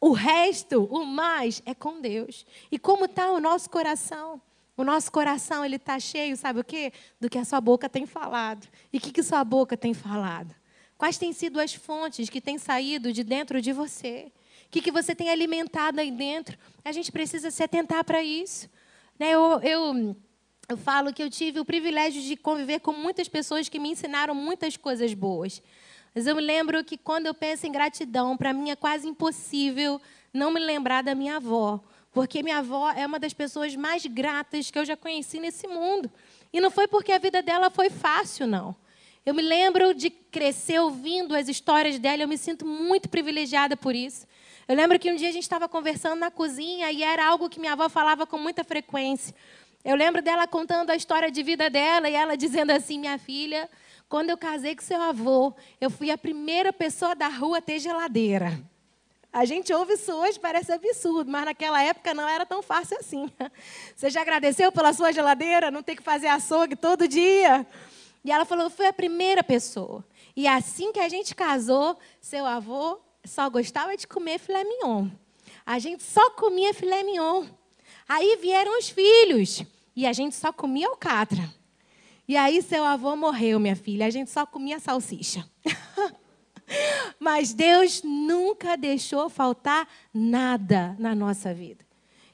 O 0.00 0.12
resto, 0.12 0.84
o 0.84 1.04
mais, 1.04 1.60
é 1.66 1.74
com 1.74 2.00
Deus. 2.00 2.46
E 2.70 2.78
como 2.78 3.06
está 3.06 3.32
o 3.32 3.40
nosso 3.40 3.68
coração? 3.68 4.40
O 4.78 4.84
nosso 4.84 5.10
coração 5.10 5.64
ele 5.64 5.74
está 5.74 5.98
cheio, 5.98 6.36
sabe 6.36 6.60
o 6.60 6.64
quê? 6.64 6.92
Do 7.20 7.28
que 7.28 7.36
a 7.36 7.44
sua 7.44 7.60
boca 7.60 7.88
tem 7.88 8.06
falado. 8.06 8.68
E 8.92 8.98
o 8.98 9.00
que, 9.00 9.10
que 9.10 9.24
sua 9.24 9.42
boca 9.42 9.76
tem 9.76 9.92
falado? 9.92 10.54
Quais 10.96 11.18
têm 11.18 11.32
sido 11.32 11.58
as 11.58 11.74
fontes 11.74 12.30
que 12.30 12.40
têm 12.40 12.58
saído 12.58 13.12
de 13.12 13.24
dentro 13.24 13.60
de 13.60 13.72
você? 13.72 14.30
O 14.66 14.70
que, 14.70 14.80
que 14.80 14.92
você 14.92 15.16
tem 15.16 15.30
alimentado 15.30 16.00
aí 16.00 16.12
dentro? 16.12 16.56
A 16.84 16.92
gente 16.92 17.10
precisa 17.10 17.50
se 17.50 17.60
atentar 17.60 18.04
para 18.04 18.22
isso. 18.22 18.70
Né? 19.18 19.30
Eu, 19.30 19.60
eu, 19.64 20.16
eu 20.68 20.76
falo 20.76 21.12
que 21.12 21.24
eu 21.24 21.28
tive 21.28 21.58
o 21.58 21.64
privilégio 21.64 22.22
de 22.22 22.36
conviver 22.36 22.78
com 22.78 22.92
muitas 22.92 23.26
pessoas 23.26 23.68
que 23.68 23.80
me 23.80 23.90
ensinaram 23.90 24.32
muitas 24.32 24.76
coisas 24.76 25.12
boas. 25.12 25.60
Mas 26.14 26.24
eu 26.28 26.36
me 26.36 26.42
lembro 26.42 26.84
que 26.84 26.96
quando 26.96 27.26
eu 27.26 27.34
penso 27.34 27.66
em 27.66 27.72
gratidão, 27.72 28.36
para 28.36 28.52
mim 28.52 28.70
é 28.70 28.76
quase 28.76 29.08
impossível 29.08 30.00
não 30.32 30.52
me 30.52 30.60
lembrar 30.60 31.02
da 31.02 31.16
minha 31.16 31.36
avó 31.36 31.82
porque 32.12 32.42
minha 32.42 32.58
avó 32.58 32.90
é 32.90 33.06
uma 33.06 33.18
das 33.18 33.32
pessoas 33.32 33.76
mais 33.76 34.04
gratas 34.06 34.70
que 34.70 34.78
eu 34.78 34.84
já 34.84 34.96
conheci 34.96 35.38
nesse 35.38 35.66
mundo. 35.66 36.10
E 36.52 36.60
não 36.60 36.70
foi 36.70 36.88
porque 36.88 37.12
a 37.12 37.18
vida 37.18 37.42
dela 37.42 37.70
foi 37.70 37.90
fácil, 37.90 38.46
não. 38.46 38.74
Eu 39.24 39.34
me 39.34 39.42
lembro 39.42 39.92
de 39.92 40.08
crescer 40.08 40.78
ouvindo 40.80 41.36
as 41.36 41.48
histórias 41.48 41.98
dela, 41.98 42.22
eu 42.22 42.28
me 42.28 42.38
sinto 42.38 42.64
muito 42.64 43.08
privilegiada 43.08 43.76
por 43.76 43.94
isso. 43.94 44.26
Eu 44.66 44.74
lembro 44.74 44.98
que 44.98 45.10
um 45.10 45.16
dia 45.16 45.28
a 45.28 45.32
gente 45.32 45.42
estava 45.42 45.68
conversando 45.68 46.18
na 46.18 46.30
cozinha 46.30 46.90
e 46.90 47.02
era 47.02 47.26
algo 47.26 47.48
que 47.48 47.60
minha 47.60 47.72
avó 47.72 47.88
falava 47.88 48.26
com 48.26 48.38
muita 48.38 48.64
frequência. 48.64 49.34
Eu 49.84 49.96
lembro 49.96 50.22
dela 50.22 50.46
contando 50.46 50.90
a 50.90 50.96
história 50.96 51.30
de 51.30 51.42
vida 51.42 51.70
dela 51.70 52.08
e 52.08 52.14
ela 52.14 52.36
dizendo 52.36 52.70
assim: 52.70 52.98
Minha 52.98 53.18
filha, 53.18 53.68
quando 54.08 54.30
eu 54.30 54.36
casei 54.36 54.74
com 54.74 54.82
seu 54.82 55.00
avô, 55.00 55.54
eu 55.80 55.90
fui 55.90 56.10
a 56.10 56.18
primeira 56.18 56.72
pessoa 56.72 57.14
da 57.14 57.28
rua 57.28 57.58
a 57.58 57.62
ter 57.62 57.78
geladeira. 57.78 58.58
A 59.38 59.44
gente 59.44 59.72
ouve 59.72 59.92
isso 59.92 60.12
hoje, 60.12 60.36
parece 60.36 60.72
absurdo, 60.72 61.30
mas 61.30 61.44
naquela 61.44 61.80
época 61.80 62.12
não 62.12 62.26
era 62.26 62.44
tão 62.44 62.60
fácil 62.60 62.96
assim. 62.98 63.30
Você 63.94 64.10
já 64.10 64.20
agradeceu 64.22 64.72
pela 64.72 64.92
sua 64.92 65.12
geladeira, 65.12 65.70
não 65.70 65.80
ter 65.80 65.94
que 65.94 66.02
fazer 66.02 66.26
açougue 66.26 66.74
todo 66.74 67.06
dia? 67.06 67.64
E 68.24 68.32
ela 68.32 68.44
falou: 68.44 68.68
foi 68.68 68.88
a 68.88 68.92
primeira 68.92 69.44
pessoa. 69.44 70.04
E 70.34 70.48
assim 70.48 70.90
que 70.90 70.98
a 70.98 71.08
gente 71.08 71.36
casou, 71.36 71.96
seu 72.20 72.44
avô 72.44 72.98
só 73.24 73.48
gostava 73.48 73.96
de 73.96 74.08
comer 74.08 74.40
filé 74.40 74.64
mignon. 74.64 75.06
A 75.64 75.78
gente 75.78 76.02
só 76.02 76.30
comia 76.30 76.74
filé 76.74 77.04
mignon. 77.04 77.46
Aí 78.08 78.38
vieram 78.42 78.76
os 78.76 78.88
filhos 78.88 79.62
e 79.94 80.04
a 80.04 80.12
gente 80.12 80.34
só 80.34 80.52
comia 80.52 80.88
alcatra. 80.88 81.48
E 82.26 82.36
aí 82.36 82.60
seu 82.60 82.82
avô 82.82 83.14
morreu, 83.14 83.60
minha 83.60 83.76
filha. 83.76 84.04
A 84.04 84.10
gente 84.10 84.30
só 84.30 84.44
comia 84.44 84.80
salsicha. 84.80 85.48
Mas 87.18 87.52
Deus 87.52 88.02
nunca 88.02 88.76
deixou 88.76 89.28
faltar 89.28 89.88
nada 90.12 90.94
na 90.98 91.14
nossa 91.14 91.52
vida. 91.52 91.84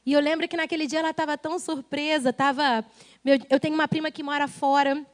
E 0.07 0.13
eu 0.13 0.21
lembro 0.21 0.47
que 0.47 0.57
naquele 0.57 0.87
dia 0.87 0.99
ela 0.99 1.11
estava 1.11 1.39
tão 1.39 1.59
surpresa, 1.59 2.33
tava, 2.33 2.85
eu 3.49 3.59
tenho 3.59 3.75
uma 3.75 3.89
prima 3.89 4.11
que 4.11 4.23
mora 4.23 4.47
fora, 4.47 5.05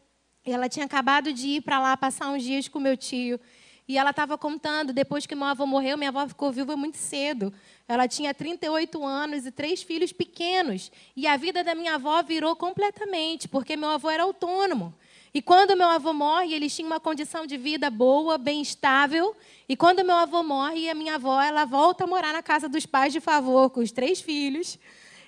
e 0.44 0.52
ela 0.52 0.68
tinha 0.68 0.87
acabado 0.87 1.33
de 1.33 1.46
ir 1.48 1.61
para 1.61 1.78
lá 1.78 1.96
passar 1.96 2.30
uns 2.30 2.42
dias 2.42 2.66
com 2.66 2.80
meu 2.80 2.96
tio. 2.96 3.38
E 3.87 3.98
ela 3.98 4.11
estava 4.11 4.38
contando, 4.38 4.92
depois 4.92 5.26
que 5.26 5.35
meu 5.35 5.46
avô 5.46 5.66
morreu, 5.66 5.98
minha 5.98 6.11
avó 6.11 6.26
ficou 6.26 6.52
viúva 6.52 6.76
muito 6.76 6.96
cedo. 6.96 7.52
Ela 7.88 8.06
tinha 8.06 8.33
38 8.33 9.04
anos 9.04 9.46
e 9.46 9.50
três 9.50 9.83
filhos 9.83 10.12
pequenos. 10.12 10.92
E 11.16 11.26
a 11.26 11.37
vida 11.37 11.64
da 11.64 11.74
minha 11.74 11.96
avó 11.96 12.22
virou 12.22 12.54
completamente, 12.54 13.48
porque 13.48 13.76
meu 13.76 13.88
avô 13.88 14.09
era 14.09 14.22
autônomo. 14.22 14.94
E 15.33 15.40
quando 15.40 15.77
meu 15.77 15.88
avô 15.88 16.12
morre, 16.12 16.53
eles 16.53 16.75
tinham 16.75 16.88
uma 16.88 16.99
condição 16.99 17.47
de 17.47 17.57
vida 17.57 17.88
boa, 17.88 18.37
bem 18.37 18.61
estável. 18.61 19.37
E 19.69 19.77
quando 19.77 20.05
meu 20.05 20.16
avô 20.16 20.43
morre, 20.43 20.90
a 20.90 20.95
minha 20.95 21.14
avó 21.14 21.40
ela 21.40 21.64
volta 21.64 22.03
a 22.03 22.07
morar 22.07 22.33
na 22.33 22.43
casa 22.43 22.69
dos 22.69 22.85
pais 22.85 23.12
de 23.12 23.21
favor, 23.21 23.71
com 23.71 23.81
os 23.81 23.93
três 23.93 24.21
filhos. 24.21 24.77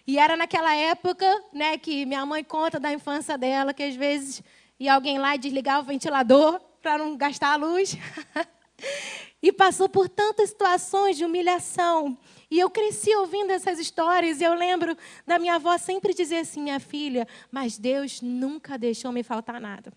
E 0.04 0.18
era 0.18 0.36
naquela 0.36 0.74
época, 0.74 1.26
né, 1.52 1.78
que 1.78 2.04
minha 2.04 2.26
mãe 2.26 2.42
conta 2.42 2.80
da 2.80 2.92
infância 2.92 3.38
dela, 3.38 3.72
que 3.72 3.84
às 3.84 3.94
vezes 3.94 4.42
ia 4.78 4.92
alguém 4.92 5.18
lá 5.18 5.36
e 5.36 5.38
desligava 5.38 5.82
o 5.82 5.86
ventilador 5.86 6.60
para 6.82 6.98
não 6.98 7.16
gastar 7.16 7.52
a 7.52 7.56
luz. 7.56 7.96
e 9.40 9.52
passou 9.52 9.88
por 9.88 10.08
tantas 10.08 10.50
situações 10.50 11.16
de 11.16 11.24
humilhação. 11.24 12.18
E 12.52 12.60
eu 12.60 12.68
cresci 12.68 13.16
ouvindo 13.16 13.50
essas 13.50 13.78
histórias 13.78 14.38
e 14.38 14.44
eu 14.44 14.52
lembro 14.52 14.94
da 15.26 15.38
minha 15.38 15.54
avó 15.54 15.78
sempre 15.78 16.12
dizer 16.12 16.40
assim: 16.40 16.60
minha 16.60 16.78
filha, 16.78 17.26
mas 17.50 17.78
Deus 17.78 18.20
nunca 18.20 18.76
deixou 18.76 19.10
me 19.10 19.22
faltar 19.22 19.58
nada. 19.58 19.90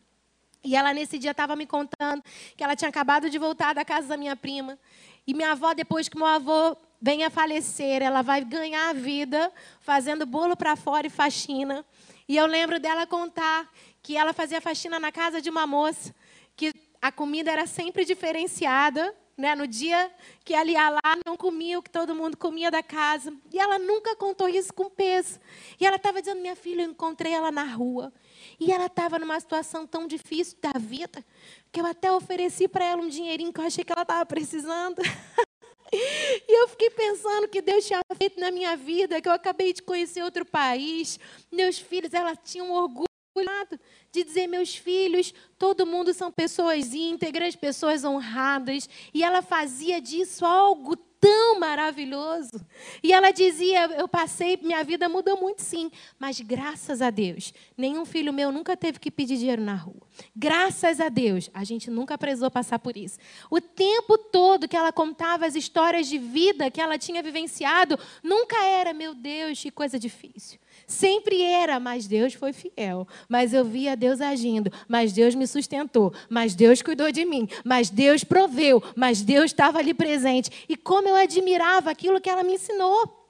E 0.64 0.74
ela 0.74 0.94
nesse 0.94 1.20
dia 1.20 1.32
estava 1.32 1.54
me 1.58 1.68
contando 1.68 2.24
que 2.56 2.64
ela 2.64 2.74
tinha 2.74 2.88
acabado 2.88 3.30
de 3.30 3.38
voltar 3.38 3.76
da 3.76 3.84
casa 3.84 4.08
da 4.08 4.16
minha 4.16 4.38
prima. 4.38 4.80
E 5.28 5.34
minha 5.34 5.52
avó, 5.52 5.74
depois 5.74 6.08
que 6.08 6.18
meu 6.18 6.28
avô 6.28 6.78
venha 7.02 7.30
falecer, 7.30 8.02
ela 8.02 8.22
vai 8.22 8.42
ganhar 8.42 8.88
a 8.88 8.94
vida 8.94 9.52
fazendo 9.82 10.26
bolo 10.26 10.56
para 10.56 10.78
fora 10.78 11.08
e 11.08 11.10
faxina. 11.10 11.86
E 12.26 12.38
eu 12.38 12.46
lembro 12.46 12.80
dela 12.80 13.06
contar 13.06 13.70
que 14.02 14.16
ela 14.16 14.32
fazia 14.32 14.62
faxina 14.62 14.98
na 14.98 15.12
casa 15.12 15.42
de 15.42 15.50
uma 15.50 15.68
moça, 15.68 16.16
que 16.56 16.72
a 17.02 17.12
comida 17.12 17.52
era 17.52 17.68
sempre 17.68 18.06
diferenciada. 18.06 19.14
Né? 19.38 19.54
No 19.54 19.68
dia 19.68 20.10
que 20.46 20.54
ela 20.54 20.70
ia 20.70 20.90
lá, 20.90 21.18
não 21.26 21.36
comia 21.36 21.78
o 21.78 21.84
que 21.84 21.90
todo 21.90 22.16
mundo 22.16 22.38
comia 22.38 22.72
da 22.72 22.82
casa. 22.82 23.34
E 23.52 23.60
ela 23.60 23.78
nunca 23.78 24.16
contou 24.16 24.48
isso 24.48 24.74
com 24.74 24.90
peso. 24.90 25.40
E 25.80 25.86
ela 25.86 25.98
estava 25.98 26.22
dizendo: 26.22 26.42
Minha 26.42 26.56
filha, 26.56 26.84
eu 26.84 26.90
encontrei 26.90 27.34
ela 27.34 27.52
na 27.52 27.64
rua. 27.64 28.14
E 28.60 28.72
ela 28.72 28.86
estava 28.86 29.20
numa 29.20 29.40
situação 29.40 29.86
tão 29.86 30.08
difícil 30.08 30.58
da 30.62 30.80
vida 30.80 31.24
que 31.72 31.82
eu 31.82 31.86
até 31.86 32.12
ofereci 32.12 32.68
para 32.68 32.86
ela 32.86 33.02
um 33.02 33.10
dinheirinho 33.10 33.52
que 33.52 33.60
eu 33.60 33.66
achei 33.66 33.84
que 33.84 33.92
ela 33.92 34.04
estava 34.04 34.26
precisando. 34.26 35.02
E 36.48 36.62
eu 36.62 36.68
fiquei 36.68 36.90
pensando 36.90 37.48
que 37.48 37.62
Deus 37.62 37.86
tinha 37.86 38.02
feito 38.18 38.40
na 38.40 38.52
minha 38.52 38.76
vida, 38.76 39.22
que 39.22 39.30
eu 39.30 39.32
acabei 39.32 39.72
de 39.72 39.82
conhecer 39.82 40.24
outro 40.24 40.44
país. 40.44 41.18
Meus 41.50 41.80
filhos, 41.80 42.14
ela 42.14 42.36
tinha 42.36 42.64
um 42.64 42.72
orgulho 42.72 43.15
de 44.12 44.24
dizer, 44.24 44.48
meus 44.48 44.76
filhos, 44.76 45.34
todo 45.58 45.86
mundo 45.86 46.14
são 46.14 46.32
pessoas 46.32 46.94
íntegras, 46.94 47.56
pessoas 47.56 48.06
honradas. 48.06 48.88
E 49.14 49.24
ela 49.24 49.42
fazia 49.42 50.00
disso 50.00 50.46
algo 50.46 50.96
tão 50.96 51.60
maravilhoso. 51.60 52.66
E 53.04 53.12
ela 53.12 53.32
dizia: 53.32 53.88
Eu 53.98 54.08
passei, 54.08 54.58
minha 54.62 54.84
vida 54.84 55.10
mudou 55.10 55.38
muito, 55.38 55.62
sim, 55.62 55.92
mas 56.18 56.40
graças 56.40 57.02
a 57.02 57.10
Deus, 57.10 57.54
nenhum 57.76 58.06
filho 58.06 58.32
meu 58.32 58.52
nunca 58.52 58.78
teve 58.78 59.00
que 59.00 59.12
pedir 59.12 59.38
dinheiro 59.38 59.62
na 59.62 59.76
rua. 59.76 60.08
Graças 60.36 61.02
a 61.02 61.10
Deus, 61.10 61.50
a 61.54 61.64
gente 61.64 61.90
nunca 61.90 62.18
precisou 62.18 62.50
passar 62.50 62.80
por 62.80 62.96
isso. 62.96 63.18
O 63.50 63.60
tempo 63.60 64.18
todo 64.18 64.68
que 64.68 64.78
ela 64.78 64.94
contava 64.94 65.46
as 65.46 65.56
histórias 65.56 66.08
de 66.08 66.18
vida 66.18 66.72
que 66.72 66.80
ela 66.80 66.98
tinha 66.98 67.22
vivenciado, 67.22 68.00
nunca 68.24 68.64
era, 68.64 68.94
meu 68.94 69.14
Deus, 69.14 69.62
que 69.62 69.72
coisa 69.72 70.00
difícil. 70.00 70.60
Sempre 70.88 71.42
era, 71.42 71.80
mas 71.80 72.08
Deus 72.08 72.34
foi 72.34 72.54
fiel. 72.54 73.08
Mas 73.28 73.54
eu 73.54 73.66
via 73.66 73.96
Deus 73.96 74.22
agindo, 74.22 74.72
mas 74.88 75.14
Deus 75.14 75.34
me 75.34 75.48
sustentou, 75.48 76.14
mas 76.30 76.54
Deus 76.54 76.82
cuidou 76.82 77.12
de 77.12 77.26
mim, 77.26 77.48
mas 77.64 77.90
Deus 77.90 78.24
proveu, 78.24 78.84
mas 78.96 79.22
Deus 79.22 79.46
estava 79.46 79.80
ali 79.80 79.94
presente. 79.94 80.66
E 80.70 80.78
como 80.78 81.08
eu 81.08 81.16
admirava 81.16 81.90
aquilo 81.90 82.22
que 82.22 82.30
ela 82.30 82.44
me 82.44 82.54
ensinou. 82.54 83.24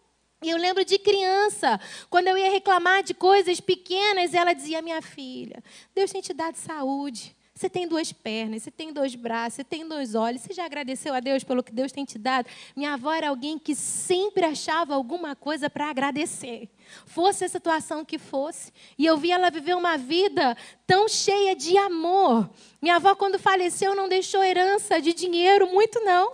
E 0.44 0.50
eu 0.50 0.58
lembro 0.58 0.84
de 0.84 1.00
criança, 1.00 1.80
quando 2.10 2.28
eu 2.28 2.38
ia 2.38 2.52
reclamar 2.52 3.02
de 3.04 3.14
coisas 3.14 3.60
pequenas, 3.60 4.34
ela 4.34 4.54
dizia: 4.54 4.82
Minha 4.82 5.02
filha, 5.02 5.64
Deus 5.94 6.12
tem 6.12 6.22
te 6.22 6.34
dado 6.34 6.56
saúde. 6.56 7.36
Você 7.58 7.70
tem 7.70 7.88
duas 7.88 8.12
pernas, 8.12 8.64
você 8.64 8.70
tem 8.70 8.92
dois 8.92 9.16
braços, 9.16 9.56
você 9.56 9.64
tem 9.64 9.88
dois 9.88 10.14
olhos. 10.14 10.42
Você 10.42 10.54
já 10.54 10.66
agradeceu 10.66 11.14
a 11.14 11.22
Deus 11.22 11.42
pelo 11.42 11.64
que 11.64 11.72
Deus 11.72 11.90
tem 11.90 12.04
te 12.04 12.18
dado? 12.18 12.50
Minha 12.76 12.96
avó 12.96 13.14
era 13.14 13.30
alguém 13.30 13.58
que 13.58 13.74
sempre 13.74 14.44
achava 14.44 14.94
alguma 14.94 15.38
coisa 15.38 15.70
para 15.70 15.90
agradecer. 15.90 16.70
Fosse 17.06 17.46
a 17.46 17.50
situação 17.50 18.04
que 18.04 18.18
fosse. 18.18 18.72
E 18.98 19.06
eu 19.06 19.18
vi 19.18 19.32
ela 19.32 19.50
viver 19.50 19.76
uma 19.76 19.98
vida 19.98 20.56
tão 20.86 21.08
cheia 21.08 21.56
de 21.56 21.78
amor. 21.78 22.50
Minha 22.82 22.98
avó, 22.98 23.16
quando 23.16 23.40
faleceu, 23.40 23.96
não 23.96 24.08
deixou 24.08 24.44
herança 24.44 25.02
de 25.02 25.14
dinheiro, 25.14 25.68
muito 25.68 26.00
não. 26.02 26.34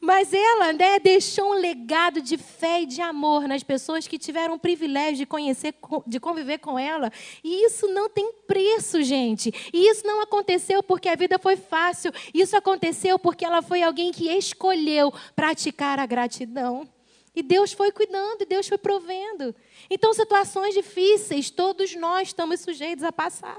Mas 0.00 0.32
ela 0.32 0.72
né, 0.72 0.98
deixou 0.98 1.50
um 1.52 1.60
legado 1.60 2.20
de 2.20 2.36
fé 2.36 2.82
e 2.82 2.86
de 2.86 3.00
amor 3.00 3.46
nas 3.46 3.62
pessoas 3.62 4.06
que 4.06 4.18
tiveram 4.18 4.54
o 4.54 4.58
privilégio 4.58 5.18
de 5.18 5.26
conhecer, 5.26 5.74
de 6.06 6.18
conviver 6.18 6.58
com 6.58 6.78
ela. 6.78 7.12
E 7.42 7.64
isso 7.64 7.86
não 7.88 8.08
tem 8.08 8.32
preço, 8.46 9.02
gente. 9.02 9.52
E 9.72 9.88
isso 9.88 10.06
não 10.06 10.20
aconteceu 10.20 10.82
porque 10.82 11.08
a 11.08 11.14
vida 11.14 11.38
foi 11.38 11.56
fácil. 11.56 12.12
Isso 12.32 12.56
aconteceu 12.56 13.18
porque 13.18 13.44
ela 13.44 13.62
foi 13.62 13.82
alguém 13.82 14.10
que 14.10 14.28
escolheu 14.28 15.12
praticar 15.36 15.98
a 15.98 16.06
gratidão. 16.06 16.88
E 17.34 17.42
Deus 17.42 17.72
foi 17.72 17.90
cuidando, 17.90 18.42
e 18.42 18.46
Deus 18.46 18.68
foi 18.68 18.78
provendo. 18.78 19.54
Então, 19.90 20.14
situações 20.14 20.74
difíceis, 20.74 21.50
todos 21.50 21.94
nós 21.96 22.28
estamos 22.28 22.60
sujeitos 22.60 23.02
a 23.02 23.10
passar. 23.10 23.58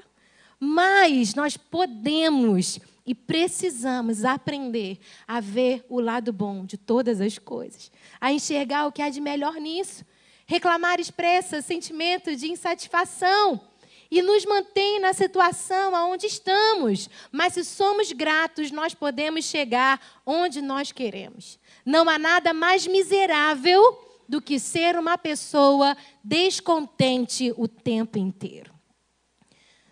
Mas 0.59 1.35
nós 1.35 1.57
podemos 1.57 2.79
e 3.05 3.13
precisamos 3.13 4.25
aprender 4.25 4.97
a 5.27 5.39
ver 5.39 5.85
o 5.89 5.99
lado 5.99 6.33
bom 6.33 6.65
de 6.65 6.77
todas 6.77 7.21
as 7.21 7.37
coisas, 7.37 7.91
a 8.19 8.31
enxergar 8.31 8.87
o 8.87 8.91
que 8.91 9.01
há 9.01 9.09
de 9.09 9.21
melhor 9.21 9.55
nisso. 9.55 10.05
Reclamar 10.47 10.99
expressa 10.99 11.61
sentimento 11.61 12.35
de 12.35 12.51
insatisfação 12.51 13.61
e 14.09 14.21
nos 14.21 14.45
mantém 14.45 14.99
na 14.99 15.13
situação 15.13 15.93
onde 16.11 16.27
estamos. 16.27 17.09
Mas 17.31 17.53
se 17.53 17.63
somos 17.63 18.11
gratos, 18.11 18.71
nós 18.71 18.93
podemos 18.93 19.45
chegar 19.45 19.99
onde 20.25 20.61
nós 20.61 20.91
queremos. 20.91 21.59
Não 21.85 22.09
há 22.09 22.17
nada 22.17 22.53
mais 22.53 22.87
miserável 22.87 24.03
do 24.27 24.41
que 24.41 24.59
ser 24.59 24.97
uma 24.97 25.17
pessoa 25.17 25.95
descontente 26.23 27.53
o 27.57 27.67
tempo 27.67 28.17
inteiro. 28.17 28.73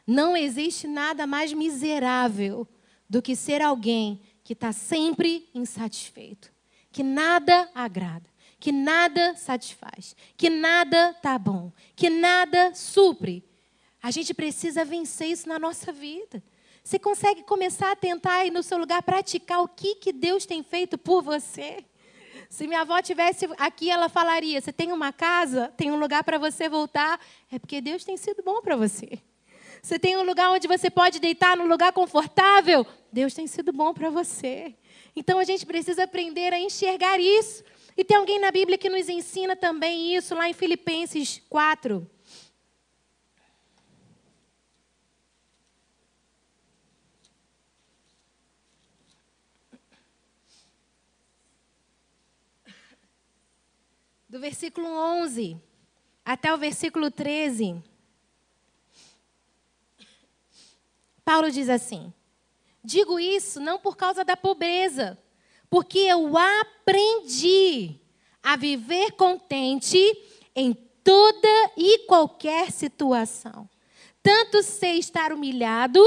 Não 0.05 0.35
existe 0.35 0.87
nada 0.87 1.25
mais 1.25 1.53
miserável 1.53 2.67
do 3.09 3.21
que 3.21 3.35
ser 3.35 3.61
alguém 3.61 4.21
que 4.43 4.53
está 4.53 4.71
sempre 4.73 5.49
insatisfeito, 5.53 6.51
que 6.91 7.01
nada 7.01 7.69
agrada, 7.73 8.29
que 8.59 8.71
nada 8.71 9.35
satisfaz, 9.35 10.15
que 10.35 10.49
nada 10.49 11.11
está 11.11 11.37
bom, 11.37 11.71
que 11.95 12.09
nada 12.09 12.73
supre. 12.73 13.43
A 14.03 14.11
gente 14.11 14.33
precisa 14.33 14.83
vencer 14.83 15.29
isso 15.29 15.47
na 15.47 15.57
nossa 15.57 15.89
vida. 15.93 16.43
Você 16.83 16.99
consegue 16.99 17.41
começar 17.43 17.93
a 17.93 17.95
tentar 17.95 18.39
aí 18.39 18.51
no 18.51 18.61
seu 18.61 18.77
lugar 18.77 19.01
praticar 19.01 19.63
o 19.63 19.67
que, 19.69 19.95
que 19.95 20.11
Deus 20.11 20.45
tem 20.45 20.61
feito 20.61 20.97
por 20.97 21.23
você? 21.23 21.85
Se 22.49 22.67
minha 22.67 22.81
avó 22.81 23.01
tivesse 23.01 23.47
aqui, 23.57 23.89
ela 23.89 24.09
falaria: 24.09 24.59
Você 24.59 24.73
tem 24.73 24.91
uma 24.91 25.13
casa, 25.13 25.73
tem 25.77 25.89
um 25.89 25.95
lugar 25.95 26.21
para 26.25 26.37
você 26.37 26.67
voltar, 26.67 27.17
é 27.49 27.57
porque 27.57 27.79
Deus 27.79 28.03
tem 28.03 28.17
sido 28.17 28.43
bom 28.43 28.61
para 28.61 28.75
você. 28.75 29.19
Você 29.81 29.97
tem 29.97 30.17
um 30.17 30.23
lugar 30.23 30.51
onde 30.51 30.67
você 30.67 30.89
pode 30.89 31.21
deitar, 31.21 31.55
num 31.55 31.67
lugar 31.67 31.93
confortável. 31.93 32.85
Deus 33.09 33.33
tem 33.33 33.47
sido 33.47 33.71
bom 33.71 33.93
para 33.93 34.09
você. 34.09 34.75
Então 35.15 35.39
a 35.39 35.45
gente 35.45 35.65
precisa 35.65 36.03
aprender 36.03 36.51
a 36.51 36.59
enxergar 36.59 37.21
isso. 37.21 37.63
E 37.95 38.03
tem 38.03 38.17
alguém 38.17 38.39
na 38.39 38.51
Bíblia 38.51 38.77
que 38.77 38.89
nos 38.89 39.07
ensina 39.07 39.55
também 39.55 40.13
isso, 40.13 40.35
lá 40.35 40.49
em 40.49 40.53
Filipenses 40.53 41.41
4. 41.49 42.05
Do 54.33 54.39
versículo 54.39 54.87
11 54.87 55.61
até 56.25 56.51
o 56.51 56.57
versículo 56.57 57.11
13. 57.11 57.75
Paulo 61.23 61.51
diz 61.51 61.69
assim: 61.69 62.11
Digo 62.83 63.19
isso 63.19 63.59
não 63.59 63.77
por 63.77 63.95
causa 63.95 64.25
da 64.25 64.35
pobreza, 64.35 65.19
porque 65.69 65.99
eu 65.99 66.35
aprendi 66.35 67.99
a 68.41 68.55
viver 68.55 69.11
contente 69.11 69.99
em 70.55 70.73
toda 71.03 71.71
e 71.77 71.99
qualquer 72.07 72.71
situação. 72.71 73.69
Tanto 74.23 74.63
sei 74.63 74.97
estar 74.97 75.31
humilhado, 75.31 76.03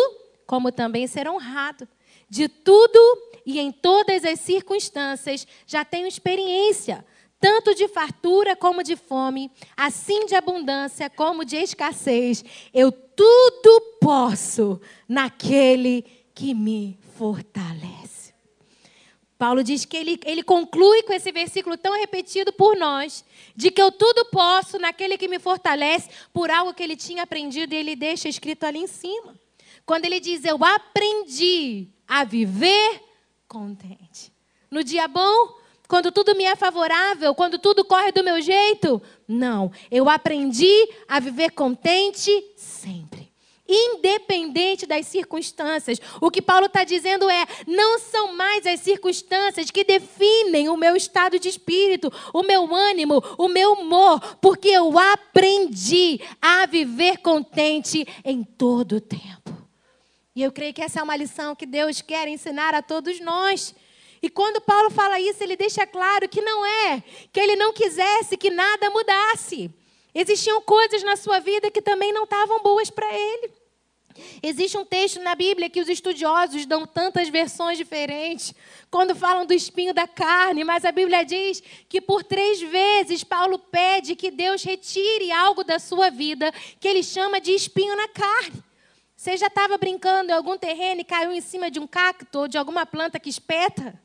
como 0.48 0.72
também 0.72 1.06
ser 1.06 1.28
honrado. 1.28 1.86
De 2.28 2.48
tudo 2.48 2.98
e 3.46 3.60
em 3.60 3.70
todas 3.70 4.24
as 4.24 4.40
circunstâncias 4.40 5.46
já 5.64 5.84
tenho 5.84 6.08
experiência, 6.08 7.06
tanto 7.40 7.74
de 7.74 7.88
fartura 7.88 8.56
como 8.56 8.82
de 8.82 8.96
fome, 8.96 9.50
assim 9.76 10.26
de 10.26 10.34
abundância 10.34 11.10
como 11.10 11.44
de 11.44 11.56
escassez. 11.56 12.44
Eu 12.72 12.90
tudo 12.90 13.80
posso 14.00 14.80
naquele 15.08 16.04
que 16.34 16.54
me 16.54 16.98
fortalece. 17.16 18.34
Paulo 19.38 19.62
diz 19.62 19.84
que 19.84 19.96
ele, 19.96 20.18
ele 20.24 20.42
conclui 20.42 21.02
com 21.02 21.12
esse 21.12 21.30
versículo 21.30 21.76
tão 21.76 21.98
repetido 21.98 22.52
por 22.52 22.74
nós, 22.76 23.24
de 23.54 23.70
que 23.70 23.82
eu 23.82 23.92
tudo 23.92 24.24
posso 24.26 24.78
naquele 24.78 25.18
que 25.18 25.28
me 25.28 25.38
fortalece, 25.38 26.08
por 26.32 26.50
algo 26.50 26.72
que 26.72 26.82
ele 26.82 26.96
tinha 26.96 27.22
aprendido 27.22 27.74
e 27.74 27.76
ele 27.76 27.94
deixa 27.94 28.28
escrito 28.28 28.64
ali 28.64 28.78
em 28.78 28.86
cima. 28.86 29.38
Quando 29.84 30.06
ele 30.06 30.20
diz, 30.20 30.44
eu 30.44 30.64
aprendi 30.64 31.88
a 32.08 32.24
viver 32.24 33.02
contente. 33.46 34.32
No 34.70 34.82
dia 34.82 35.06
bom, 35.06 35.54
quando 35.88 36.10
tudo 36.12 36.34
me 36.34 36.44
é 36.44 36.56
favorável, 36.56 37.34
quando 37.34 37.58
tudo 37.58 37.84
corre 37.84 38.12
do 38.12 38.24
meu 38.24 38.40
jeito, 38.40 39.00
não. 39.26 39.70
Eu 39.90 40.08
aprendi 40.08 40.88
a 41.08 41.20
viver 41.20 41.50
contente 41.50 42.30
sempre 42.56 43.26
independente 43.68 44.86
das 44.86 45.06
circunstâncias. 45.06 46.00
O 46.20 46.30
que 46.30 46.40
Paulo 46.40 46.66
está 46.66 46.84
dizendo 46.84 47.28
é: 47.28 47.46
não 47.66 47.98
são 47.98 48.34
mais 48.34 48.66
as 48.66 48.80
circunstâncias 48.80 49.70
que 49.70 49.84
definem 49.84 50.68
o 50.68 50.76
meu 50.76 50.96
estado 50.96 51.38
de 51.38 51.48
espírito, 51.48 52.12
o 52.32 52.42
meu 52.42 52.72
ânimo, 52.74 53.22
o 53.36 53.48
meu 53.48 53.72
humor, 53.72 54.20
porque 54.40 54.68
eu 54.68 54.98
aprendi 54.98 56.20
a 56.40 56.66
viver 56.66 57.18
contente 57.18 58.06
em 58.24 58.44
todo 58.44 58.96
o 58.96 59.00
tempo. 59.00 59.56
E 60.34 60.42
eu 60.42 60.52
creio 60.52 60.74
que 60.74 60.82
essa 60.82 61.00
é 61.00 61.02
uma 61.02 61.16
lição 61.16 61.56
que 61.56 61.64
Deus 61.64 62.02
quer 62.02 62.28
ensinar 62.28 62.74
a 62.74 62.82
todos 62.82 63.20
nós. 63.20 63.74
E 64.22 64.30
quando 64.30 64.60
Paulo 64.60 64.90
fala 64.90 65.20
isso, 65.20 65.42
ele 65.42 65.56
deixa 65.56 65.86
claro 65.86 66.28
que 66.28 66.40
não 66.40 66.64
é 66.64 67.02
que 67.32 67.40
ele 67.40 67.56
não 67.56 67.72
quisesse 67.72 68.36
que 68.36 68.50
nada 68.50 68.90
mudasse. 68.90 69.70
Existiam 70.14 70.62
coisas 70.62 71.02
na 71.02 71.16
sua 71.16 71.38
vida 71.40 71.70
que 71.70 71.82
também 71.82 72.12
não 72.12 72.24
estavam 72.24 72.62
boas 72.62 72.88
para 72.88 73.12
ele. 73.12 73.52
Existe 74.42 74.78
um 74.78 74.84
texto 74.84 75.20
na 75.20 75.34
Bíblia 75.34 75.68
que 75.68 75.80
os 75.80 75.88
estudiosos 75.88 76.64
dão 76.64 76.86
tantas 76.86 77.28
versões 77.28 77.76
diferentes 77.76 78.54
quando 78.90 79.14
falam 79.14 79.44
do 79.44 79.52
espinho 79.52 79.92
da 79.92 80.06
carne, 80.06 80.64
mas 80.64 80.84
a 80.84 80.92
Bíblia 80.92 81.24
diz 81.24 81.62
que 81.88 82.00
por 82.00 82.24
três 82.24 82.60
vezes 82.60 83.22
Paulo 83.22 83.58
pede 83.58 84.16
que 84.16 84.30
Deus 84.30 84.62
retire 84.62 85.30
algo 85.30 85.62
da 85.62 85.78
sua 85.78 86.10
vida 86.10 86.52
que 86.80 86.88
ele 86.88 87.02
chama 87.02 87.40
de 87.40 87.52
espinho 87.52 87.94
na 87.96 88.08
carne. 88.08 88.64
Você 89.14 89.36
já 89.36 89.46
estava 89.46 89.78
brincando 89.78 90.30
em 90.30 90.34
algum 90.34 90.56
terreno 90.56 91.00
e 91.00 91.04
caiu 91.04 91.32
em 91.32 91.40
cima 91.40 91.70
de 91.70 91.80
um 91.80 91.86
cacto 91.86 92.40
ou 92.40 92.48
de 92.48 92.58
alguma 92.58 92.84
planta 92.86 93.18
que 93.18 93.30
espeta? 93.30 93.98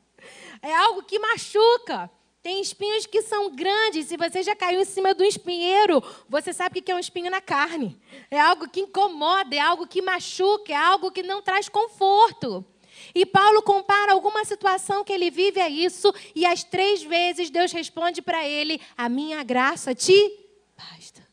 É 0.62 0.72
algo 0.74 1.02
que 1.02 1.18
machuca. 1.18 2.08
Tem 2.42 2.60
espinhos 2.60 3.06
que 3.06 3.22
são 3.22 3.54
grandes. 3.54 4.06
Se 4.06 4.16
você 4.16 4.42
já 4.42 4.56
caiu 4.56 4.80
em 4.80 4.84
cima 4.84 5.14
um 5.18 5.24
espinheiro, 5.24 6.02
você 6.28 6.52
sabe 6.52 6.78
o 6.78 6.82
que 6.82 6.90
é 6.90 6.94
um 6.94 6.98
espinho 6.98 7.30
na 7.30 7.40
carne. 7.40 8.00
É 8.30 8.40
algo 8.40 8.68
que 8.68 8.80
incomoda, 8.80 9.54
é 9.54 9.60
algo 9.60 9.86
que 9.86 10.00
machuca, 10.00 10.72
é 10.72 10.76
algo 10.76 11.10
que 11.10 11.22
não 11.22 11.42
traz 11.42 11.68
conforto. 11.68 12.64
E 13.14 13.26
Paulo 13.26 13.62
compara 13.62 14.12
alguma 14.12 14.44
situação 14.44 15.04
que 15.04 15.12
ele 15.12 15.30
vive 15.30 15.60
a 15.60 15.68
isso, 15.68 16.12
e 16.34 16.46
as 16.46 16.62
três 16.62 17.02
vezes 17.02 17.50
Deus 17.50 17.72
responde 17.72 18.22
para 18.22 18.46
ele: 18.46 18.80
A 18.96 19.08
minha 19.08 19.42
graça 19.42 19.94
te 19.94 20.14
basta. 20.76 21.26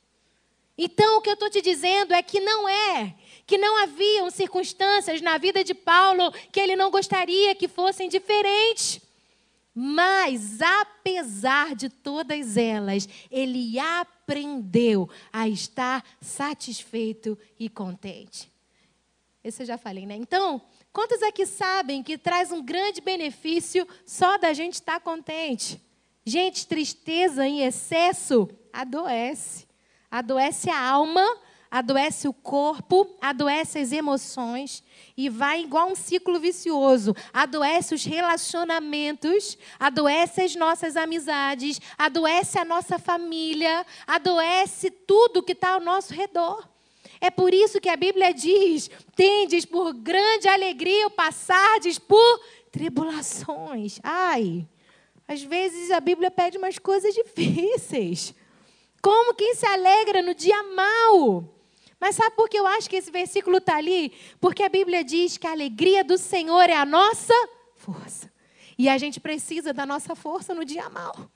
Então, 0.77 1.17
o 1.17 1.21
que 1.21 1.29
eu 1.29 1.33
estou 1.33 1.49
te 1.49 1.61
dizendo 1.61 2.13
é 2.13 2.21
que 2.21 2.39
não 2.39 2.67
é, 2.67 3.15
que 3.45 3.57
não 3.57 3.77
haviam 3.83 4.29
circunstâncias 4.29 5.21
na 5.21 5.37
vida 5.37 5.63
de 5.63 5.73
Paulo 5.73 6.31
que 6.51 6.59
ele 6.59 6.75
não 6.75 6.89
gostaria 6.89 7.53
que 7.55 7.67
fossem 7.67 8.07
diferentes. 8.07 9.01
Mas, 9.81 10.61
apesar 10.61 11.73
de 11.73 11.87
todas 11.87 12.57
elas, 12.57 13.07
ele 13.31 13.79
aprendeu 13.79 15.09
a 15.31 15.47
estar 15.47 16.03
satisfeito 16.19 17.39
e 17.57 17.69
contente. 17.69 18.51
Esse 19.41 19.63
eu 19.63 19.67
já 19.67 19.77
falei, 19.77 20.05
né? 20.05 20.17
Então, 20.17 20.61
quantos 20.91 21.23
aqui 21.23 21.45
sabem 21.45 22.03
que 22.03 22.17
traz 22.17 22.51
um 22.51 22.61
grande 22.61 22.99
benefício 22.99 23.87
só 24.05 24.37
da 24.37 24.51
gente 24.51 24.73
estar 24.73 24.99
contente? 24.99 25.81
Gente, 26.25 26.67
tristeza 26.67 27.47
em 27.47 27.61
excesso 27.61 28.49
adoece. 28.73 29.65
Adoece 30.11 30.69
a 30.69 30.77
alma, 30.77 31.25
adoece 31.71 32.27
o 32.27 32.33
corpo, 32.33 33.15
adoece 33.21 33.79
as 33.79 33.91
emoções 33.91 34.83
e 35.15 35.29
vai 35.29 35.61
igual 35.61 35.89
um 35.89 35.95
ciclo 35.95 36.39
vicioso. 36.39 37.15
Adoece 37.31 37.93
os 37.93 38.03
relacionamentos, 38.03 39.57
adoece 39.79 40.41
as 40.41 40.55
nossas 40.55 40.97
amizades, 40.97 41.79
adoece 41.97 42.57
a 42.57 42.65
nossa 42.65 42.97
família, 42.97 43.85
adoece 44.07 44.89
tudo 44.89 45.43
que 45.43 45.51
está 45.51 45.71
ao 45.71 45.79
nosso 45.79 46.13
redor. 46.13 46.67
É 47.21 47.29
por 47.29 47.53
isso 47.53 47.81
que 47.81 47.89
a 47.89 47.97
Bíblia 47.97 48.33
diz: 48.33 48.89
tendes 49.15 49.65
por 49.65 49.93
grande 49.93 50.47
alegria 50.47 51.07
o 51.07 51.11
passardes 51.11 51.99
por 51.99 52.41
tribulações. 52.71 53.99
Ai, 54.03 54.65
às 55.27 55.43
vezes 55.43 55.91
a 55.91 55.99
Bíblia 55.99 56.31
pede 56.31 56.57
umas 56.57 56.79
coisas 56.79 57.13
difíceis. 57.15 58.33
Como 59.01 59.33
quem 59.33 59.55
se 59.55 59.65
alegra 59.65 60.21
no 60.21 60.33
dia 60.33 60.61
mau? 60.63 61.58
Mas 61.99 62.15
sabe 62.15 62.35
por 62.35 62.47
que 62.47 62.57
eu 62.57 62.65
acho 62.65 62.89
que 62.89 62.95
esse 62.95 63.11
versículo 63.11 63.57
está 63.57 63.75
ali? 63.75 64.13
Porque 64.39 64.63
a 64.63 64.69
Bíblia 64.69 65.03
diz 65.03 65.37
que 65.37 65.45
a 65.45 65.51
alegria 65.51 66.03
do 66.03 66.17
Senhor 66.17 66.69
é 66.69 66.75
a 66.75 66.85
nossa 66.85 67.33
força. 67.75 68.31
E 68.77 68.87
a 68.87 68.97
gente 68.97 69.19
precisa 69.19 69.73
da 69.73 69.85
nossa 69.85 70.15
força 70.15 70.53
no 70.53 70.63
dia 70.63 70.89
mal. 70.89 71.29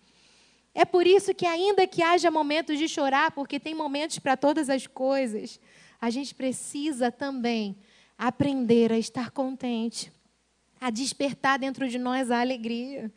É 0.74 0.86
por 0.86 1.06
isso 1.06 1.36
que, 1.36 1.46
ainda 1.46 1.86
que 1.86 2.02
haja 2.02 2.32
momentos 2.32 2.80
de 2.80 2.88
chorar, 2.88 3.32
porque 3.32 3.60
tem 3.60 3.76
momentos 3.76 4.18
para 4.20 4.36
todas 4.36 4.70
as 4.70 4.88
coisas, 4.88 5.60
a 6.02 6.10
gente 6.10 6.34
precisa 6.34 7.12
também 7.12 7.78
aprender 8.18 8.92
a 8.92 8.98
estar 8.98 9.32
contente, 9.32 10.12
a 10.80 10.90
despertar 10.90 11.60
dentro 11.60 11.88
de 11.88 12.00
nós 12.00 12.32
a 12.32 12.40
alegria. 12.40 13.12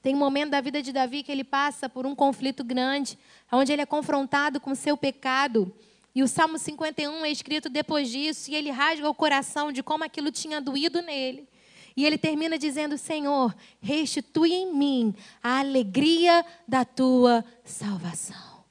Tem 0.00 0.14
um 0.14 0.18
momento 0.18 0.50
da 0.50 0.60
vida 0.60 0.80
de 0.82 0.92
Davi 0.92 1.22
que 1.22 1.30
ele 1.30 1.44
passa 1.44 1.88
por 1.88 2.06
um 2.06 2.14
conflito 2.14 2.64
grande, 2.64 3.18
onde 3.50 3.72
ele 3.72 3.82
é 3.82 3.86
confrontado 3.86 4.60
com 4.60 4.74
seu 4.74 4.96
pecado. 4.96 5.72
E 6.14 6.22
o 6.22 6.28
Salmo 6.28 6.58
51 6.58 7.24
é 7.24 7.30
escrito 7.30 7.68
depois 7.68 8.08
disso, 8.10 8.50
e 8.50 8.54
ele 8.54 8.70
rasga 8.70 9.08
o 9.08 9.14
coração 9.14 9.72
de 9.72 9.82
como 9.82 10.04
aquilo 10.04 10.30
tinha 10.30 10.60
doído 10.60 11.00
nele. 11.00 11.48
E 11.96 12.04
ele 12.04 12.18
termina 12.18 12.58
dizendo: 12.58 12.98
Senhor, 12.98 13.54
restitui 13.80 14.52
em 14.52 14.74
mim 14.74 15.14
a 15.42 15.58
alegria 15.58 16.44
da 16.66 16.84
tua 16.84 17.44
salvação. 17.64 18.64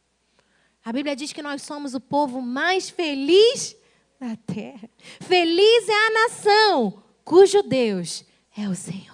A 0.84 0.92
Bíblia 0.92 1.16
diz 1.16 1.32
que 1.32 1.44
nós 1.44 1.62
somos 1.62 1.94
o 1.94 2.00
povo 2.00 2.42
mais 2.42 2.90
feliz 2.90 3.76
da 4.20 4.36
terra. 4.36 4.90
Feliz 5.20 5.88
é 5.88 6.08
a 6.08 6.12
nação 6.12 7.04
cujo 7.24 7.62
Deus 7.64 8.26
é 8.58 8.68
o 8.68 8.76
Senhor. 8.76 9.11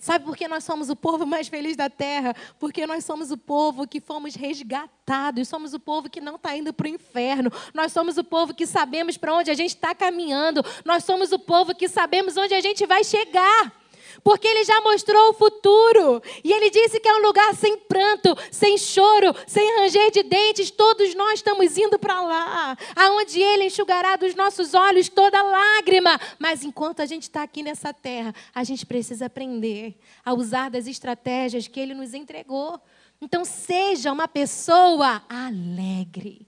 Sabe 0.00 0.24
por 0.24 0.34
que 0.34 0.48
nós 0.48 0.64
somos 0.64 0.88
o 0.88 0.96
povo 0.96 1.26
mais 1.26 1.46
feliz 1.46 1.76
da 1.76 1.90
terra? 1.90 2.34
Porque 2.58 2.86
nós 2.86 3.04
somos 3.04 3.30
o 3.30 3.36
povo 3.36 3.86
que 3.86 4.00
fomos 4.00 4.34
resgatados, 4.34 5.46
somos 5.46 5.74
o 5.74 5.78
povo 5.78 6.08
que 6.08 6.22
não 6.22 6.36
está 6.36 6.56
indo 6.56 6.72
para 6.72 6.86
o 6.86 6.88
inferno, 6.88 7.52
nós 7.74 7.92
somos 7.92 8.16
o 8.16 8.24
povo 8.24 8.54
que 8.54 8.66
sabemos 8.66 9.18
para 9.18 9.34
onde 9.34 9.50
a 9.50 9.54
gente 9.54 9.74
está 9.76 9.94
caminhando, 9.94 10.64
nós 10.86 11.04
somos 11.04 11.32
o 11.32 11.38
povo 11.38 11.74
que 11.74 11.86
sabemos 11.86 12.38
onde 12.38 12.54
a 12.54 12.60
gente 12.62 12.86
vai 12.86 13.04
chegar. 13.04 13.79
Porque 14.22 14.46
ele 14.46 14.64
já 14.64 14.80
mostrou 14.80 15.30
o 15.30 15.32
futuro. 15.34 16.22
E 16.42 16.52
ele 16.52 16.70
disse 16.70 17.00
que 17.00 17.08
é 17.08 17.14
um 17.14 17.22
lugar 17.22 17.54
sem 17.54 17.76
pranto, 17.76 18.36
sem 18.50 18.76
choro, 18.78 19.34
sem 19.46 19.80
ranger 19.80 20.10
de 20.10 20.22
dentes. 20.22 20.70
Todos 20.70 21.14
nós 21.14 21.34
estamos 21.34 21.76
indo 21.76 21.98
para 21.98 22.20
lá, 22.20 22.76
aonde 22.96 23.40
ele 23.40 23.64
enxugará 23.64 24.16
dos 24.16 24.34
nossos 24.34 24.74
olhos 24.74 25.08
toda 25.08 25.42
lágrima. 25.42 26.20
Mas 26.38 26.64
enquanto 26.64 27.00
a 27.00 27.06
gente 27.06 27.22
está 27.22 27.42
aqui 27.42 27.62
nessa 27.62 27.92
terra, 27.92 28.34
a 28.54 28.64
gente 28.64 28.84
precisa 28.86 29.26
aprender 29.26 29.98
a 30.24 30.32
usar 30.32 30.70
das 30.70 30.86
estratégias 30.86 31.66
que 31.68 31.80
ele 31.80 31.94
nos 31.94 32.14
entregou. 32.14 32.80
Então, 33.20 33.44
seja 33.44 34.12
uma 34.12 34.26
pessoa 34.26 35.22
alegre. 35.28 36.46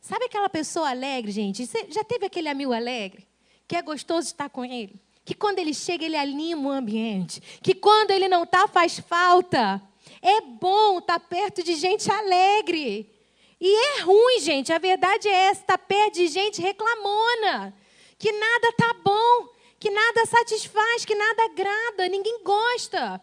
Sabe 0.00 0.24
aquela 0.24 0.48
pessoa 0.48 0.88
alegre, 0.88 1.30
gente? 1.30 1.66
Você 1.66 1.86
já 1.90 2.02
teve 2.02 2.24
aquele 2.24 2.48
amigo 2.48 2.72
alegre? 2.72 3.28
Que 3.66 3.76
é 3.76 3.82
gostoso 3.82 4.28
estar 4.28 4.48
com 4.48 4.64
ele? 4.64 4.98
Que 5.28 5.34
quando 5.34 5.58
ele 5.58 5.74
chega, 5.74 6.06
ele 6.06 6.16
anima 6.16 6.70
o 6.70 6.72
ambiente, 6.72 7.42
que 7.62 7.74
quando 7.74 8.12
ele 8.12 8.28
não 8.28 8.44
está, 8.44 8.66
faz 8.66 8.98
falta. 8.98 9.78
É 10.22 10.40
bom 10.40 11.00
estar 11.00 11.20
tá 11.20 11.26
perto 11.26 11.62
de 11.62 11.74
gente 11.74 12.10
alegre. 12.10 13.14
E 13.60 13.98
é 13.98 14.00
ruim, 14.00 14.40
gente, 14.40 14.72
a 14.72 14.78
verdade 14.78 15.28
é 15.28 15.48
essa, 15.50 15.60
estar 15.60 15.76
tá 15.76 15.84
perto 15.84 16.14
de 16.14 16.28
gente 16.28 16.62
reclamona, 16.62 17.76
que 18.18 18.32
nada 18.32 18.68
está 18.68 18.94
bom, 19.04 19.48
que 19.78 19.90
nada 19.90 20.24
satisfaz, 20.24 21.04
que 21.04 21.14
nada 21.14 21.44
agrada, 21.44 22.08
ninguém 22.08 22.42
gosta. 22.42 23.20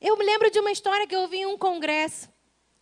Eu 0.00 0.16
me 0.16 0.24
lembro 0.24 0.50
de 0.50 0.58
uma 0.58 0.72
história 0.72 1.06
que 1.06 1.14
eu 1.14 1.28
vi 1.28 1.42
em 1.42 1.46
um 1.46 1.56
congresso 1.56 2.28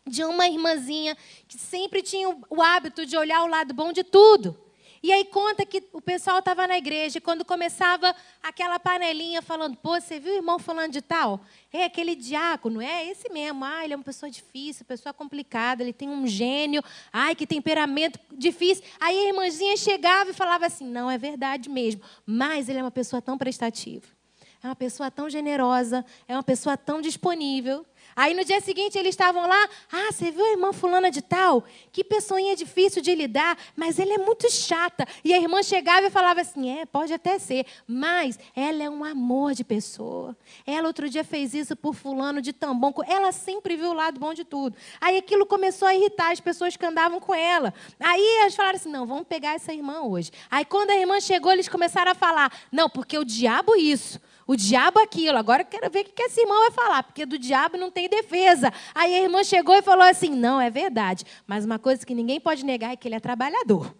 de 0.06 0.24
uma 0.24 0.48
irmãzinha 0.48 1.14
que 1.46 1.58
sempre 1.58 2.00
tinha 2.00 2.34
o 2.48 2.62
hábito 2.62 3.04
de 3.04 3.14
olhar 3.14 3.44
o 3.44 3.48
lado 3.48 3.74
bom 3.74 3.92
de 3.92 4.02
tudo. 4.02 4.58
E 5.02 5.12
aí 5.12 5.24
conta 5.26 5.64
que 5.64 5.82
o 5.92 6.00
pessoal 6.00 6.38
estava 6.38 6.66
na 6.66 6.76
igreja 6.76 7.18
e 7.18 7.20
quando 7.20 7.44
começava 7.44 8.14
aquela 8.42 8.78
panelinha 8.78 9.40
falando, 9.40 9.76
pô, 9.76 10.00
você 10.00 10.18
viu 10.18 10.32
o 10.32 10.36
irmão 10.36 10.58
falando 10.58 10.92
de 10.92 11.00
tal? 11.00 11.40
É 11.72 11.84
aquele 11.84 12.16
diácono, 12.16 12.80
é 12.80 13.06
esse 13.06 13.30
mesmo. 13.30 13.64
Ah, 13.64 13.84
ele 13.84 13.92
é 13.92 13.96
uma 13.96 14.04
pessoa 14.04 14.30
difícil, 14.30 14.84
pessoa 14.84 15.12
complicada, 15.12 15.82
ele 15.82 15.92
tem 15.92 16.08
um 16.08 16.26
gênio. 16.26 16.82
Ai, 17.12 17.34
que 17.34 17.46
temperamento 17.46 18.18
difícil. 18.32 18.84
Aí 18.98 19.16
a 19.16 19.28
irmãzinha 19.28 19.76
chegava 19.76 20.30
e 20.30 20.34
falava 20.34 20.66
assim, 20.66 20.86
não, 20.86 21.10
é 21.10 21.16
verdade 21.16 21.68
mesmo. 21.68 22.02
Mas 22.26 22.68
ele 22.68 22.78
é 22.78 22.82
uma 22.82 22.90
pessoa 22.90 23.22
tão 23.22 23.38
prestativa. 23.38 24.17
É 24.60 24.66
uma 24.66 24.74
pessoa 24.74 25.08
tão 25.08 25.30
generosa, 25.30 26.04
é 26.26 26.34
uma 26.34 26.42
pessoa 26.42 26.76
tão 26.76 27.00
disponível. 27.00 27.86
Aí 28.16 28.34
no 28.34 28.44
dia 28.44 28.60
seguinte 28.60 28.98
eles 28.98 29.10
estavam 29.10 29.46
lá, 29.46 29.68
ah, 29.92 30.10
você 30.10 30.32
viu 30.32 30.44
a 30.44 30.50
irmã 30.50 30.72
fulana 30.72 31.08
de 31.08 31.22
tal? 31.22 31.62
Que 31.92 32.02
pessoinha 32.02 32.56
difícil 32.56 33.00
de 33.00 33.14
lidar, 33.14 33.56
mas 33.76 34.00
ela 34.00 34.14
é 34.14 34.18
muito 34.18 34.50
chata. 34.50 35.06
E 35.22 35.32
a 35.32 35.38
irmã 35.38 35.62
chegava 35.62 36.08
e 36.08 36.10
falava 36.10 36.40
assim, 36.40 36.76
é, 36.76 36.84
pode 36.84 37.12
até 37.12 37.38
ser, 37.38 37.64
mas 37.86 38.36
ela 38.56 38.82
é 38.82 38.90
um 38.90 39.04
amor 39.04 39.54
de 39.54 39.62
pessoa. 39.62 40.36
Ela 40.66 40.88
outro 40.88 41.08
dia 41.08 41.22
fez 41.22 41.54
isso 41.54 41.76
por 41.76 41.94
fulano 41.94 42.42
de 42.42 42.52
tão. 42.52 42.76
Ela 43.06 43.30
sempre 43.30 43.76
viu 43.76 43.90
o 43.90 43.94
lado 43.94 44.18
bom 44.18 44.34
de 44.34 44.42
tudo. 44.44 44.76
Aí 45.00 45.16
aquilo 45.16 45.46
começou 45.46 45.86
a 45.86 45.94
irritar 45.94 46.32
as 46.32 46.40
pessoas 46.40 46.76
que 46.76 46.84
andavam 46.84 47.20
com 47.20 47.32
ela. 47.32 47.72
Aí 48.00 48.40
eles 48.42 48.56
falaram 48.56 48.74
assim, 48.76 48.90
não, 48.90 49.06
vamos 49.06 49.28
pegar 49.28 49.54
essa 49.54 49.72
irmã 49.72 50.00
hoje. 50.00 50.32
Aí 50.50 50.64
quando 50.64 50.90
a 50.90 50.96
irmã 50.96 51.20
chegou, 51.20 51.52
eles 51.52 51.68
começaram 51.68 52.10
a 52.10 52.16
falar, 52.16 52.52
não, 52.72 52.90
porque 52.90 53.16
o 53.16 53.24
diabo 53.24 53.76
isso 53.76 54.20
o 54.48 54.56
diabo 54.56 54.98
aquilo. 54.98 55.36
Agora 55.36 55.60
eu 55.60 55.66
quero 55.66 55.90
ver 55.90 56.00
o 56.00 56.04
que 56.06 56.22
esse 56.22 56.40
irmão 56.40 56.58
vai 56.58 56.70
falar, 56.70 57.02
porque 57.02 57.26
do 57.26 57.38
diabo 57.38 57.76
não 57.76 57.90
tem 57.90 58.08
defesa. 58.08 58.72
Aí 58.94 59.14
a 59.14 59.20
irmã 59.20 59.44
chegou 59.44 59.74
e 59.74 59.82
falou 59.82 60.04
assim: 60.04 60.30
não, 60.30 60.58
é 60.58 60.70
verdade. 60.70 61.24
Mas 61.46 61.66
uma 61.66 61.78
coisa 61.78 62.04
que 62.04 62.14
ninguém 62.14 62.40
pode 62.40 62.64
negar 62.64 62.90
é 62.90 62.96
que 62.96 63.06
ele 63.06 63.14
é 63.14 63.20
trabalhador. 63.20 63.94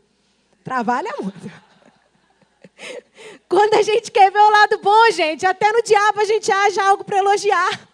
Trabalha 0.65 1.15
muito. 1.21 1.53
Quando 3.47 3.75
a 3.75 3.83
gente 3.83 4.11
quer 4.11 4.33
ver 4.33 4.39
o 4.39 4.51
lado 4.51 4.79
bom, 4.79 5.11
gente, 5.11 5.45
até 5.45 5.71
no 5.71 5.83
diabo 5.83 6.21
a 6.21 6.25
gente 6.25 6.51
acha 6.51 6.83
algo 6.83 7.05
para 7.05 7.19
elogiar. 7.19 7.87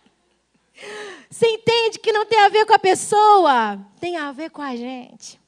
Você 1.28 1.48
entende 1.48 1.98
que 1.98 2.12
não 2.12 2.24
tem 2.24 2.38
a 2.40 2.48
ver 2.48 2.66
com 2.66 2.74
a 2.74 2.78
pessoa, 2.78 3.78
tem 3.98 4.16
a 4.16 4.30
ver 4.30 4.50
com 4.50 4.62
a 4.62 4.76
gente. 4.76 5.40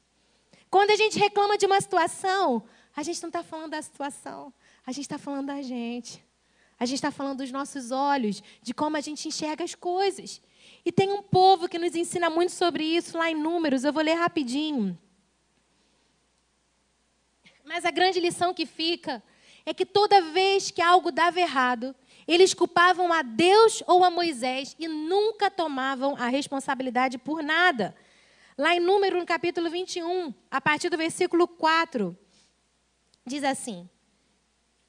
Quando 0.69 0.91
a 0.91 0.95
gente 0.97 1.17
reclama 1.17 1.57
de 1.57 1.65
uma 1.65 1.79
situação, 1.79 2.63
a 2.95 3.01
gente 3.03 3.21
não 3.21 3.29
está 3.29 3.43
falando 3.43 3.71
da 3.71 3.81
situação, 3.81 4.53
a 4.85 4.91
gente 4.91 5.05
está 5.05 5.17
falando 5.17 5.47
da 5.47 5.61
gente. 5.61 6.26
A 6.79 6.85
gente 6.85 6.97
está 6.97 7.11
falando 7.11 7.39
dos 7.39 7.51
nossos 7.51 7.91
olhos, 7.91 8.43
de 8.61 8.73
como 8.73 8.97
a 8.97 9.01
gente 9.01 9.27
enxerga 9.27 9.63
as 9.63 9.73
coisas. 9.73 10.41
E 10.85 10.91
tem 10.91 11.11
um 11.11 11.21
povo 11.21 11.67
que 11.67 11.79
nos 11.79 11.95
ensina 11.95 12.29
muito 12.29 12.51
sobre 12.51 12.83
isso 12.83 13.17
lá 13.17 13.29
em 13.29 13.35
Números. 13.35 13.83
Eu 13.83 13.91
vou 13.91 14.03
ler 14.03 14.13
rapidinho. 14.13 14.97
Mas 17.65 17.83
a 17.83 17.91
grande 17.91 18.19
lição 18.19 18.53
que 18.53 18.65
fica 18.65 19.21
é 19.65 19.73
que 19.73 19.85
toda 19.85 20.21
vez 20.21 20.71
que 20.71 20.81
algo 20.81 21.11
dava 21.11 21.41
errado, 21.41 21.93
eles 22.27 22.53
culpavam 22.53 23.11
a 23.11 23.21
Deus 23.21 23.83
ou 23.87 24.03
a 24.03 24.09
Moisés 24.09 24.75
e 24.79 24.87
nunca 24.87 25.51
tomavam 25.51 26.15
a 26.15 26.27
responsabilidade 26.27 27.17
por 27.17 27.43
nada. 27.43 27.95
Lá 28.57 28.75
em 28.75 28.79
Número, 28.79 29.19
no 29.19 29.25
capítulo 29.25 29.69
21, 29.69 30.33
a 30.49 30.61
partir 30.61 30.89
do 30.89 30.97
versículo 30.97 31.47
4, 31.47 32.17
diz 33.25 33.43
assim: 33.43 33.89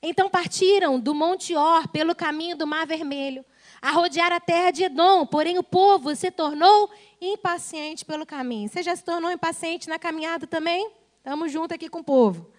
então 0.03 0.31
partiram 0.31 0.99
do 0.99 1.15
Monte 1.15 1.55
Or 1.57 1.89
pelo 1.89 2.15
caminho 2.15 2.57
do 2.57 2.67
Mar 2.67 2.87
Vermelho, 2.87 3.45
a 3.81 3.91
rodear 3.91 4.33
a 4.33 4.41
terra 4.41 4.71
de 4.71 4.85
Edom, 4.85 5.27
porém 5.27 5.59
o 5.59 5.63
povo 5.63 6.15
se 6.15 6.31
tornou 6.31 6.91
impaciente 7.21 8.05
pelo 8.05 8.27
caminho. 8.27 8.69
Você 8.69 8.83
já 8.83 8.95
se 8.95 9.05
tornou 9.05 9.31
impaciente 9.31 9.89
na 9.89 9.99
caminhada 9.99 10.47
também? 10.47 10.91
Estamos 11.19 11.53
juntos 11.53 11.75
aqui 11.75 11.89
com 11.89 12.01
o 12.01 12.05
povo. 12.05 12.51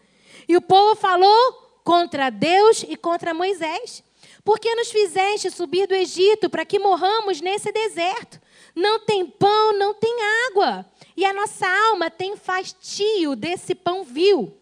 E 0.48 0.56
o 0.56 0.62
povo 0.62 0.96
falou 0.96 1.54
contra 1.84 2.30
Deus 2.30 2.86
e 2.88 2.96
contra 2.96 3.34
Moisés. 3.34 4.04
Por 4.44 4.60
que 4.60 4.74
nos 4.76 4.92
fizeste 4.92 5.50
subir 5.50 5.88
do 5.88 5.94
Egito 5.94 6.50
para 6.50 6.66
que 6.66 6.80
morramos 6.80 7.42
nesse 7.42 7.72
deserto? 7.72 8.40
Não 8.76 9.00
tem 9.00 9.26
pão, 9.26 9.78
não 9.78 9.94
tem 9.94 10.16
água. 10.48 10.86
E 11.16 11.26
a 11.26 11.34
nossa 11.34 11.68
alma 11.90 12.10
tem 12.10 12.38
fastio 12.38 13.36
desse 13.36 13.76
pão 13.76 14.04
vil. 14.04 14.59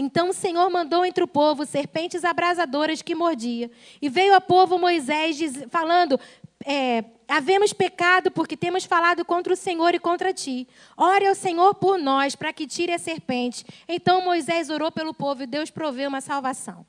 Então 0.00 0.28
o 0.28 0.32
Senhor 0.32 0.70
mandou 0.70 1.04
entre 1.04 1.24
o 1.24 1.26
povo 1.26 1.66
serpentes 1.66 2.24
abrasadoras 2.24 3.02
que 3.02 3.16
mordia. 3.16 3.68
E 4.00 4.08
veio 4.08 4.32
a 4.32 4.40
povo 4.40 4.78
Moisés 4.78 5.36
falando: 5.70 6.20
é, 6.64 7.04
havemos 7.26 7.72
pecado 7.72 8.30
porque 8.30 8.56
temos 8.56 8.84
falado 8.84 9.24
contra 9.24 9.52
o 9.52 9.56
Senhor 9.56 9.92
e 9.96 9.98
contra 9.98 10.32
ti. 10.32 10.68
Ore 10.96 11.26
ao 11.26 11.34
Senhor 11.34 11.74
por 11.74 11.98
nós, 11.98 12.36
para 12.36 12.52
que 12.52 12.64
tire 12.64 12.92
a 12.92 12.98
serpente. 12.98 13.64
Então 13.88 14.24
Moisés 14.24 14.70
orou 14.70 14.92
pelo 14.92 15.12
povo 15.12 15.42
e 15.42 15.46
Deus 15.48 15.68
proveu 15.68 16.08
uma 16.08 16.20
salvação. 16.20 16.86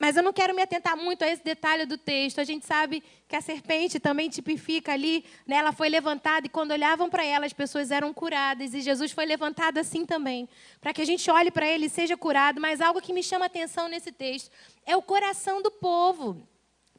Mas 0.00 0.16
eu 0.16 0.22
não 0.22 0.32
quero 0.32 0.54
me 0.54 0.62
atentar 0.62 0.96
muito 0.96 1.22
a 1.22 1.28
esse 1.28 1.44
detalhe 1.44 1.84
do 1.84 1.98
texto. 1.98 2.40
A 2.40 2.44
gente 2.44 2.64
sabe 2.64 3.02
que 3.28 3.36
a 3.36 3.40
serpente 3.42 4.00
também 4.00 4.30
tipifica 4.30 4.92
ali, 4.94 5.26
né? 5.46 5.56
ela 5.56 5.72
foi 5.72 5.90
levantada 5.90 6.46
e 6.46 6.48
quando 6.48 6.70
olhavam 6.70 7.10
para 7.10 7.22
ela, 7.22 7.44
as 7.44 7.52
pessoas 7.52 7.90
eram 7.90 8.10
curadas. 8.10 8.72
E 8.72 8.80
Jesus 8.80 9.12
foi 9.12 9.26
levantado 9.26 9.76
assim 9.76 10.06
também, 10.06 10.48
para 10.80 10.94
que 10.94 11.02
a 11.02 11.04
gente 11.04 11.30
olhe 11.30 11.50
para 11.50 11.68
ele 11.68 11.84
e 11.84 11.90
seja 11.90 12.16
curado. 12.16 12.62
Mas 12.62 12.80
algo 12.80 13.02
que 13.02 13.12
me 13.12 13.22
chama 13.22 13.44
atenção 13.44 13.88
nesse 13.88 14.10
texto 14.10 14.50
é 14.86 14.96
o 14.96 15.02
coração 15.02 15.60
do 15.60 15.70
povo. 15.70 16.48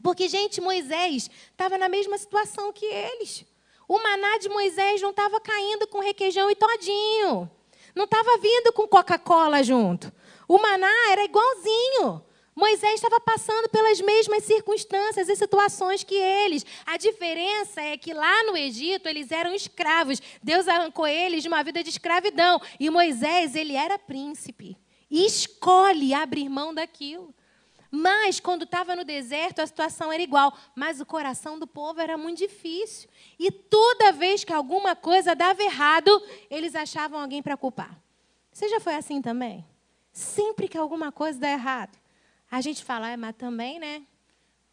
Porque, 0.03 0.27
gente, 0.27 0.61
Moisés 0.61 1.27
estava 1.51 1.79
na 1.79 1.89
mesma 1.89 2.19
situação 2.19 2.71
que 2.71 2.85
eles. 2.85 3.43
O 3.87 3.97
maná 3.97 4.37
de 4.37 4.47
Moisés 4.47 5.01
não 5.01 5.09
estava 5.09 5.39
caindo 5.39 5.87
com 5.87 6.01
requeijão 6.01 6.51
e 6.51 6.55
todinho. 6.55 7.49
Não 7.95 8.03
estava 8.03 8.37
vindo 8.37 8.71
com 8.71 8.87
Coca-Cola 8.87 9.63
junto. 9.63 10.13
O 10.47 10.59
maná 10.59 11.09
era 11.09 11.23
igualzinho. 11.23 12.23
Moisés 12.61 12.93
estava 12.93 13.19
passando 13.19 13.67
pelas 13.69 13.99
mesmas 13.99 14.43
circunstâncias 14.43 15.27
e 15.27 15.35
situações 15.35 16.03
que 16.03 16.13
eles. 16.13 16.63
A 16.85 16.95
diferença 16.95 17.81
é 17.81 17.97
que 17.97 18.13
lá 18.13 18.43
no 18.43 18.55
Egito 18.55 19.09
eles 19.09 19.31
eram 19.31 19.55
escravos. 19.55 20.21
Deus 20.43 20.67
arrancou 20.67 21.07
eles 21.07 21.41
de 21.41 21.47
uma 21.47 21.63
vida 21.63 21.83
de 21.83 21.89
escravidão. 21.89 22.61
E 22.79 22.87
Moisés, 22.91 23.55
ele 23.55 23.73
era 23.75 23.97
príncipe. 23.97 24.77
Escolhe 25.09 26.13
abrir 26.13 26.49
mão 26.49 26.71
daquilo. 26.71 27.33
Mas 27.89 28.39
quando 28.39 28.63
estava 28.63 28.95
no 28.95 29.03
deserto, 29.03 29.59
a 29.59 29.65
situação 29.65 30.13
era 30.13 30.21
igual. 30.21 30.55
Mas 30.75 31.01
o 31.01 31.05
coração 31.05 31.57
do 31.57 31.65
povo 31.65 31.99
era 31.99 32.15
muito 32.15 32.37
difícil. 32.37 33.09
E 33.39 33.49
toda 33.49 34.11
vez 34.11 34.43
que 34.43 34.53
alguma 34.53 34.95
coisa 34.95 35.33
dava 35.33 35.63
errado, 35.63 36.11
eles 36.47 36.75
achavam 36.75 37.19
alguém 37.19 37.41
para 37.41 37.57
culpar. 37.57 37.99
Você 38.51 38.69
já 38.69 38.79
foi 38.79 38.93
assim 38.93 39.19
também? 39.19 39.65
Sempre 40.13 40.67
que 40.67 40.77
alguma 40.77 41.11
coisa 41.11 41.39
dá 41.39 41.49
errado, 41.49 41.97
a 42.51 42.59
gente 42.59 42.83
fala, 42.83 43.09
é, 43.09 43.15
mas 43.15 43.33
também, 43.37 43.79
né? 43.79 44.03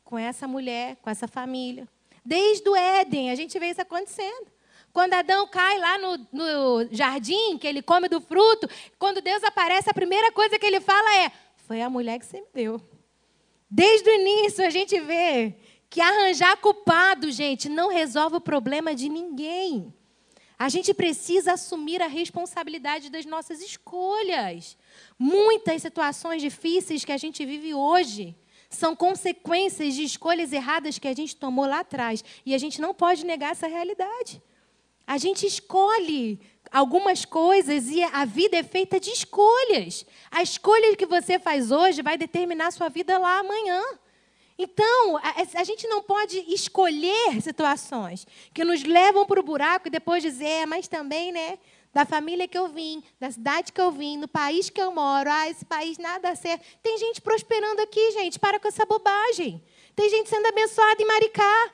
Com 0.05 0.19
essa 0.19 0.49
mulher, 0.49 0.97
com 0.97 1.09
essa 1.09 1.29
família. 1.29 1.87
Desde 2.25 2.69
o 2.69 2.75
Éden, 2.75 3.31
a 3.31 3.37
gente 3.37 3.57
vê 3.59 3.71
isso 3.71 3.81
acontecendo. 3.81 4.49
Quando 4.93 5.15
Adão 5.15 5.47
cai 5.47 5.79
lá 5.79 5.97
no, 5.97 6.27
no 6.33 6.89
jardim, 6.91 7.57
que 7.57 7.69
ele 7.69 7.81
come 7.81 8.09
do 8.09 8.21
fruto, 8.21 8.69
quando 8.99 9.21
Deus 9.21 9.45
aparece, 9.45 9.89
a 9.89 9.95
primeira 9.95 10.33
coisa 10.33 10.59
que 10.59 10.67
ele 10.67 10.81
fala 10.81 11.17
é: 11.19 11.33
Foi 11.57 11.81
a 11.81 11.89
mulher 11.89 12.19
que 12.19 12.27
você 12.27 12.41
me 12.41 12.49
deu. 12.53 12.81
Desde 13.71 14.11
o 14.11 14.15
início, 14.15 14.67
a 14.67 14.71
gente 14.71 14.99
vê 14.99 15.55
que 15.89 16.01
arranjar 16.01 16.57
culpado, 16.57 17.31
gente, 17.31 17.69
não 17.69 17.89
resolve 17.89 18.37
o 18.37 18.41
problema 18.41 18.95
de 18.95 19.09
ninguém. 19.09 19.95
A 20.59 20.69
gente 20.69 20.93
precisa 20.93 21.53
assumir 21.53 22.03
a 22.03 22.09
responsabilidade 22.09 23.11
das 23.11 23.25
nossas 23.25 23.61
escolhas. 23.61 24.77
Muitas 25.19 25.83
situações 25.83 26.43
difíceis 26.43 27.05
que 27.05 27.13
a 27.13 27.17
gente 27.17 27.45
vive 27.45 27.75
hoje 27.75 28.37
São 28.71 28.95
consequências 28.95 29.95
de 29.95 30.05
escolhas 30.05 30.53
erradas 30.53 30.99
que 30.99 31.09
a 31.09 31.15
gente 31.15 31.35
tomou 31.35 31.67
lá 31.67 31.81
atrás. 31.81 32.23
E 32.45 32.55
a 32.55 32.59
gente 32.59 32.81
não 32.81 32.93
pode 32.93 33.25
negar 33.25 33.53
essa 33.53 33.67
realidade. 33.67 34.43
A 35.07 35.17
gente 35.17 35.47
escolhe 35.47 36.39
algumas 36.71 37.25
coisas 37.25 37.89
e 37.89 38.03
a 38.03 38.27
vida 38.27 38.59
é 38.59 38.63
feita 38.63 39.01
de 39.01 39.11
escolhas. 39.11 40.05
A 40.31 40.43
escolha 40.43 40.95
que 40.97 41.07
você 41.07 41.39
faz 41.39 41.71
hoje 41.71 42.03
vai 42.03 42.19
determinar 42.19 42.67
a 42.67 42.71
sua 42.71 42.91
vida 42.91 43.17
lá 43.17 43.39
amanhã. 43.39 43.83
Então, 44.59 45.17
a, 45.19 45.61
a, 45.61 45.65
gente 45.65 45.87
não 45.87 46.03
pode 46.03 46.45
escolher 46.53 47.41
situações 47.41 48.27
que 48.53 48.65
nos 48.65 48.83
levam 48.83 49.25
para 49.25 49.39
o 49.39 49.43
buraco 49.43 49.87
e 49.87 49.91
depois 49.91 50.23
dizer, 50.23 50.45
é, 50.45 50.67
mas 50.67 50.89
também, 50.89 51.31
né? 51.31 51.59
Da 51.99 52.05
família 52.05 52.47
que 52.47 52.57
eu 52.57 52.69
vim, 52.69 53.03
da 53.19 53.29
cidade 53.29 53.73
que 53.73 53.81
eu 53.81 53.91
vim, 53.91 54.17
no 54.17 54.29
país 54.29 54.71
que 54.71 54.81
eu 54.81 54.93
moro, 54.93 55.29
ah, 55.29 55.51
esse 55.51 55.65
país 55.65 55.99
nada 55.99 56.33
certo. 56.37 56.65
Tem 56.81 56.97
gente 56.97 57.21
prosperando 57.21 57.81
aqui, 57.83 58.13
gente, 58.13 58.39
para 58.39 58.61
com 58.61 58.69
essa 58.69 58.87
bobagem. 58.87 59.61
Tem 59.97 60.09
gente 60.09 60.29
sendo 60.29 60.47
abençoada 60.47 61.03
em 61.03 61.05
Maricá. 61.05 61.73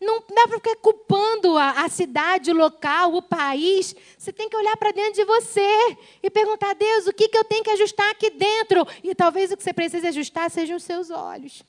Não 0.00 0.20
dá 0.34 0.48
para 0.48 0.56
ficar 0.56 0.76
culpando 0.76 1.58
a, 1.58 1.84
a, 1.84 1.90
cidade, 1.90 2.50
o 2.50 2.54
local, 2.54 3.16
o 3.16 3.20
país. 3.20 3.94
Você 4.16 4.32
tem 4.32 4.48
que 4.48 4.56
olhar 4.56 4.78
para 4.78 4.92
dentro 4.92 5.12
de 5.12 5.24
você 5.26 5.98
e 6.22 6.30
perguntar 6.30 6.70
a 6.70 6.72
Deus 6.72 7.06
o 7.06 7.12
que, 7.12 7.28
que 7.28 7.36
eu 7.36 7.44
tenho 7.44 7.62
que 7.62 7.72
ajustar 7.72 8.10
aqui 8.10 8.30
dentro. 8.30 8.82
E 9.04 9.14
talvez 9.14 9.52
o 9.52 9.58
que 9.58 9.62
você 9.62 9.74
precise 9.74 10.06
ajustar 10.06 10.50
sejam 10.50 10.78
os 10.78 10.84
seus 10.84 11.10
olhos 11.10 11.62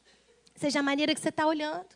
seja 0.57 0.79
a 0.79 0.83
maneira 0.83 1.13
que 1.13 1.21
você 1.21 1.29
está 1.29 1.45
olhando. 1.45 1.87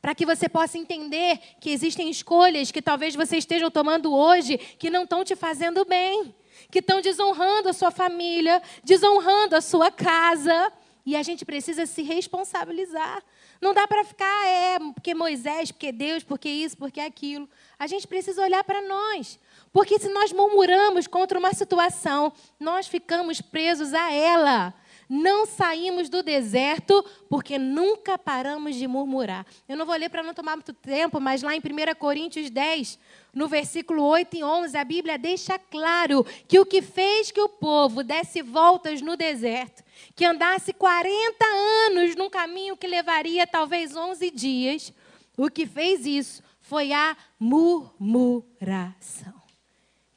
Para 0.00 0.14
que 0.14 0.24
você 0.24 0.48
possa 0.48 0.78
entender 0.78 1.38
que 1.60 1.70
existem 1.70 2.08
escolhas 2.10 2.70
que 2.70 2.82
talvez 2.82 3.14
você 3.14 3.36
esteja 3.36 3.70
tomando 3.70 4.14
hoje 4.14 4.58
que 4.58 4.90
não 4.90 5.04
estão 5.04 5.24
te 5.24 5.34
fazendo 5.34 5.84
bem, 5.84 6.34
que 6.70 6.78
estão 6.78 7.00
desonrando 7.00 7.68
a 7.68 7.72
sua 7.72 7.90
família, 7.90 8.62
desonrando 8.84 9.56
a 9.56 9.60
sua 9.60 9.90
casa. 9.90 10.72
E 11.04 11.16
a 11.16 11.22
gente 11.22 11.44
precisa 11.44 11.86
se 11.86 12.02
responsabilizar. 12.02 13.22
Não 13.60 13.72
dá 13.72 13.88
para 13.88 14.04
ficar, 14.04 14.46
é, 14.46 14.78
porque 14.92 15.14
Moisés, 15.14 15.72
porque 15.72 15.90
Deus, 15.90 16.22
porque 16.22 16.48
isso, 16.48 16.76
porque 16.76 17.00
aquilo. 17.00 17.48
A 17.78 17.86
gente 17.86 18.06
precisa 18.06 18.42
olhar 18.42 18.62
para 18.62 18.82
nós. 18.82 19.38
Porque 19.72 19.98
se 19.98 20.08
nós 20.10 20.32
murmuramos 20.32 21.06
contra 21.06 21.38
uma 21.38 21.52
situação, 21.54 22.32
nós 22.60 22.86
ficamos 22.86 23.40
presos 23.40 23.94
a 23.94 24.12
ela. 24.12 24.74
Não 25.08 25.46
saímos 25.46 26.10
do 26.10 26.22
deserto 26.22 27.02
porque 27.30 27.58
nunca 27.58 28.18
paramos 28.18 28.74
de 28.74 28.86
murmurar. 28.86 29.46
Eu 29.66 29.74
não 29.74 29.86
vou 29.86 29.96
ler 29.96 30.10
para 30.10 30.22
não 30.22 30.34
tomar 30.34 30.54
muito 30.54 30.74
tempo, 30.74 31.18
mas 31.18 31.42
lá 31.42 31.56
em 31.56 31.60
1 31.60 31.94
Coríntios 31.98 32.50
10, 32.50 32.98
no 33.32 33.48
versículo 33.48 34.02
8 34.02 34.36
e 34.36 34.44
11, 34.44 34.76
a 34.76 34.84
Bíblia 34.84 35.16
deixa 35.16 35.58
claro 35.58 36.26
que 36.46 36.58
o 36.58 36.66
que 36.66 36.82
fez 36.82 37.30
que 37.30 37.40
o 37.40 37.48
povo 37.48 38.04
desse 38.04 38.42
voltas 38.42 39.00
no 39.00 39.16
deserto, 39.16 39.82
que 40.14 40.26
andasse 40.26 40.74
40 40.74 41.44
anos 41.86 42.14
num 42.14 42.28
caminho 42.28 42.76
que 42.76 42.86
levaria 42.86 43.46
talvez 43.46 43.96
11 43.96 44.30
dias, 44.30 44.92
o 45.38 45.48
que 45.50 45.64
fez 45.64 46.04
isso 46.04 46.42
foi 46.60 46.92
a 46.92 47.16
murmuração. 47.40 49.32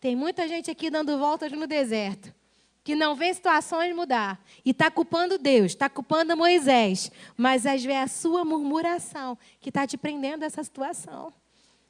Tem 0.02 0.18
muita 0.18 0.50
gente 0.50 0.70
aqui 0.70 0.90
dando 0.90 1.18
voltas 1.18 1.50
no 1.54 1.66
deserto 1.66 2.41
que 2.84 2.96
não 2.96 3.16
vê 3.16 3.34
situações 3.34 3.96
mudar 3.96 4.44
e 4.66 4.72
está 4.72 4.90
culpando 4.90 5.38
Deus, 5.38 5.72
está 5.72 5.90
culpando 5.90 6.36
Moisés, 6.36 7.12
mas 7.38 7.66
às 7.66 7.84
vezes 7.84 7.92
é 7.92 8.02
a 8.02 8.08
sua 8.08 8.44
murmuração 8.44 9.38
que 9.60 9.70
está 9.70 9.86
te 9.86 9.98
prendendo 9.98 10.44
essa 10.44 10.64
situação. 10.64 11.32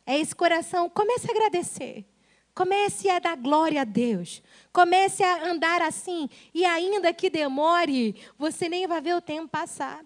É 0.05 0.19
esse 0.19 0.35
coração, 0.35 0.89
comece 0.89 1.27
a 1.27 1.31
agradecer. 1.31 2.05
Comece 2.53 3.09
a 3.09 3.19
dar 3.19 3.37
glória 3.37 3.81
a 3.81 3.85
Deus. 3.85 4.43
Comece 4.73 5.23
a 5.23 5.45
andar 5.45 5.81
assim. 5.81 6.29
E 6.53 6.65
ainda 6.65 7.13
que 7.13 7.29
demore, 7.29 8.15
você 8.37 8.67
nem 8.67 8.85
vai 8.87 8.99
ver 8.99 9.15
o 9.15 9.21
tempo 9.21 9.47
passar. 9.47 10.03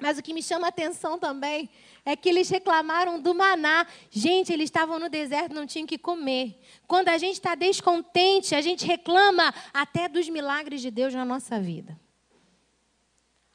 Mas 0.00 0.18
o 0.18 0.22
que 0.22 0.32
me 0.32 0.42
chama 0.42 0.66
a 0.66 0.70
atenção 0.70 1.18
também 1.18 1.68
é 2.04 2.16
que 2.16 2.28
eles 2.28 2.48
reclamaram 2.48 3.20
do 3.20 3.34
maná. 3.34 3.86
Gente, 4.10 4.52
eles 4.52 4.64
estavam 4.64 4.98
no 4.98 5.08
deserto, 5.08 5.54
não 5.54 5.66
tinham 5.66 5.86
que 5.86 5.98
comer. 5.98 6.58
Quando 6.86 7.08
a 7.08 7.18
gente 7.18 7.34
está 7.34 7.54
descontente, 7.54 8.54
a 8.54 8.60
gente 8.60 8.86
reclama 8.86 9.54
até 9.72 10.08
dos 10.08 10.28
milagres 10.28 10.80
de 10.80 10.90
Deus 10.90 11.14
na 11.14 11.24
nossa 11.24 11.60
vida. 11.60 11.98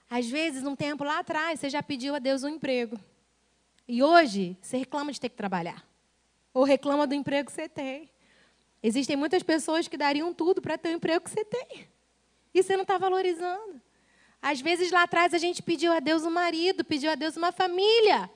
Às 0.10 0.30
vezes, 0.30 0.64
um 0.64 0.76
tempo 0.76 1.04
lá 1.04 1.20
atrás, 1.20 1.60
você 1.60 1.70
já 1.70 1.82
pediu 1.82 2.14
a 2.14 2.20
Deus 2.20 2.43
um 2.43 2.50
emprego. 2.50 3.00
E 3.88 4.04
hoje, 4.04 4.58
você 4.62 4.78
reclama 4.78 5.12
de 5.12 5.20
ter 5.20 5.30
que 5.30 5.36
trabalhar. 5.36 5.84
Ou 6.54 6.64
reclama 6.64 7.08
do 7.08 7.16
emprego 7.16 7.48
que 7.48 7.54
você 7.54 7.68
tem. 7.68 8.10
Existem 8.82 9.16
muitas 9.16 9.41
pessoas 9.41 9.88
que 9.88 9.98
dariam 9.98 10.34
tudo 10.34 10.62
para 10.62 10.78
ter 10.78 10.89
o 10.89 10.91
emprego 10.93 11.24
que 11.24 11.32
você 11.32 11.43
tem. 11.43 11.88
E 12.54 12.62
você 12.62 12.76
não 12.76 12.84
está 12.84 12.98
valorizando. 12.98 13.82
Às 14.42 14.62
vezes 14.62 14.92
lá 14.92 15.04
atrás 15.04 15.34
a 15.34 15.38
gente 15.38 15.62
pediu 15.62 15.92
a 15.92 16.00
Deus 16.00 16.24
um 16.24 16.30
marido, 16.30 16.84
pediu 16.84 17.12
a 17.12 17.16
Deus 17.16 17.36
uma 17.36 17.52
família. 17.52 18.30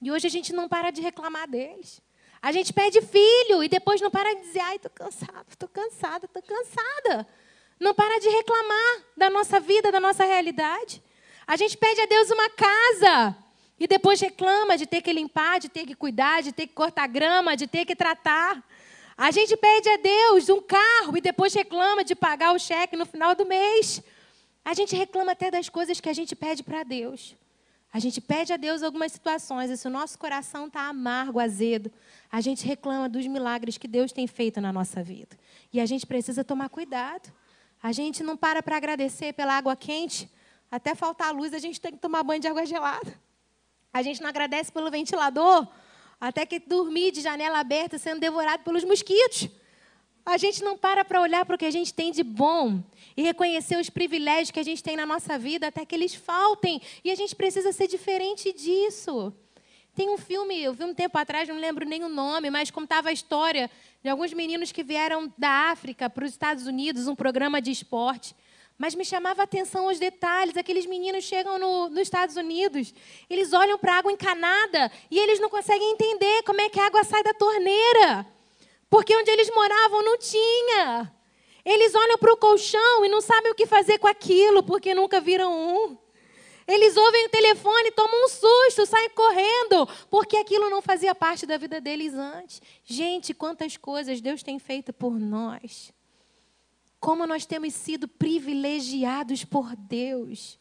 E 0.00 0.10
hoje 0.10 0.26
a 0.26 0.30
gente 0.30 0.52
não 0.52 0.68
para 0.68 0.90
de 0.90 1.00
reclamar 1.00 1.48
deles. 1.48 2.00
A 2.40 2.52
gente 2.52 2.72
pede 2.72 3.00
filho 3.02 3.64
e 3.64 3.68
depois 3.68 4.00
não 4.00 4.10
para 4.10 4.32
de 4.34 4.42
dizer, 4.42 4.60
ai, 4.60 4.76
estou 4.76 4.90
cansado, 4.90 5.46
estou 5.48 5.68
cansada, 5.68 6.26
estou 6.26 6.42
cansada. 6.42 7.26
Não 7.80 7.94
para 7.94 8.20
de 8.20 8.28
reclamar 8.28 9.02
da 9.16 9.28
nossa 9.28 9.58
vida, 9.58 9.90
da 9.90 9.98
nossa 9.98 10.24
realidade. 10.24 11.02
A 11.46 11.56
gente 11.56 11.76
pede 11.76 12.00
a 12.00 12.06
Deus 12.06 12.30
uma 12.30 12.48
casa 12.50 13.36
e 13.78 13.86
depois 13.86 14.20
reclama 14.20 14.76
de 14.76 14.86
ter 14.86 15.02
que 15.02 15.12
limpar, 15.12 15.58
de 15.58 15.68
ter 15.68 15.86
que 15.86 15.94
cuidar, 15.94 16.42
de 16.42 16.52
ter 16.52 16.66
que 16.66 16.74
cortar 16.74 17.06
grama, 17.06 17.56
de 17.56 17.66
ter 17.66 17.84
que 17.84 17.96
tratar. 17.96 18.62
A 19.16 19.30
gente 19.30 19.56
pede 19.56 19.88
a 19.88 19.96
Deus 19.96 20.48
um 20.48 20.60
carro 20.60 21.16
e 21.16 21.20
depois 21.20 21.52
reclama 21.54 22.04
de 22.04 22.14
pagar 22.14 22.52
o 22.52 22.58
cheque 22.58 22.96
no 22.96 23.06
final 23.06 23.34
do 23.34 23.44
mês. 23.44 24.02
A 24.68 24.74
gente 24.74 24.94
reclama 24.94 25.32
até 25.32 25.50
das 25.50 25.70
coisas 25.70 25.98
que 25.98 26.10
a 26.10 26.12
gente 26.12 26.36
pede 26.36 26.62
para 26.62 26.82
Deus. 26.82 27.34
A 27.90 27.98
gente 27.98 28.20
pede 28.20 28.52
a 28.52 28.58
Deus 28.58 28.82
algumas 28.82 29.12
situações, 29.12 29.70
e 29.70 29.78
se 29.78 29.86
o 29.86 29.90
nosso 29.90 30.18
coração 30.18 30.66
está 30.66 30.82
amargo, 30.82 31.40
azedo, 31.40 31.90
a 32.30 32.38
gente 32.42 32.66
reclama 32.66 33.08
dos 33.08 33.26
milagres 33.26 33.78
que 33.78 33.88
Deus 33.88 34.12
tem 34.12 34.26
feito 34.26 34.60
na 34.60 34.70
nossa 34.70 35.02
vida. 35.02 35.38
E 35.72 35.80
a 35.80 35.86
gente 35.86 36.04
precisa 36.04 36.44
tomar 36.44 36.68
cuidado. 36.68 37.32
A 37.82 37.92
gente 37.92 38.22
não 38.22 38.36
para 38.36 38.62
para 38.62 38.76
agradecer 38.76 39.32
pela 39.32 39.54
água 39.54 39.74
quente, 39.74 40.30
até 40.70 40.94
faltar 40.94 41.34
luz, 41.34 41.54
a 41.54 41.58
gente 41.58 41.80
tem 41.80 41.92
que 41.92 41.98
tomar 41.98 42.22
banho 42.22 42.42
de 42.42 42.46
água 42.46 42.66
gelada. 42.66 43.18
A 43.90 44.02
gente 44.02 44.20
não 44.20 44.28
agradece 44.28 44.70
pelo 44.70 44.90
ventilador, 44.90 45.66
até 46.20 46.44
que 46.44 46.58
dormir 46.58 47.10
de 47.10 47.22
janela 47.22 47.58
aberta 47.58 47.96
sendo 47.96 48.20
devorado 48.20 48.64
pelos 48.64 48.84
mosquitos. 48.84 49.48
A 50.28 50.36
gente 50.36 50.62
não 50.62 50.76
para 50.76 51.06
para 51.06 51.22
olhar 51.22 51.46
para 51.46 51.54
o 51.54 51.58
que 51.58 51.64
a 51.64 51.70
gente 51.70 51.94
tem 51.94 52.12
de 52.12 52.22
bom 52.22 52.82
e 53.16 53.22
reconhecer 53.22 53.78
os 53.80 53.88
privilégios 53.88 54.50
que 54.50 54.60
a 54.60 54.62
gente 54.62 54.82
tem 54.82 54.94
na 54.94 55.06
nossa 55.06 55.38
vida 55.38 55.68
até 55.68 55.86
que 55.86 55.94
eles 55.94 56.14
faltem. 56.14 56.82
E 57.02 57.10
a 57.10 57.14
gente 57.14 57.34
precisa 57.34 57.72
ser 57.72 57.86
diferente 57.86 58.52
disso. 58.52 59.32
Tem 59.94 60.10
um 60.10 60.18
filme, 60.18 60.62
eu 60.62 60.74
vi 60.74 60.84
um 60.84 60.92
tempo 60.92 61.16
atrás, 61.16 61.48
não 61.48 61.56
lembro 61.56 61.88
nem 61.88 62.04
o 62.04 62.10
nome, 62.10 62.50
mas 62.50 62.70
contava 62.70 63.08
a 63.08 63.12
história 63.12 63.70
de 64.02 64.10
alguns 64.10 64.34
meninos 64.34 64.70
que 64.70 64.82
vieram 64.82 65.32
da 65.38 65.70
África 65.70 66.10
para 66.10 66.26
os 66.26 66.30
Estados 66.30 66.66
Unidos, 66.66 67.08
um 67.08 67.16
programa 67.16 67.58
de 67.62 67.70
esporte. 67.70 68.36
Mas 68.76 68.94
me 68.94 69.06
chamava 69.06 69.40
a 69.40 69.44
atenção 69.44 69.86
os 69.86 69.98
detalhes. 69.98 70.58
Aqueles 70.58 70.84
meninos 70.84 71.24
chegam 71.24 71.58
no, 71.58 71.88
nos 71.88 72.00
Estados 72.00 72.36
Unidos, 72.36 72.92
eles 73.30 73.54
olham 73.54 73.78
para 73.78 73.94
a 73.94 73.96
água 73.96 74.12
encanada 74.12 74.92
e 75.10 75.18
eles 75.18 75.40
não 75.40 75.48
conseguem 75.48 75.90
entender 75.90 76.42
como 76.42 76.60
é 76.60 76.68
que 76.68 76.78
a 76.78 76.86
água 76.86 77.02
sai 77.02 77.22
da 77.22 77.32
torneira. 77.32 78.37
Porque 78.88 79.14
onde 79.16 79.30
eles 79.30 79.50
moravam 79.54 80.02
não 80.02 80.18
tinha. 80.18 81.12
Eles 81.64 81.94
olham 81.94 82.16
para 82.18 82.32
o 82.32 82.36
colchão 82.36 83.04
e 83.04 83.08
não 83.08 83.20
sabem 83.20 83.52
o 83.52 83.54
que 83.54 83.66
fazer 83.66 83.98
com 83.98 84.06
aquilo, 84.06 84.62
porque 84.62 84.94
nunca 84.94 85.20
viram 85.20 85.52
um. 85.52 85.98
Eles 86.66 86.96
ouvem 86.98 87.26
o 87.26 87.30
telefone, 87.30 87.90
tomam 87.92 88.24
um 88.24 88.28
susto, 88.28 88.84
saem 88.84 89.08
correndo, 89.10 89.86
porque 90.10 90.36
aquilo 90.36 90.68
não 90.68 90.82
fazia 90.82 91.14
parte 91.14 91.46
da 91.46 91.56
vida 91.56 91.80
deles 91.80 92.12
antes. 92.12 92.60
Gente, 92.84 93.32
quantas 93.32 93.78
coisas 93.78 94.20
Deus 94.20 94.42
tem 94.42 94.58
feito 94.58 94.92
por 94.92 95.18
nós. 95.18 95.92
Como 97.00 97.26
nós 97.26 97.46
temos 97.46 97.72
sido 97.72 98.06
privilegiados 98.06 99.44
por 99.44 99.74
Deus. 99.76 100.58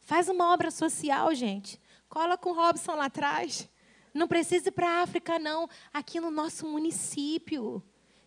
Faz 0.00 0.28
uma 0.28 0.52
obra 0.52 0.72
social, 0.72 1.32
gente. 1.34 1.80
Cola 2.08 2.36
com 2.36 2.50
o 2.50 2.54
Robson 2.54 2.96
lá 2.96 3.06
atrás. 3.06 3.68
Não 4.14 4.28
precisa 4.28 4.68
ir 4.68 4.72
para 4.72 4.88
a 4.88 5.02
África, 5.02 5.38
não. 5.38 5.68
Aqui 5.92 6.20
no 6.20 6.30
nosso 6.30 6.66
município. 6.66 7.82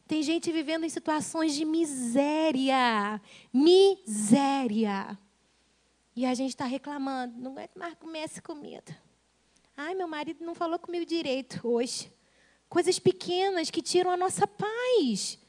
Tem 0.06 0.22
gente 0.22 0.52
vivendo 0.52 0.84
em 0.84 0.90
situações 0.90 1.56
de 1.56 1.64
miséria. 1.64 3.22
Miséria. 3.54 5.18
E 6.14 6.26
a 6.26 6.34
gente 6.34 6.50
está 6.50 6.66
reclamando. 6.66 7.40
Não 7.40 7.52
aguento 7.54 7.78
mais 7.78 7.94
comer 7.96 8.20
essa 8.20 8.42
comida. 8.42 8.98
Ai, 9.76 9.96
meu 9.96 10.08
marido 10.08 10.44
não 10.44 10.54
falou 10.54 10.78
comigo 10.78 11.06
direito 11.06 11.60
hoje. 11.64 12.12
Coisas 12.68 13.00
pequenas 13.00 13.70
que 13.70 13.82
tiram 13.82 14.12
a 14.12 14.18
nossa 14.18 14.46
paz. 14.46 15.40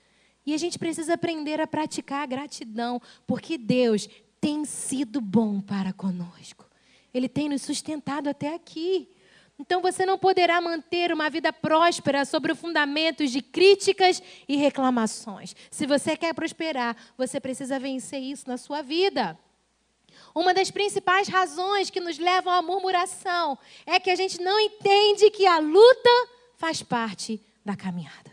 E 0.46 0.54
a 0.54 0.56
gente 0.56 0.78
precisa 0.78 1.14
aprender 1.14 1.60
a 1.60 1.66
praticar 1.66 2.22
a 2.22 2.26
gratidão, 2.26 3.02
porque 3.26 3.58
Deus 3.58 4.08
tem 4.40 4.64
sido 4.64 5.20
bom 5.20 5.60
para 5.60 5.92
conosco. 5.92 6.68
Ele 7.12 7.28
tem 7.28 7.48
nos 7.48 7.62
sustentado 7.62 8.28
até 8.28 8.54
aqui. 8.54 9.08
Então 9.58 9.82
você 9.82 10.06
não 10.06 10.16
poderá 10.16 10.60
manter 10.60 11.12
uma 11.12 11.28
vida 11.28 11.52
próspera 11.52 12.24
sobre 12.24 12.54
fundamentos 12.54 13.30
de 13.32 13.42
críticas 13.42 14.22
e 14.48 14.56
reclamações. 14.56 15.54
Se 15.70 15.84
você 15.86 16.16
quer 16.16 16.32
prosperar, 16.32 16.96
você 17.16 17.40
precisa 17.40 17.78
vencer 17.78 18.20
isso 18.20 18.48
na 18.48 18.56
sua 18.56 18.82
vida. 18.82 19.36
Uma 20.34 20.54
das 20.54 20.70
principais 20.70 21.26
razões 21.26 21.90
que 21.90 22.00
nos 22.00 22.18
levam 22.18 22.52
à 22.52 22.62
murmuração 22.62 23.58
é 23.84 23.98
que 23.98 24.10
a 24.10 24.16
gente 24.16 24.40
não 24.40 24.58
entende 24.60 25.30
que 25.30 25.46
a 25.46 25.58
luta 25.58 26.28
faz 26.56 26.82
parte 26.82 27.40
da 27.64 27.74
caminhada. 27.76 28.30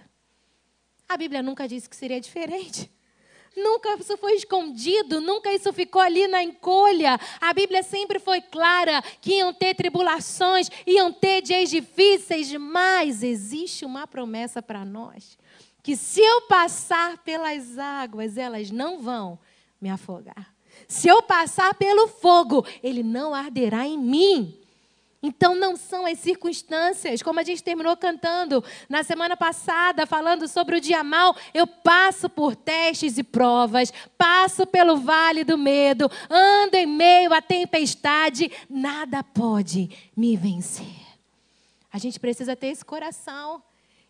A 1.09 1.17
Bíblia 1.17 1.41
nunca 1.41 1.67
disse 1.67 1.89
que 1.89 1.95
seria 1.95 2.21
diferente. 2.21 2.91
Nunca 3.55 3.95
isso 3.95 4.17
foi 4.17 4.33
escondido, 4.33 5.21
nunca 5.21 5.51
isso 5.53 5.71
ficou 5.71 6.01
ali 6.01 6.27
na 6.27 6.43
encolha. 6.43 7.17
A 7.39 7.53
Bíblia 7.53 7.83
sempre 7.83 8.19
foi 8.19 8.41
clara 8.41 9.01
que 9.21 9.35
iam 9.35 9.53
ter 9.53 9.73
tribulações, 9.75 10.69
iam 10.85 11.11
ter 11.11 11.41
dias 11.41 11.69
difíceis, 11.69 12.51
mas 12.53 13.23
existe 13.23 13.85
uma 13.85 14.05
promessa 14.05 14.61
para 14.61 14.83
nós: 14.83 15.37
que 15.81 15.95
se 15.95 16.19
eu 16.19 16.41
passar 16.41 17.17
pelas 17.19 17.77
águas, 17.77 18.37
elas 18.37 18.71
não 18.71 18.99
vão 18.99 19.39
me 19.79 19.89
afogar. 19.89 20.53
Se 20.87 21.07
eu 21.07 21.23
passar 21.23 21.73
pelo 21.75 22.07
fogo, 22.07 22.65
ele 22.83 23.03
não 23.03 23.33
arderá 23.33 23.87
em 23.87 23.97
mim. 23.97 24.59
Então 25.25 25.55
não 25.55 25.75
são 25.75 26.05
as 26.05 26.19
circunstâncias, 26.19 27.23
como 27.23 27.39
a 27.39 27.43
gente 27.43 27.63
terminou 27.63 27.97
cantando 27.97 28.63
na 28.87 29.03
semana 29.03 29.35
passada, 29.35 30.05
falando 30.05 30.47
sobre 30.47 30.75
o 30.75 30.79
dia 30.79 31.03
mal, 31.03 31.35
eu 31.51 31.65
passo 31.65 32.29
por 32.29 32.55
testes 32.55 33.17
e 33.17 33.23
provas, 33.23 33.91
passo 34.15 34.67
pelo 34.67 34.97
vale 34.97 35.43
do 35.43 35.57
medo, 35.57 36.11
ando 36.29 36.75
em 36.77 36.85
meio 36.85 37.33
à 37.33 37.41
tempestade, 37.41 38.51
nada 38.69 39.23
pode 39.23 39.89
me 40.15 40.37
vencer. 40.37 40.85
A 41.91 41.97
gente 41.97 42.19
precisa 42.19 42.55
ter 42.55 42.67
esse 42.67 42.85
coração. 42.85 43.63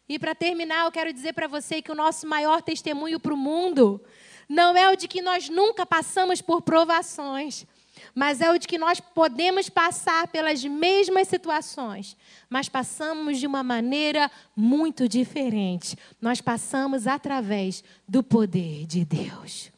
E 0.10 0.20
para 0.20 0.36
terminar, 0.36 0.84
eu 0.84 0.92
quero 0.92 1.14
dizer 1.14 1.32
para 1.32 1.48
você 1.48 1.82
que 1.82 1.92
o 1.92 1.96
nosso 1.96 2.28
maior 2.28 2.62
testemunho 2.62 3.22
para 3.22 3.34
o 3.34 3.38
mundo 3.38 4.04
não 4.50 4.76
é 4.76 4.92
o 4.92 4.98
de 4.98 5.08
que 5.08 5.22
nós 5.22 5.48
nunca 5.48 5.86
passamos 5.86 6.42
por 6.42 6.62
provações, 6.62 7.66
mas 8.14 8.42
é 8.42 8.52
o 8.52 8.58
de 8.58 8.68
que 8.68 8.78
nós 8.78 9.00
podemos 9.00 9.70
passar 9.70 10.28
pelas 10.28 10.64
mesmas 10.64 11.28
situações, 11.28 12.16
mas 12.50 12.70
passamos 12.70 13.40
de 13.40 13.48
uma 13.48 13.64
maneira 13.64 14.30
muito 14.56 15.08
diferente. 15.08 15.98
Nós 16.22 16.42
passamos 16.42 17.08
através 17.08 17.84
do 18.08 18.24
poder 18.24 18.86
de 18.86 19.06
Deus. 19.06 19.72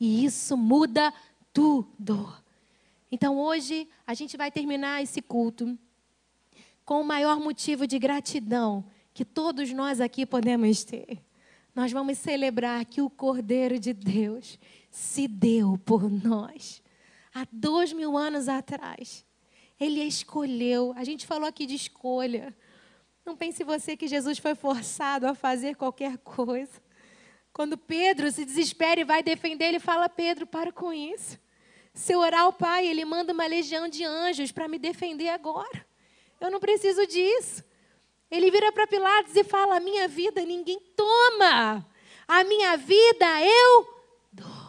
E 0.00 0.24
isso 0.24 0.56
muda 0.56 1.12
tudo. 1.52 2.32
Então 3.10 3.38
hoje 3.38 3.88
a 4.06 4.14
gente 4.14 4.36
vai 4.36 4.50
terminar 4.50 5.02
esse 5.02 5.20
culto 5.22 5.78
com 6.84 7.00
o 7.00 7.04
maior 7.04 7.38
motivo 7.38 7.86
de 7.86 7.98
gratidão 7.98 8.84
que 9.12 9.24
todos 9.24 9.72
nós 9.72 10.00
aqui 10.00 10.24
podemos 10.24 10.84
ter 10.84 11.20
nós 11.78 11.92
vamos 11.92 12.18
celebrar 12.18 12.84
que 12.84 13.00
o 13.00 13.08
Cordeiro 13.08 13.78
de 13.78 13.92
Deus 13.92 14.58
se 14.90 15.28
deu 15.28 15.78
por 15.78 16.10
nós. 16.10 16.82
Há 17.38 17.46
dois 17.52 17.92
mil 17.92 18.16
anos 18.16 18.48
atrás, 18.48 19.24
Ele 19.78 20.02
escolheu. 20.02 20.92
A 20.96 21.04
gente 21.04 21.24
falou 21.24 21.46
aqui 21.46 21.66
de 21.66 21.76
escolha. 21.76 22.52
Não 23.24 23.36
pense 23.36 23.62
você 23.62 23.96
que 23.96 24.08
Jesus 24.08 24.38
foi 24.38 24.56
forçado 24.56 25.24
a 25.24 25.36
fazer 25.36 25.76
qualquer 25.76 26.18
coisa. 26.18 26.82
Quando 27.52 27.78
Pedro 27.78 28.32
se 28.32 28.44
desespera 28.44 29.00
e 29.00 29.04
vai 29.04 29.22
defender, 29.22 29.66
ele 29.66 29.78
fala: 29.78 30.08
Pedro, 30.08 30.48
para 30.48 30.72
com 30.72 30.92
isso. 30.92 31.38
Se 31.94 32.12
eu 32.12 32.18
orar 32.18 32.40
ao 32.40 32.52
Pai, 32.52 32.88
Ele 32.88 33.04
manda 33.04 33.32
uma 33.32 33.46
legião 33.46 33.88
de 33.88 34.02
anjos 34.02 34.50
para 34.50 34.66
me 34.66 34.76
defender 34.76 35.28
agora. 35.28 35.86
Eu 36.40 36.50
não 36.50 36.58
preciso 36.58 37.06
disso. 37.06 37.62
Ele 38.28 38.50
vira 38.50 38.72
para 38.72 38.86
Pilatos 38.88 39.36
e 39.36 39.44
fala: 39.44 39.76
A 39.76 39.80
minha 39.80 40.08
vida 40.08 40.44
ninguém 40.44 40.80
toma, 40.96 41.86
a 42.26 42.42
minha 42.42 42.76
vida 42.76 43.44
eu 43.44 43.94
dou. 44.32 44.68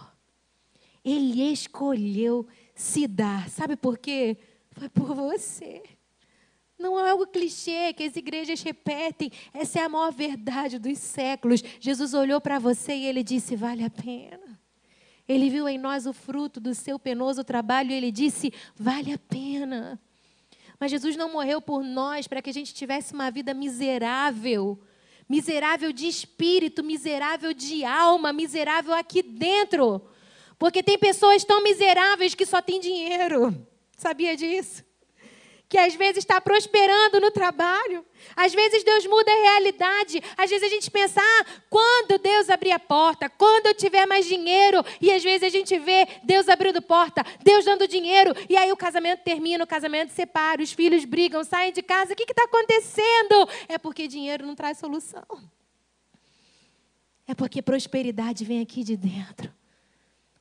Ele 1.03 1.51
escolheu 1.51 2.47
se 2.79 3.07
dar. 3.07 3.49
Sabe 3.49 3.75
por 3.75 3.97
quê? 3.97 4.37
Foi 4.71 4.87
por 4.87 5.13
você. 5.13 5.83
Não 6.79 6.97
é 6.97 7.11
algo 7.11 7.27
clichê 7.27 7.91
que 7.91 8.03
as 8.03 8.15
igrejas 8.15 8.61
repetem. 8.61 9.29
Essa 9.53 9.79
é 9.79 9.83
a 9.83 9.89
maior 9.89 10.13
verdade 10.13 10.79
dos 10.79 10.97
séculos. 10.97 11.61
Jesus 11.77 12.13
olhou 12.13 12.39
para 12.39 12.57
você 12.57 12.95
e 12.95 13.05
ele 13.05 13.21
disse: 13.21 13.53
Vale 13.53 13.83
a 13.83 13.89
pena. 13.89 14.57
Ele 15.27 15.49
viu 15.49 15.67
em 15.67 15.77
nós 15.77 16.05
o 16.05 16.13
fruto 16.13 16.61
do 16.61 16.73
seu 16.73 16.97
penoso 16.97 17.43
trabalho 17.43 17.91
e 17.91 17.95
ele 17.95 18.13
disse: 18.13 18.53
Vale 18.77 19.11
a 19.11 19.17
pena. 19.17 19.99
Mas 20.79 20.91
Jesus 20.91 21.17
não 21.17 21.33
morreu 21.33 21.61
por 21.61 21.83
nós 21.83 22.27
para 22.27 22.41
que 22.41 22.49
a 22.49 22.53
gente 22.53 22.73
tivesse 22.73 23.13
uma 23.13 23.29
vida 23.29 23.53
miserável. 23.53 24.79
Miserável 25.27 25.91
de 25.91 26.07
espírito, 26.07 26.81
miserável 26.81 27.53
de 27.53 27.83
alma, 27.83 28.31
miserável 28.31 28.93
aqui 28.93 29.21
dentro. 29.21 30.01
Porque 30.59 30.83
tem 30.83 30.99
pessoas 30.99 31.43
tão 31.43 31.63
miseráveis 31.63 32.35
que 32.35 32.45
só 32.45 32.61
têm 32.61 32.79
dinheiro. 32.79 33.65
Sabia 33.97 34.35
disso? 34.35 34.83
que 35.69 35.77
às 35.77 35.93
vezes 35.93 36.17
está 36.17 36.41
prosperando 36.41 37.21
no 37.21 37.29
trabalho. 37.29 38.03
Às 38.35 38.53
vezes 38.55 38.83
Deus 38.83 39.05
muda 39.05 39.31
a 39.31 39.35
realidade. 39.35 40.19
Às 40.35 40.49
vezes 40.49 40.65
a 40.65 40.69
gente 40.69 40.89
pensa, 40.89 41.21
ah, 41.21 41.45
quando 41.69 42.17
Deus 42.17 42.49
abrir 42.49 42.71
a 42.71 42.79
porta, 42.79 43.29
quando 43.29 43.67
eu 43.67 43.75
tiver 43.75 44.07
mais 44.07 44.25
dinheiro. 44.25 44.83
E 44.99 45.11
às 45.11 45.23
vezes 45.23 45.43
a 45.43 45.49
gente 45.49 45.77
vê 45.77 46.07
Deus 46.23 46.49
abrindo 46.49 46.81
porta, 46.81 47.23
Deus 47.43 47.63
dando 47.63 47.87
dinheiro. 47.87 48.33
E 48.49 48.57
aí 48.57 48.71
o 48.71 48.75
casamento 48.75 49.21
termina, 49.23 49.63
o 49.63 49.67
casamento 49.67 50.09
separa, 50.11 50.63
os 50.63 50.71
filhos 50.71 51.05
brigam, 51.05 51.43
saem 51.43 51.71
de 51.71 51.83
casa. 51.83 52.13
O 52.13 52.15
que 52.15 52.23
está 52.23 52.45
acontecendo? 52.45 53.47
É 53.67 53.77
porque 53.77 54.07
dinheiro 54.07 54.47
não 54.47 54.55
traz 54.55 54.79
solução. 54.79 55.23
É 57.27 57.35
porque 57.35 57.61
prosperidade 57.61 58.43
vem 58.43 58.59
aqui 58.59 58.83
de 58.83 58.97
dentro. 58.97 59.58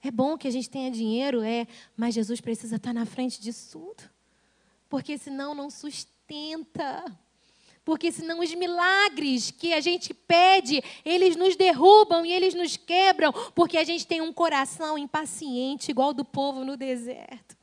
É 0.03 0.11
bom 0.11 0.39
que 0.39 0.47
a 0.47 0.51
gente 0.51 0.71
tenha 0.71 0.91
dinheiro, 0.91 1.43
é, 1.43 1.67
mas 1.97 2.15
Jesus 2.15 2.41
precisa 2.41 2.77
estar 2.77 2.93
na 2.93 3.05
frente 3.05 3.41
disso 3.41 3.79
tudo 3.79 4.19
porque 4.89 5.19
senão 5.19 5.55
não 5.55 5.71
sustenta. 5.71 7.05
Porque 7.85 8.13
senão 8.13 8.41
os 8.41 8.55
milagres 8.55 9.51
que 9.51 9.73
a 9.73 9.81
gente 9.81 10.13
pede, 10.13 10.83
eles 11.05 11.37
nos 11.37 11.57
derrubam 11.57 12.25
e 12.25 12.33
eles 12.33 12.55
nos 12.55 12.77
quebram, 12.77 13.33
porque 13.55 13.79
a 13.79 13.85
gente 13.85 14.07
tem 14.07 14.21
um 14.21 14.33
coração 14.33 14.99
impaciente, 14.99 15.91
igual 15.91 16.13
do 16.13 16.25
povo 16.25 16.65
no 16.65 16.77
deserto. 16.77 17.57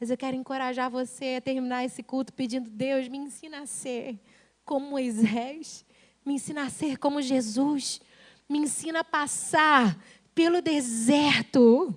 Mas 0.00 0.10
eu 0.10 0.16
quero 0.16 0.36
encorajar 0.36 0.90
você 0.90 1.36
a 1.36 1.40
terminar 1.40 1.84
esse 1.84 2.02
culto 2.02 2.32
pedindo: 2.32 2.70
Deus, 2.70 3.08
me 3.08 3.18
ensina 3.18 3.60
a 3.60 3.66
ser 3.66 4.18
como 4.64 4.88
Moisés, 4.88 5.84
me 6.24 6.34
ensina 6.34 6.64
a 6.64 6.70
ser 6.70 6.96
como 6.96 7.20
Jesus, 7.20 8.00
me 8.48 8.58
ensina 8.58 9.00
a 9.00 9.04
passar 9.04 10.02
pelo 10.34 10.60
deserto 10.60 11.96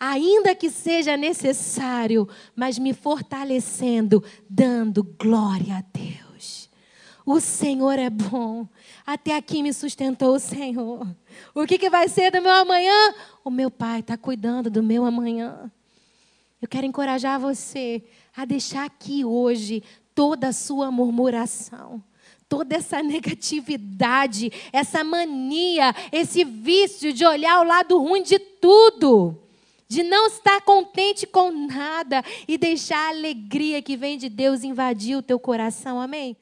ainda 0.00 0.54
que 0.54 0.70
seja 0.70 1.14
necessário, 1.14 2.26
mas 2.56 2.78
me 2.78 2.94
fortalecendo, 2.94 4.24
dando 4.48 5.04
glória 5.04 5.76
a 5.76 5.84
Deus. 5.92 6.70
O 7.26 7.38
Senhor 7.38 7.98
é 7.98 8.08
bom. 8.08 8.66
Até 9.06 9.36
aqui 9.36 9.62
me 9.62 9.74
sustentou 9.74 10.34
o 10.34 10.40
Senhor. 10.40 11.06
O 11.54 11.66
que, 11.66 11.76
que 11.76 11.90
vai 11.90 12.08
ser 12.08 12.32
do 12.32 12.40
meu 12.40 12.50
amanhã? 12.50 13.14
O 13.44 13.50
meu 13.50 13.70
Pai 13.70 14.00
está 14.00 14.16
cuidando 14.16 14.70
do 14.70 14.82
meu 14.82 15.04
amanhã. 15.04 15.70
Eu 16.62 16.66
quero 16.66 16.86
encorajar 16.86 17.38
você 17.38 18.02
a 18.34 18.46
deixar 18.46 18.86
aqui 18.86 19.22
hoje 19.22 19.82
toda 20.14 20.48
a 20.48 20.52
sua 20.52 20.90
murmuração 20.90 22.02
toda 22.50 22.74
essa 22.74 23.00
negatividade, 23.00 24.52
essa 24.72 25.04
mania, 25.04 25.94
esse 26.10 26.44
vício 26.44 27.12
de 27.12 27.24
olhar 27.24 27.60
o 27.60 27.64
lado 27.64 27.96
ruim 27.96 28.24
de 28.24 28.38
tudo 28.38 29.38
de 29.88 30.04
não 30.04 30.28
estar 30.28 30.60
contente 30.60 31.26
com 31.26 31.50
nada 31.50 32.22
e 32.46 32.56
deixar 32.56 33.06
a 33.06 33.08
alegria 33.08 33.82
que 33.82 33.96
vem 33.96 34.16
de 34.16 34.28
Deus 34.28 34.62
invadir 34.62 35.16
o 35.16 35.22
teu 35.22 35.36
coração. 35.36 36.00
Amém? 36.00 36.36